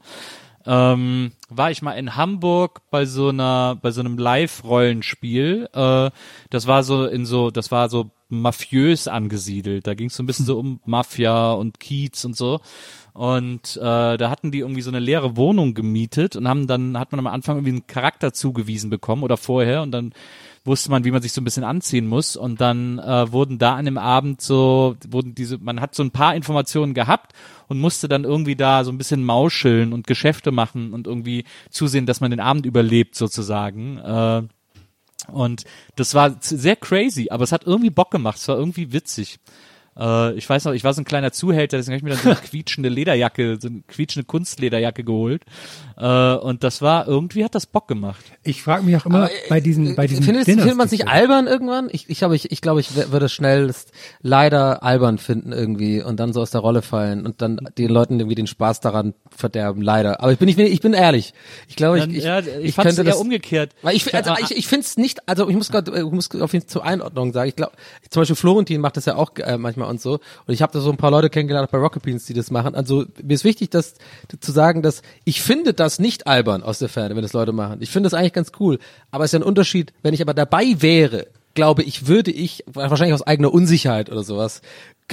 [0.64, 5.68] Ähm, war ich mal in Hamburg bei so einer, bei so einem Live-Rollenspiel.
[5.72, 6.10] Äh,
[6.50, 9.86] das war so in so, das war so mafiös angesiedelt.
[9.86, 12.60] Da ging es so ein bisschen so um Mafia und Kiez und so.
[13.14, 17.12] Und äh, da hatten die irgendwie so eine leere Wohnung gemietet und haben dann, hat
[17.12, 20.14] man am Anfang irgendwie einen Charakter zugewiesen bekommen oder vorher und dann
[20.64, 22.36] wusste man, wie man sich so ein bisschen anziehen muss.
[22.36, 26.10] Und dann äh, wurden da an dem Abend so, wurden diese, man hat so ein
[26.10, 27.32] paar Informationen gehabt
[27.68, 32.06] und musste dann irgendwie da so ein bisschen mauscheln und Geschäfte machen und irgendwie zusehen,
[32.06, 33.98] dass man den Abend überlebt sozusagen.
[33.98, 34.42] Äh,
[35.30, 35.64] und
[35.96, 39.38] das war sehr crazy, aber es hat irgendwie Bock gemacht, es war irgendwie witzig.
[39.98, 42.34] Äh, ich weiß noch, ich war so ein kleiner Zuhälter, deswegen habe ich mir dann
[42.34, 45.44] so eine quietschende Lederjacke, so eine quietschende Kunstlederjacke geholt.
[46.02, 48.24] Äh, und das war, irgendwie hat das Bock gemacht.
[48.42, 51.06] Ich frage mich auch immer bei diesen, bei diesen Findet, Dinners, findet man es nicht
[51.06, 51.88] albern irgendwann?
[51.92, 53.72] Ich, ich glaube, ich, ich, glaube, ich würde es schnell
[54.20, 58.18] leider albern finden irgendwie und dann so aus der Rolle fallen und dann den Leuten
[58.18, 60.20] irgendwie den Spaß daran verderben, leider.
[60.20, 61.34] Aber ich bin, ich bin, ich bin ehrlich.
[61.68, 63.70] Ich glaube, ich, ich, ja, ich, ich fand es könnte eher das, umgekehrt.
[63.82, 66.52] Weil ich, also ich, ich finde es nicht, also ich muss gerade, ich muss auf
[66.52, 67.74] jeden Fall zur Einordnung sagen, ich glaube,
[68.10, 70.14] zum Beispiel Florentin macht das ja auch äh, manchmal und so.
[70.14, 72.74] Und ich habe da so ein paar Leute kennengelernt bei Rocket Beans, die das machen.
[72.74, 73.94] Also mir ist wichtig, das
[74.40, 77.78] zu sagen, dass ich finde das nicht albern aus der Ferne, wenn das Leute machen.
[77.80, 78.78] Ich finde das eigentlich ganz cool.
[79.10, 82.64] Aber es ist ja ein Unterschied, wenn ich aber dabei wäre, glaube ich, würde ich
[82.66, 84.62] wahrscheinlich aus eigener Unsicherheit oder sowas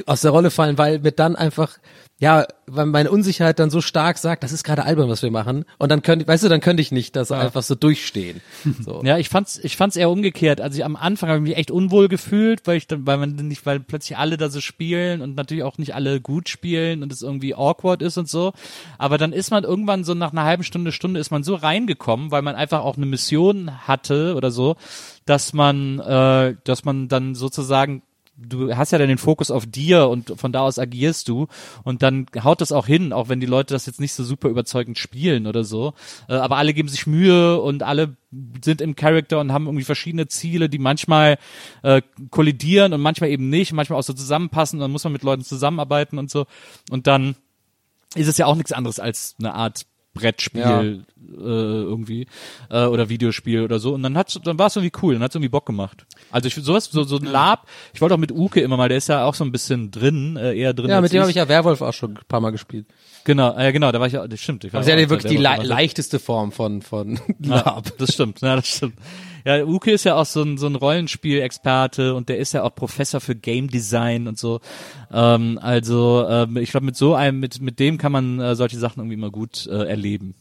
[0.06, 1.78] aus der Rolle fallen, weil mir dann einfach
[2.22, 5.64] ja, weil meine Unsicherheit dann so stark sagt, das ist gerade albern, was wir machen.
[5.78, 8.42] Und dann könnte, weißt du, dann könnte ich nicht das einfach so durchstehen.
[8.82, 9.02] So.
[9.04, 10.60] Ja, ich fand's, ich fand's eher umgekehrt.
[10.60, 13.36] Also ich, am Anfang habe ich mich echt unwohl gefühlt, weil ich dann, weil man
[13.36, 17.12] nicht, weil plötzlich alle da so spielen und natürlich auch nicht alle gut spielen und
[17.12, 18.52] es irgendwie awkward ist und so.
[18.98, 22.32] Aber dann ist man irgendwann so nach einer halben Stunde, Stunde ist man so reingekommen,
[22.32, 24.76] weil man einfach auch eine Mission hatte oder so,
[25.30, 28.02] dass man, äh, dass man dann sozusagen
[28.42, 31.48] du hast ja dann den Fokus auf dir und von da aus agierst du
[31.84, 34.50] und dann haut das auch hin, auch wenn die Leute das jetzt nicht so super
[34.50, 35.94] überzeugend spielen oder so.
[36.28, 38.16] Äh, aber alle geben sich Mühe und alle
[38.64, 41.38] sind im Charakter und haben irgendwie verschiedene Ziele, die manchmal
[41.84, 44.80] äh, kollidieren und manchmal eben nicht, manchmal auch so zusammenpassen.
[44.80, 46.46] Und dann muss man mit Leuten zusammenarbeiten und so.
[46.90, 47.36] Und dann
[48.16, 50.82] ist es ja auch nichts anderes als eine Art Brettspiel Ja.
[50.82, 50.96] äh,
[51.38, 52.28] irgendwie
[52.70, 53.94] äh, oder Videospiel oder so.
[53.94, 56.06] Und dann hat's dann war es irgendwie cool dann hat's irgendwie Bock gemacht.
[56.32, 58.98] Also ich sowas so so ein Lab ich wollte auch mit Uke immer mal der
[58.98, 61.36] ist ja auch so ein bisschen drin äh, eher drin Ja, mit dem habe ich.
[61.38, 62.88] ja Werwolf auch schon ein paar Mal gespielt.
[63.24, 64.64] genau äh, genau da war ich ja das stimmt.
[64.64, 67.98] Ich war Aber das ist ja wirklich die le leichteste Form von, von ja, Lab.
[67.98, 68.96] das stimmt ja das stimmt
[69.46, 72.76] ja Uke ist ja auch so ein so ein Rollenspiel-Experte und der ist ja auch
[72.76, 74.62] Professor für Game Design und so.
[75.12, 78.78] Ähm, also ähm, ich glaube mit so einem mit mit dem kann man äh, solche
[78.78, 80.36] Sachen irgendwie immer gut äh, erleben.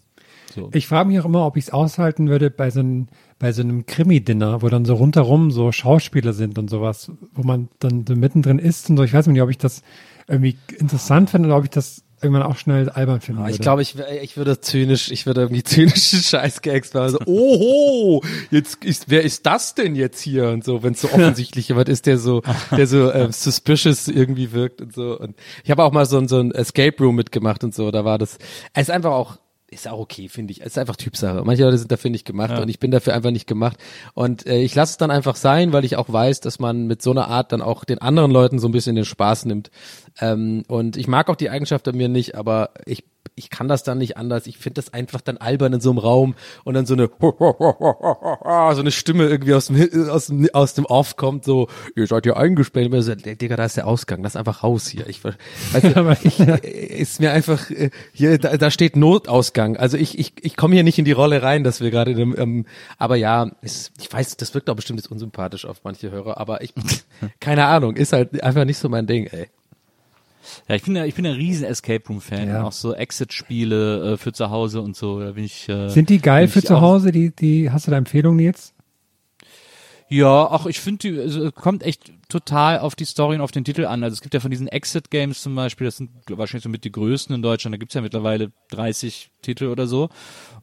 [0.55, 0.71] So.
[0.73, 3.63] Ich frage mich auch immer, ob ich es aushalten würde bei so einem, bei so
[3.63, 8.17] einem Krimi-Dinner, wo dann so rundherum so Schauspieler sind und sowas, wo man dann so
[8.17, 9.05] mittendrin ist und so.
[9.05, 9.83] Ich weiß nicht, ob ich das
[10.27, 13.53] irgendwie interessant finde oder ob ich das irgendwann auch schnell albern finden würde.
[13.53, 17.11] Ich glaube, ich, ich würde zynisch, ich würde irgendwie zynische Scheißgags machen.
[17.11, 20.49] So, oho, jetzt ist, wer ist das denn jetzt hier?
[20.49, 24.53] Und so, wenn es so offensichtlich jemand ist, der so, der so ähm, suspicious irgendwie
[24.53, 25.19] wirkt und so.
[25.19, 27.91] Und ich habe auch mal so, ein so ein Escape Room mitgemacht und so.
[27.91, 28.39] Da war das,
[28.75, 29.39] es ist einfach auch,
[29.71, 30.61] ist auch okay, finde ich.
[30.61, 31.43] Es ist einfach Typsache.
[31.45, 32.63] Manche Leute sind dafür nicht gemacht ja.
[32.63, 33.77] und ich bin dafür einfach nicht gemacht.
[34.15, 37.03] Und äh, ich lasse es dann einfach sein, weil ich auch weiß, dass man mit
[37.03, 39.71] so einer Art dann auch den anderen Leuten so ein bisschen den Spaß nimmt.
[40.21, 43.05] Ähm, und ich mag auch die Eigenschaft an mir nicht, aber ich
[43.39, 44.47] ich kann das dann nicht anders.
[44.47, 46.35] Ich finde das einfach dann albern in so einem Raum
[46.65, 51.17] und dann so eine so eine Stimme irgendwie aus dem aus dem, aus dem Off
[51.17, 52.93] kommt so, ihr seid ja eingesperrt.
[52.93, 55.09] Ich so, Digga, da ist der Ausgang, lass einfach raus hier.
[55.09, 55.39] Ich, weißt
[56.25, 57.67] ich ist mir einfach
[58.13, 59.77] hier da, da steht Notausgang.
[59.77, 62.67] Also ich ich ich komme hier nicht in die Rolle rein, dass wir gerade ähm,
[62.99, 66.63] aber ja, ist, ich weiß, das wirkt auch bestimmt jetzt unsympathisch auf manche Hörer, aber
[66.63, 66.75] ich
[67.41, 69.49] keine Ahnung, ist halt einfach nicht so mein Ding, ey.
[70.69, 72.49] Ja, ich bin ja, ich bin ein riesen Escape Room Fan.
[72.49, 72.65] Ja.
[72.65, 75.21] Auch so Exit-Spiele äh, für zu Hause und so.
[75.21, 75.69] Da bin ich.
[75.69, 77.13] Äh, Sind die geil für zu Hause?
[77.13, 78.75] Die, die, hast du da Empfehlungen jetzt?
[80.11, 83.65] Ja, auch ich finde, die also, kommt echt total auf die Story und auf den
[83.65, 84.03] Titel an.
[84.03, 86.93] Also es gibt ja von diesen Exit-Games zum Beispiel, das sind wahrscheinlich so mit die
[86.93, 90.09] größten in Deutschland, da gibt's ja mittlerweile 30 Titel oder so.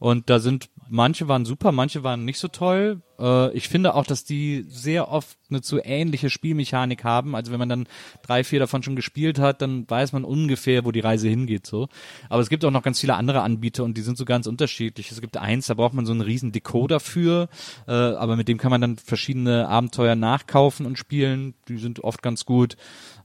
[0.00, 3.02] Und da sind, manche waren super, manche waren nicht so toll.
[3.18, 7.34] Äh, ich finde auch, dass die sehr oft eine zu ähnliche Spielmechanik haben.
[7.34, 7.86] Also wenn man dann
[8.22, 11.66] drei, vier davon schon gespielt hat, dann weiß man ungefähr, wo die Reise hingeht.
[11.66, 11.88] So.
[12.28, 15.10] Aber es gibt auch noch ganz viele andere Anbieter und die sind so ganz unterschiedlich.
[15.10, 17.48] Es gibt eins, da braucht man so einen riesen Decoder für,
[17.86, 21.54] äh, aber mit dem kann man dann verschiedene Abenteuer nachkaufen und spielen.
[21.68, 22.76] Die sind oft ganz gut.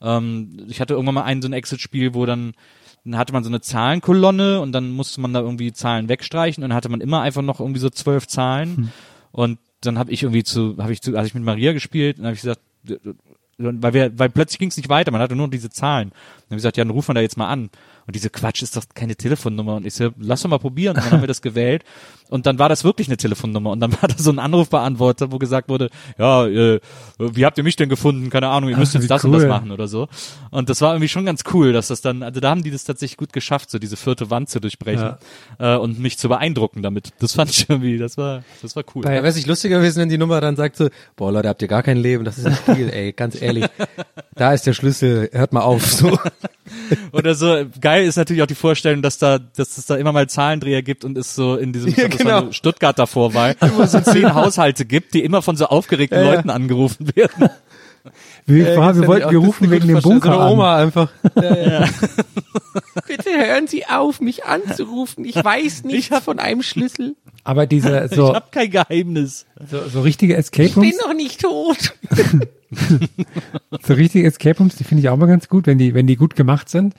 [0.02, 2.54] Ähm, ich hatte irgendwann mal ein so ein Exit-Spiel, wo dann
[3.04, 6.70] dann hatte man so eine Zahlenkolonne und dann musste man da irgendwie Zahlen wegstreichen und
[6.70, 8.90] dann hatte man immer einfach noch irgendwie so zwölf Zahlen hm.
[9.32, 12.26] und dann habe ich irgendwie zu, habe ich zu, als ich mit Maria gespielt, dann
[12.26, 12.62] habe ich gesagt,
[13.58, 16.10] weil wir, weil plötzlich ging es nicht weiter, man hatte nur diese Zahlen.
[16.10, 17.70] Dann habe ich gesagt, ja, dann rufen wir da jetzt mal an.
[18.08, 19.76] Und diese Quatsch ist doch keine Telefonnummer.
[19.76, 20.96] Und ich so, lass doch mal probieren.
[20.96, 21.84] Und dann haben wir das gewählt.
[22.30, 23.72] Und dann war das wirklich eine Telefonnummer.
[23.72, 26.80] Und dann war da so ein Anrufbeantworter, wo gesagt wurde, ja, äh,
[27.20, 28.30] wie habt ihr mich denn gefunden?
[28.30, 29.36] Keine Ahnung, ihr müsst Ach, jetzt das cool.
[29.36, 30.08] und das machen oder so.
[30.50, 32.86] Und das war irgendwie schon ganz cool, dass das dann, also da haben die das
[32.86, 35.16] tatsächlich gut geschafft, so diese vierte Wand zu durchbrechen
[35.60, 35.76] ja.
[35.76, 37.12] äh, und mich zu beeindrucken damit.
[37.20, 39.04] Das fand ich irgendwie, das war, das war cool.
[39.04, 40.88] Ja, wäre es nicht lustiger gewesen, wenn die Nummer dann sagt so,
[41.18, 43.66] boah Leute, habt ihr gar kein Leben, das ist ein Spiel, ey, ganz ehrlich.
[44.34, 46.18] Da ist der Schlüssel, hört mal auf, so.
[47.12, 50.28] Oder so, geil ist natürlich auch die Vorstellung, dass da, dass es da immer mal
[50.28, 52.52] Zahlendreher gibt und es so in diesem ja, genau.
[52.52, 57.16] Stuttgarter Vorwahl immer so zehn Haushalte gibt, die immer von so aufgeregten ja, Leuten angerufen
[57.16, 57.50] werden.
[58.46, 60.84] Wir, äh, wir wollten gerufen wegen dem Bunker so Oma an.
[60.84, 61.10] einfach.
[61.36, 61.90] Ja, ja.
[63.08, 65.26] Bitte hören Sie auf, mich anzurufen.
[65.26, 67.16] Ich weiß nichts von einem Schlüssel.
[67.44, 68.30] Aber diese so.
[68.30, 69.46] Ich habe kein Geheimnis.
[69.70, 70.88] So, so richtige Escape Rooms.
[70.88, 71.94] Ich bin noch nicht tot.
[73.82, 76.16] so richtige Escape Rooms, die finde ich auch mal ganz gut, wenn die, wenn die
[76.16, 76.94] gut gemacht sind.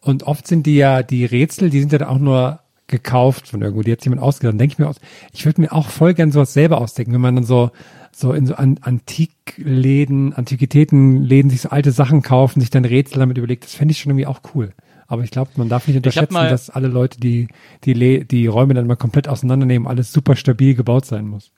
[0.00, 3.82] Und oft sind die ja, die Rätsel, die sind ja auch nur gekauft von irgendwo,
[3.82, 4.60] die hat jemand ausgedacht.
[4.60, 5.00] Denke ich mir aus,
[5.32, 7.70] ich würde mir auch voll gern sowas selber ausdenken, wenn man dann so,
[8.12, 13.38] so in so An Antikläden, Antiquitätenläden sich so alte Sachen kaufen, sich dann Rätsel damit
[13.38, 14.72] überlegt, das fände ich schon irgendwie auch cool.
[15.08, 17.48] Aber ich glaube, man darf nicht unterschätzen, dass alle Leute, die,
[17.84, 21.52] die, die Räume dann mal komplett auseinandernehmen, alles super stabil gebaut sein muss.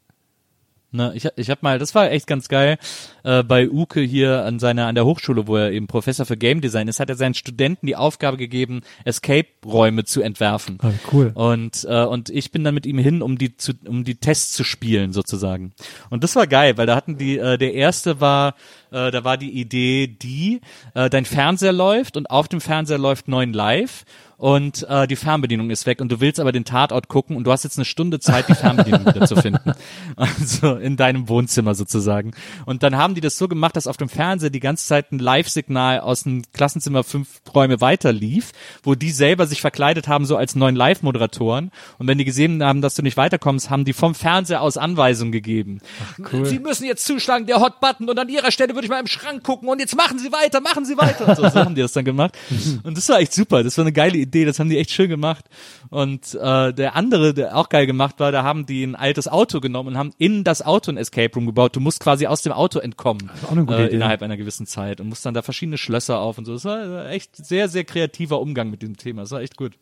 [0.91, 2.78] Ne, ich, ich habe mal, das war echt ganz geil,
[3.22, 6.62] äh, bei Uke hier an seiner an der Hochschule, wo er eben Professor für Game
[6.62, 10.78] Design ist, hat er seinen Studenten die Aufgabe gegeben, Escape-Räume zu entwerfen.
[10.80, 11.32] Ah, cool.
[11.34, 14.55] Und äh, und ich bin dann mit ihm hin, um die zu, um die Tests
[14.55, 15.74] zu spielen sozusagen.
[16.09, 18.55] Und das war geil, weil da hatten die, äh, der erste war,
[18.91, 20.62] äh, da war die Idee, die
[20.95, 24.07] äh, dein Fernseher läuft und auf dem Fernseher läuft neun Live
[24.39, 27.51] und äh, die Fernbedienung ist weg und du willst aber den Tatort gucken und du
[27.51, 29.72] hast jetzt eine Stunde Zeit, die Fernbedienung wieder zu finden.
[30.16, 32.32] Also in deinem Wohnzimmer sozusagen.
[32.66, 35.18] Und dann haben die das so gemacht, dass auf dem Fernseher die ganze Zeit ein
[35.18, 40.36] Live-Signal aus dem Klassenzimmer fünf Räume weiter lief, wo die selber sich verkleidet haben, so
[40.36, 41.70] als neuen Live-Moderatoren.
[41.99, 45.32] Und wenn die gesehen haben, dass du nicht weiterkommst, haben die vom Fernseher aus Anweisungen
[45.32, 45.80] gegeben.
[46.03, 46.47] Ach, cool.
[46.47, 49.43] Sie müssen jetzt zuschlagen, der Hot-Button und an ihrer Stelle würde ich mal im Schrank
[49.43, 51.28] gucken und jetzt machen sie weiter, machen sie weiter.
[51.28, 52.36] Und so, so haben die das dann gemacht.
[52.84, 53.62] Und das war echt super.
[53.62, 54.28] Das war eine geile Idee.
[54.29, 55.47] Idee, das haben die echt schön gemacht.
[55.91, 59.61] Und äh, der andere, der auch geil gemacht war, da haben die ein altes Auto
[59.61, 61.74] genommen und haben in das Auto ein Escape Room gebaut.
[61.76, 63.31] Du musst quasi aus dem Auto entkommen
[63.68, 66.53] äh, innerhalb einer gewissen Zeit und musst dann da verschiedene Schlösser auf und so.
[66.53, 69.22] Das war echt sehr, sehr kreativer Umgang mit diesem Thema.
[69.22, 69.79] Das war echt gut.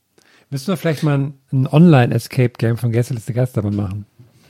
[0.50, 4.06] Müssen wir vielleicht mal ein Online-Escape-Game von Gästeliste Geisterbahn machen?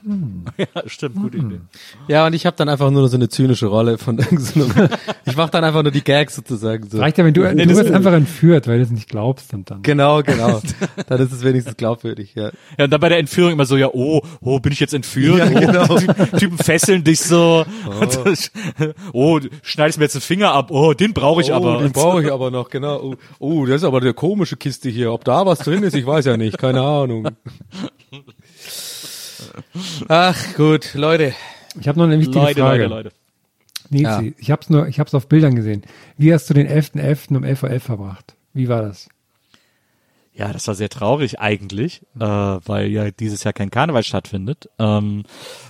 [0.06, 0.44] Hm.
[0.56, 1.50] Ja, stimmt, gute hm.
[1.50, 1.60] Idee.
[2.08, 4.88] Ja, und ich habe dann einfach nur so eine zynische Rolle von irgendeinem.
[5.24, 6.98] ich mache dann einfach nur die Gags sozusagen so.
[6.98, 9.70] Reicht ja, wenn du, nee, du wirst einfach entführt, weil du es nicht glaubst und
[9.70, 9.82] dann.
[9.82, 10.62] Genau, genau.
[11.08, 12.50] dann ist es wenigstens glaubwürdig, ja.
[12.78, 15.38] Ja, und dann bei der Entführung immer so, ja, oh, oh, bin ich jetzt entführt?
[15.38, 15.86] Ja, genau.
[15.88, 17.64] Oh, Typen fesseln dich so.
[18.00, 18.34] Oh,
[19.12, 20.70] oh schneidest mir jetzt den Finger ab.
[20.70, 21.78] Oh, den brauche ich oh, aber.
[21.82, 23.00] Den brauche ich aber noch, genau.
[23.00, 25.12] Oh, oh, das ist aber eine komische Kiste hier.
[25.12, 26.58] Ob da was drin ist, ich weiß ja nicht.
[26.58, 27.28] Keine Ahnung.
[30.08, 31.34] Ach gut, Leute.
[31.80, 32.82] Ich habe noch eine wichtige Leute, Frage.
[32.86, 33.12] Leute, Leute.
[33.90, 34.22] Nils, ja.
[34.38, 35.82] ich habe es nur, ich habe es auf Bildern gesehen.
[36.16, 37.28] Wie hast du den 11.11.
[37.30, 37.36] .11.
[37.36, 38.34] um 11.11 Uhr verbracht?
[38.52, 39.08] Wie war das?
[40.32, 44.68] Ja, das war sehr traurig eigentlich, äh, weil ja dieses Jahr kein Karneval stattfindet.
[44.78, 45.24] Ähm,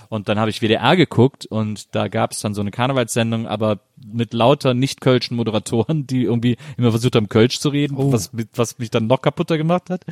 [0.09, 3.79] und dann habe ich WDR geguckt und da gab es dann so eine Karnevalssendung, aber
[4.13, 8.11] mit lauter nicht-kölschen Moderatoren, die irgendwie immer versucht haben, Kölsch zu reden, Oh.
[8.11, 10.03] was, was mich dann noch kaputter gemacht hat.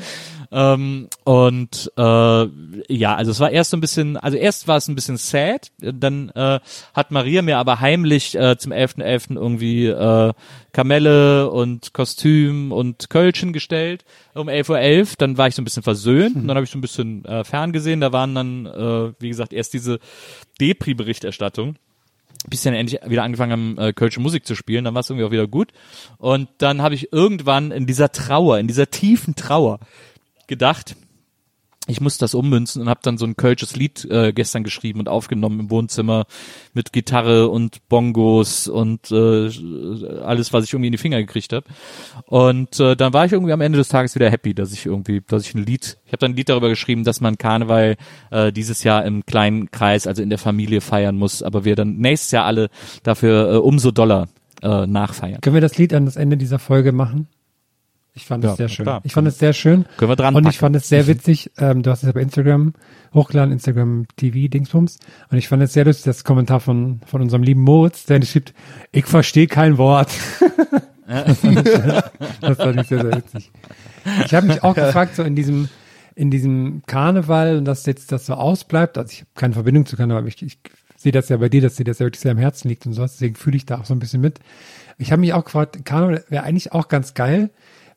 [0.51, 2.01] Ähm, und äh,
[2.93, 5.71] ja, also es war erst so ein bisschen, also erst war es ein bisschen sad,
[5.79, 6.59] dann äh,
[6.93, 9.35] hat Maria mir aber heimlich äh, zum 11.11.
[9.35, 10.33] irgendwie äh,
[10.71, 14.03] Kamelle und Kostüm und Kölschen gestellt
[14.33, 15.07] um 11.11 Uhr.
[15.19, 17.43] Dann war ich so ein bisschen versöhnt und dann habe ich so ein bisschen äh,
[17.45, 18.01] ferngesehen.
[18.01, 19.84] Da waren dann, äh, wie gesagt, erst diese
[20.59, 21.75] Depri-Berichterstattung
[22.47, 25.25] bis dann endlich wieder angefangen haben, äh, kölsche Musik zu spielen, dann war es irgendwie
[25.25, 25.71] auch wieder gut.
[26.17, 29.79] Und dann habe ich irgendwann in dieser Trauer, in dieser tiefen Trauer
[30.47, 30.95] gedacht,
[31.87, 35.09] ich muss das ummünzen und habe dann so ein kölsches Lied äh, gestern geschrieben und
[35.09, 36.25] aufgenommen im Wohnzimmer
[36.73, 39.49] mit Gitarre und Bongos und äh,
[40.23, 41.65] alles, was ich irgendwie in die Finger gekriegt habe.
[42.25, 45.21] Und äh, dann war ich irgendwie am Ende des Tages wieder happy, dass ich irgendwie,
[45.27, 47.97] dass ich ein Lied, ich habe dann ein Lied darüber geschrieben, dass man Karneval
[48.31, 51.97] äh, dieses Jahr im kleinen Kreis, also in der Familie feiern muss, aber wir dann
[51.97, 52.69] nächstes Jahr alle
[53.03, 54.27] dafür äh, umso doller
[54.63, 55.41] äh, nachfeiern.
[55.41, 57.27] Können wir das Lied an das Ende dieser Folge machen?
[58.17, 58.85] Ich fand Ja, es sehr schön.
[58.85, 59.01] klar.
[59.03, 59.85] Ich fand es sehr schön.
[59.97, 60.59] Können wir dran Und ich packen.
[60.59, 61.51] fand es sehr witzig.
[61.57, 62.73] Ähm, du hast es ja bei Instagram
[63.13, 64.97] hochgeladen, Instagram TV Dingsbums.
[65.29, 68.53] Und ich fand es sehr lustig, das Kommentar von, von unserem lieben Moritz, der schreibt,
[68.93, 70.11] ich verstehe kein Wort.
[71.07, 71.73] das, fand ich,
[72.41, 73.51] das fand ich sehr, sehr witzig.
[74.25, 75.67] Ich habe mich auch gefragt, so in diesem,
[76.15, 79.97] in diesem Karneval und dass jetzt das so ausbleibt, also ich habe keine Verbindung zu
[79.97, 80.57] Karneval, aber ich, ich
[80.95, 82.93] sehe das ja bei dir, dass dir das ja wirklich sehr am Herzen liegt und
[82.93, 84.39] sowas, deswegen fühle ich da auch so ein bisschen mit.
[84.97, 87.49] Ich habe mich auch gefragt, Karneval wäre eigentlich auch ganz geil,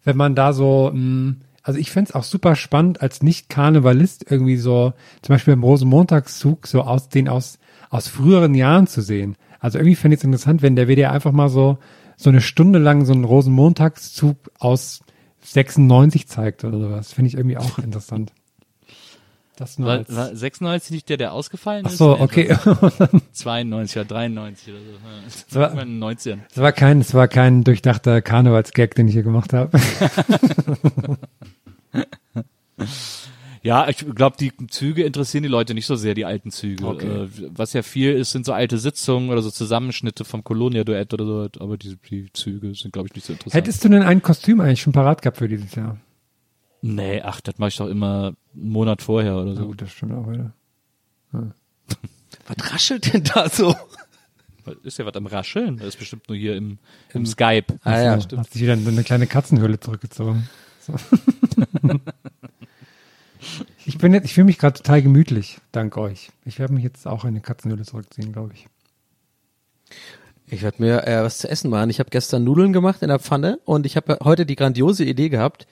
[0.04, 4.94] wenn man da so, mh, also ich fänd's auch super spannend, als Nicht-Karnevalist irgendwie so,
[5.22, 7.58] zum Beispiel im Rosenmontagszug, so aus den aus,
[7.90, 9.36] aus früheren Jahren zu sehen.
[9.60, 11.78] Also irgendwie fände ich es interessant, wenn der WDR einfach mal so,
[12.16, 15.00] so eine Stunde lang so einen Rosenmontagszug aus
[15.42, 17.12] 96 zeigt oder sowas.
[17.12, 18.32] Finde ich irgendwie auch interessant.
[19.59, 21.98] Das nur War, als, war 96 nicht der, der ausgefallen ach ist?
[21.98, 22.56] so, Nee, okay.
[23.32, 24.80] 92 oder 93 oder
[25.48, 25.76] so.
[25.76, 26.39] Den 90ern.
[26.48, 29.78] Es war kein, es war kein durchdachter Karnevalsgag, den ich hier gemacht habe.
[33.60, 36.86] Ja, ich glaube, die Züge interessieren die Leute nicht so sehr, die alten Züge.
[36.86, 37.24] Okay.
[37.24, 41.26] Äh, was ja viel ist, sind so alte Sitzungen oder so Zusammenschnitte vom Colonia-Duett oder
[41.26, 43.55] so, aber die, die Züge sind, glaube ich, nicht so interessant.
[43.55, 45.98] Hättest du denn ein Kostüm eigentlich schon parat gehabt für dieses Jahr?
[46.80, 49.66] nee, ach, das mache ich doch immer einen Monat vorher oder Na so.
[49.66, 50.52] gut, das stimmt auch wieder.
[51.32, 53.74] Was raschelt denn da so?
[54.82, 55.78] Ist ja was am Rascheln.
[55.78, 56.78] Das ist bestimmt nur hier im,
[57.14, 57.78] im Skype.
[57.85, 60.48] Ah ja, So, Hat sich wieder in so eine kleine Katzenhöhle zurückgezogen.
[60.80, 60.94] So.
[63.86, 66.30] ich bin jetzt, ich fühle mich gerade total gemütlich, dank euch.
[66.44, 68.66] Ich werde mich jetzt auch in eine Katzenhöhle zurückziehen, glaube ich.
[70.51, 71.90] Ich werde mir äh, was zu essen machen.
[71.90, 75.28] Ich habe gestern Nudeln gemacht in der Pfanne und ich habe heute die grandiose Idee
[75.28, 75.66] gehabt.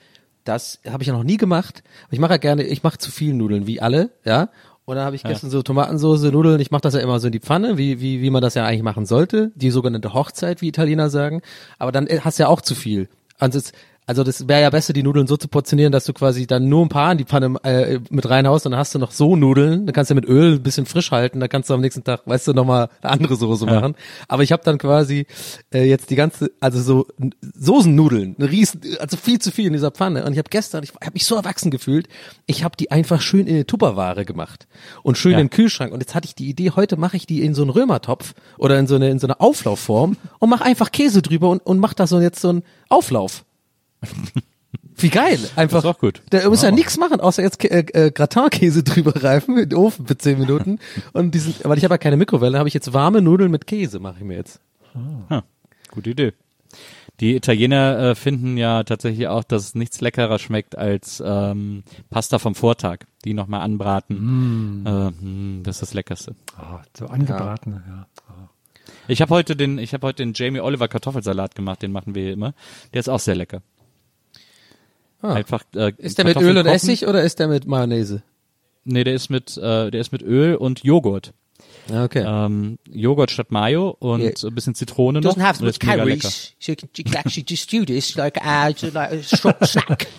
[0.47, 1.83] Das habe ich ja noch nie gemacht.
[2.09, 4.49] Ich mache ja gerne, ich mache zu viel Nudeln, wie alle, ja.
[4.85, 6.61] Und dann habe ich gestern so Tomatensoße, Nudeln.
[6.61, 8.65] Ich mache das ja immer so in die Pfanne, wie, wie, wie man das ja
[8.65, 9.51] eigentlich machen sollte.
[9.55, 11.41] Die sogenannte Hochzeit, wie Italiener sagen.
[11.77, 13.09] Aber dann äh, hast du ja auch zu viel.
[13.37, 13.73] Also, es,
[14.07, 16.83] also das wäre ja besser, die Nudeln so zu portionieren, dass du quasi dann nur
[16.85, 19.85] ein paar in die Pfanne äh, mit reinhaust und dann hast du noch so Nudeln.
[19.85, 21.39] Dann kannst du mit Öl ein bisschen frisch halten.
[21.41, 23.95] Dann kannst du am nächsten Tag, weißt du, nochmal eine andere Soße machen.
[24.27, 25.27] Aber ich habe dann quasi
[25.73, 27.07] äh, jetzt die ganze, also so
[27.41, 30.25] Soßennudeln, eine riesen, also viel zu viel in dieser Pfanne.
[30.25, 32.07] Und ich habe gestern, ich habe mich so erwachsen gefühlt,
[32.45, 34.67] ich habe die einfach schön in eine Tupperware gemacht
[35.03, 35.39] und schön Ja.
[35.39, 35.91] in den Kühlschrank.
[35.91, 38.79] Und jetzt hatte ich die Idee, heute mache ich die in so einen Römertopf oder
[38.79, 41.93] in so eine in so eine Auflaufform und mach einfach Käse drüber und, und mach
[41.93, 43.43] da so jetzt so einen Auflauf.
[44.99, 45.81] Wie geil, einfach.
[45.81, 46.23] Das ist auch gut.
[46.31, 50.07] Da muss ja nichts machen, außer jetzt äh, äh, Gratin-Käse drüber reifen in den Ofen
[50.07, 50.79] für 10 Minuten.
[51.13, 53.99] Und diesen, weil ich habe ja keine Mikrowelle, habe ich jetzt warme Nudeln mit Käse,
[53.99, 54.59] mache ich mir jetzt.
[55.91, 56.33] Gute Idee.
[57.19, 62.39] Die Italiener äh, finden ja tatsächlich auch, dass es nichts leckerer schmeckt als ähm, Pasta
[62.39, 62.99] vom Vortag.
[63.23, 64.83] Die nochmal anbraten.
[64.85, 64.89] Äh,
[65.25, 66.35] mh, das ist das Leckerste.
[66.59, 68.07] Oh, so angebraten, ja.
[69.07, 71.81] Ich habe heute den, ich habe heute den Jamie Oliver Kartoffelsalat gemacht.
[71.81, 72.53] Den machen wir hier immer.
[72.93, 73.61] Der ist auch sehr lecker.
[75.21, 75.63] Einfach.
[75.75, 76.75] Äh, Ist der mit Öl und kochen.
[76.75, 78.21] Essig oder ist der mit Mayonnaise?
[78.83, 81.33] Nee, der ist mit, äh, der ist mit Öl und Joghurt.
[81.89, 82.23] Ja, Okay.
[82.25, 84.31] Ähm, Joghurt statt Mayo und Ja.
[84.49, 85.31] ein bisschen Zitrone noch.
[85.35, 89.11] doesn't have Und much calories, so you can, actually just do this like, uh, like
[89.11, 90.07] a short snack.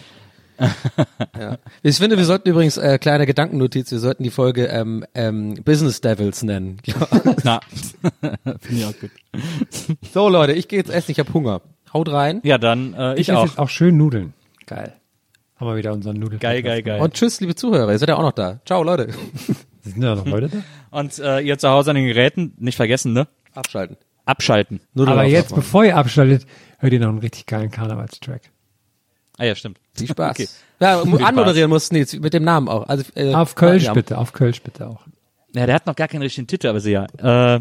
[1.84, 6.00] Ich finde, wir sollten übrigens, äh, kleine Gedankennotiz, wir sollten die Folge ähm, ähm, Business
[6.00, 6.78] Devils nennen.
[7.44, 7.60] Na,
[8.60, 9.10] finde ich auch gut.
[10.12, 11.60] so Leute, ich gehe jetzt essen, ich habe Hunger.
[11.94, 13.46] Haut rein Ja, dann äh, Ich, ich, esse auch.
[13.46, 14.34] jetzt auch schön Nudeln.
[14.68, 14.92] Geil.
[15.56, 16.38] Haben wir wieder unseren Nudeln.
[16.38, 17.00] Geil, geil, geil.
[17.00, 18.60] und tschüss, liebe Zuhörer, ihr seid ja auch noch da.
[18.66, 19.08] Ciao Leute.
[19.80, 20.58] Sind da noch Leute da?
[20.96, 23.26] Und äh, ihr zu Hause an den Geräten, nicht vergessen, ne?
[23.54, 23.96] Abschalten.
[24.26, 24.80] Abschalten.
[24.92, 26.46] Nudeln Aber jetzt, bevor ihr abschaltet,
[26.78, 28.42] hört ihr noch einen richtig geilen Karnevalstrack.
[29.38, 29.78] Ah ja, stimmt.
[29.94, 30.32] Viel Spaß.
[30.32, 30.48] Okay.
[30.80, 31.28] Ja, Viel Spaß.
[31.28, 32.86] anmoderieren mussten jetzt mit dem Namen auch.
[32.86, 33.94] Also, äh, Auf Kölsch ja.
[33.94, 35.00] bitte, auf Kölsch bitte auch.
[35.54, 37.06] Ja, der hat noch gar keinen richtigen Titel, aber sie ja.
[37.56, 37.60] Äh,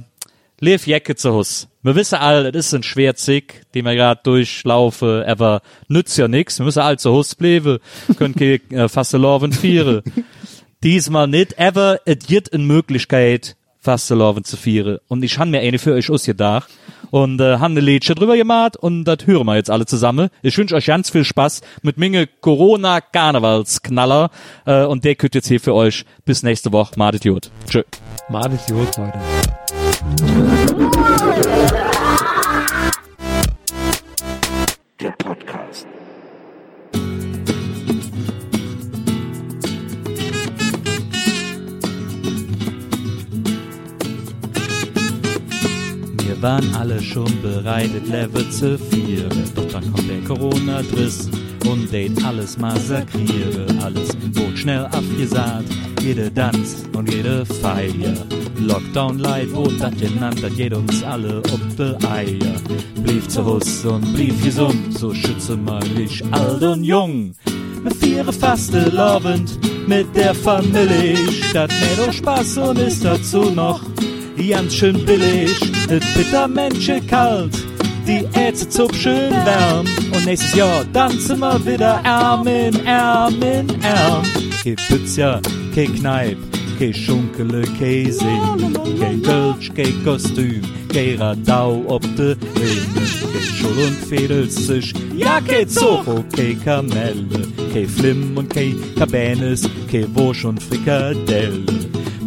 [0.59, 1.67] Lev Jecke zu Hus.
[1.83, 6.27] Wir wissen all, das ist ein schwer Zick, den wir gerade durchlaufen, aber nützt ja
[6.27, 6.57] nix.
[6.57, 7.77] Wir müssen all zu Hus bleiben,
[8.17, 10.01] können ke äh, Fasteloven vieren.
[10.83, 14.97] Diesmal nicht, aber es gibt eine Möglichkeit, Fasteloven zu vieren.
[15.07, 16.69] Und ich han mir eine für euch ausgedacht
[17.11, 20.29] und äh, han eine Liedchen drüber gemacht und das hören wir jetzt alle zusammen.
[20.41, 24.31] Ich wünsche euch ganz viel Spaß mit Menge Corona-Karnevalsknaller
[24.65, 26.93] äh, und der könnt jetzt hier für euch bis nächste Woche.
[26.97, 27.51] Madet gut.
[27.69, 27.83] Tschö.
[28.27, 29.19] Mal das Jod, Leute.
[34.99, 35.13] Wir
[46.41, 49.43] waren alle schon bereitet, Level zu vieren.
[49.53, 51.29] Doch dann kommt der Corona-Driss
[51.67, 53.65] und date alles massakriere.
[53.83, 55.69] Alles wurde schnell abgesagt,
[56.01, 58.15] jede Tanz und jede Feier.
[58.59, 62.55] Lockdown Light wurde das genannt, das geht uns alle ob die Eier.
[63.03, 67.33] Blieb zu Hus und blieb gesund, so schütze mal dich alt und jung.
[67.83, 71.15] Wir vieren faste lovend mit der Familie.
[71.49, 73.81] Statt mehr doch Spaß und ist dazu noch
[74.49, 75.51] ganz schön billig.
[75.89, 77.55] Et bitter Menschen kalt,
[78.07, 79.85] die Ärzte zog schön warm.
[80.13, 80.85] Und nächstes Jahr
[81.17, 84.23] sind wir wieder Arm in Arm in Arm.
[84.63, 85.41] Kein Pizza,
[85.75, 86.37] kein Kneip,
[86.79, 90.61] kein Schunkele, kein Sing, kein Kölsch, kein Kostüm,
[90.93, 97.87] kein Radau ob de Rinne, kein Schul und Fädelsisch, ja kein Zorro, kein Kamelle, kein
[97.87, 101.65] Flimm und kein Cabanes, kein Wursch und Frikadelle.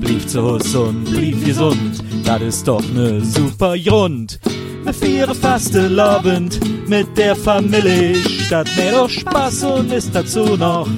[0.01, 4.39] Blieb zu Hus und blieb gesund, das ist doch ne super Grund.
[4.85, 6.59] Wir vieren faste Lovend
[6.89, 10.89] mit der Familie, statt mehr doch Spaß und ist dazu noch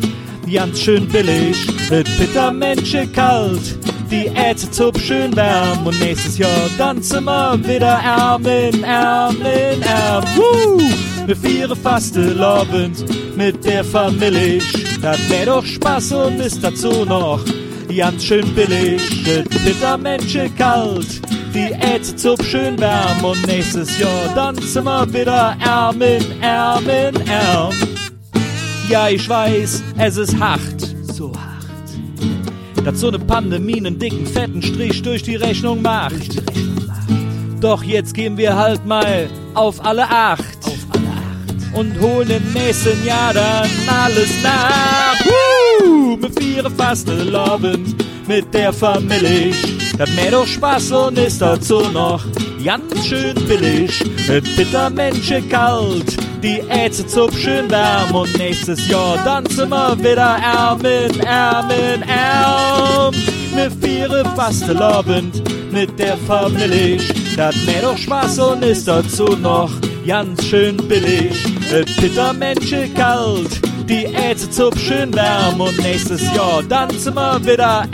[0.53, 1.57] ganz schön billig.
[1.91, 3.79] Mit bitter Menschen kalt,
[4.11, 9.83] die Ärzte zub schön wärm und nächstes Jahr dann wir wieder Arm in Arm in
[9.85, 10.25] Arm.
[10.37, 10.81] Woo!
[11.27, 13.05] Wir vieren faste Lovend
[13.37, 17.41] mit der Familie, statt mehr doch Spaß und ist dazu noch
[17.89, 19.27] ganz schön billig.
[19.27, 21.21] Et bitter Menschen kalt,
[21.55, 26.89] die Ärzte zub schön wärm und nächstes Jahr dann sind wir wieder Arm in Arm
[26.89, 27.75] in Arm.
[28.89, 34.63] Ja, ich weiß, es ist hart, so hart, dass so eine Pandemie einen dicken, fetten
[34.63, 36.43] Strich durch die Rechnung macht.
[37.61, 40.62] Doch jetzt gehen wir halt mal auf alle acht.
[41.75, 45.17] Und holen im nächsten Jahr dann alles nach.
[45.25, 46.17] Woo!
[46.17, 47.97] Mit vier faste Lovend
[48.27, 49.55] mit der Familie.
[49.99, 52.25] Das mehr doch Spaß und ist dazu noch
[52.65, 54.03] ganz schön billig.
[54.29, 59.99] Mit bitter Menschen kalt, die Ärzte zub schön warm und nächstes Jahr dann sind wir
[59.99, 63.15] wieder Arm in Arm in Arm.
[63.55, 65.43] Mit vier faste Lovend
[65.73, 67.01] mit der Familie.
[67.37, 69.71] Das mehr doch Spaß und ist dazu noch
[70.07, 71.33] ganz schön billig.
[71.73, 77.41] Et bitter Menschen kalt, die Ärzte zub schön warm und nächstes Jahr dann sind wir
[77.45, 77.85] wieder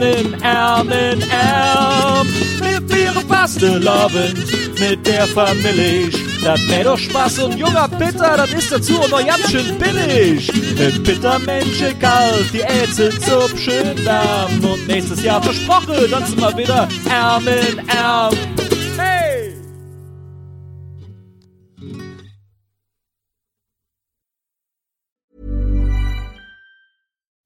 [0.00, 0.88] in Arm.
[0.88, 4.36] Wir vieren faste Lovend
[4.78, 6.10] mit der Familie.
[6.42, 10.48] Das wär doch Spaß und junger Bitter, das ist dazu auch noch ganz schön billig.
[10.78, 16.40] Et bitter Menschen kalt, die Ärzte zub schön warm und nächstes Jahr versprochen, dann sind
[16.40, 17.78] wir wieder Arm in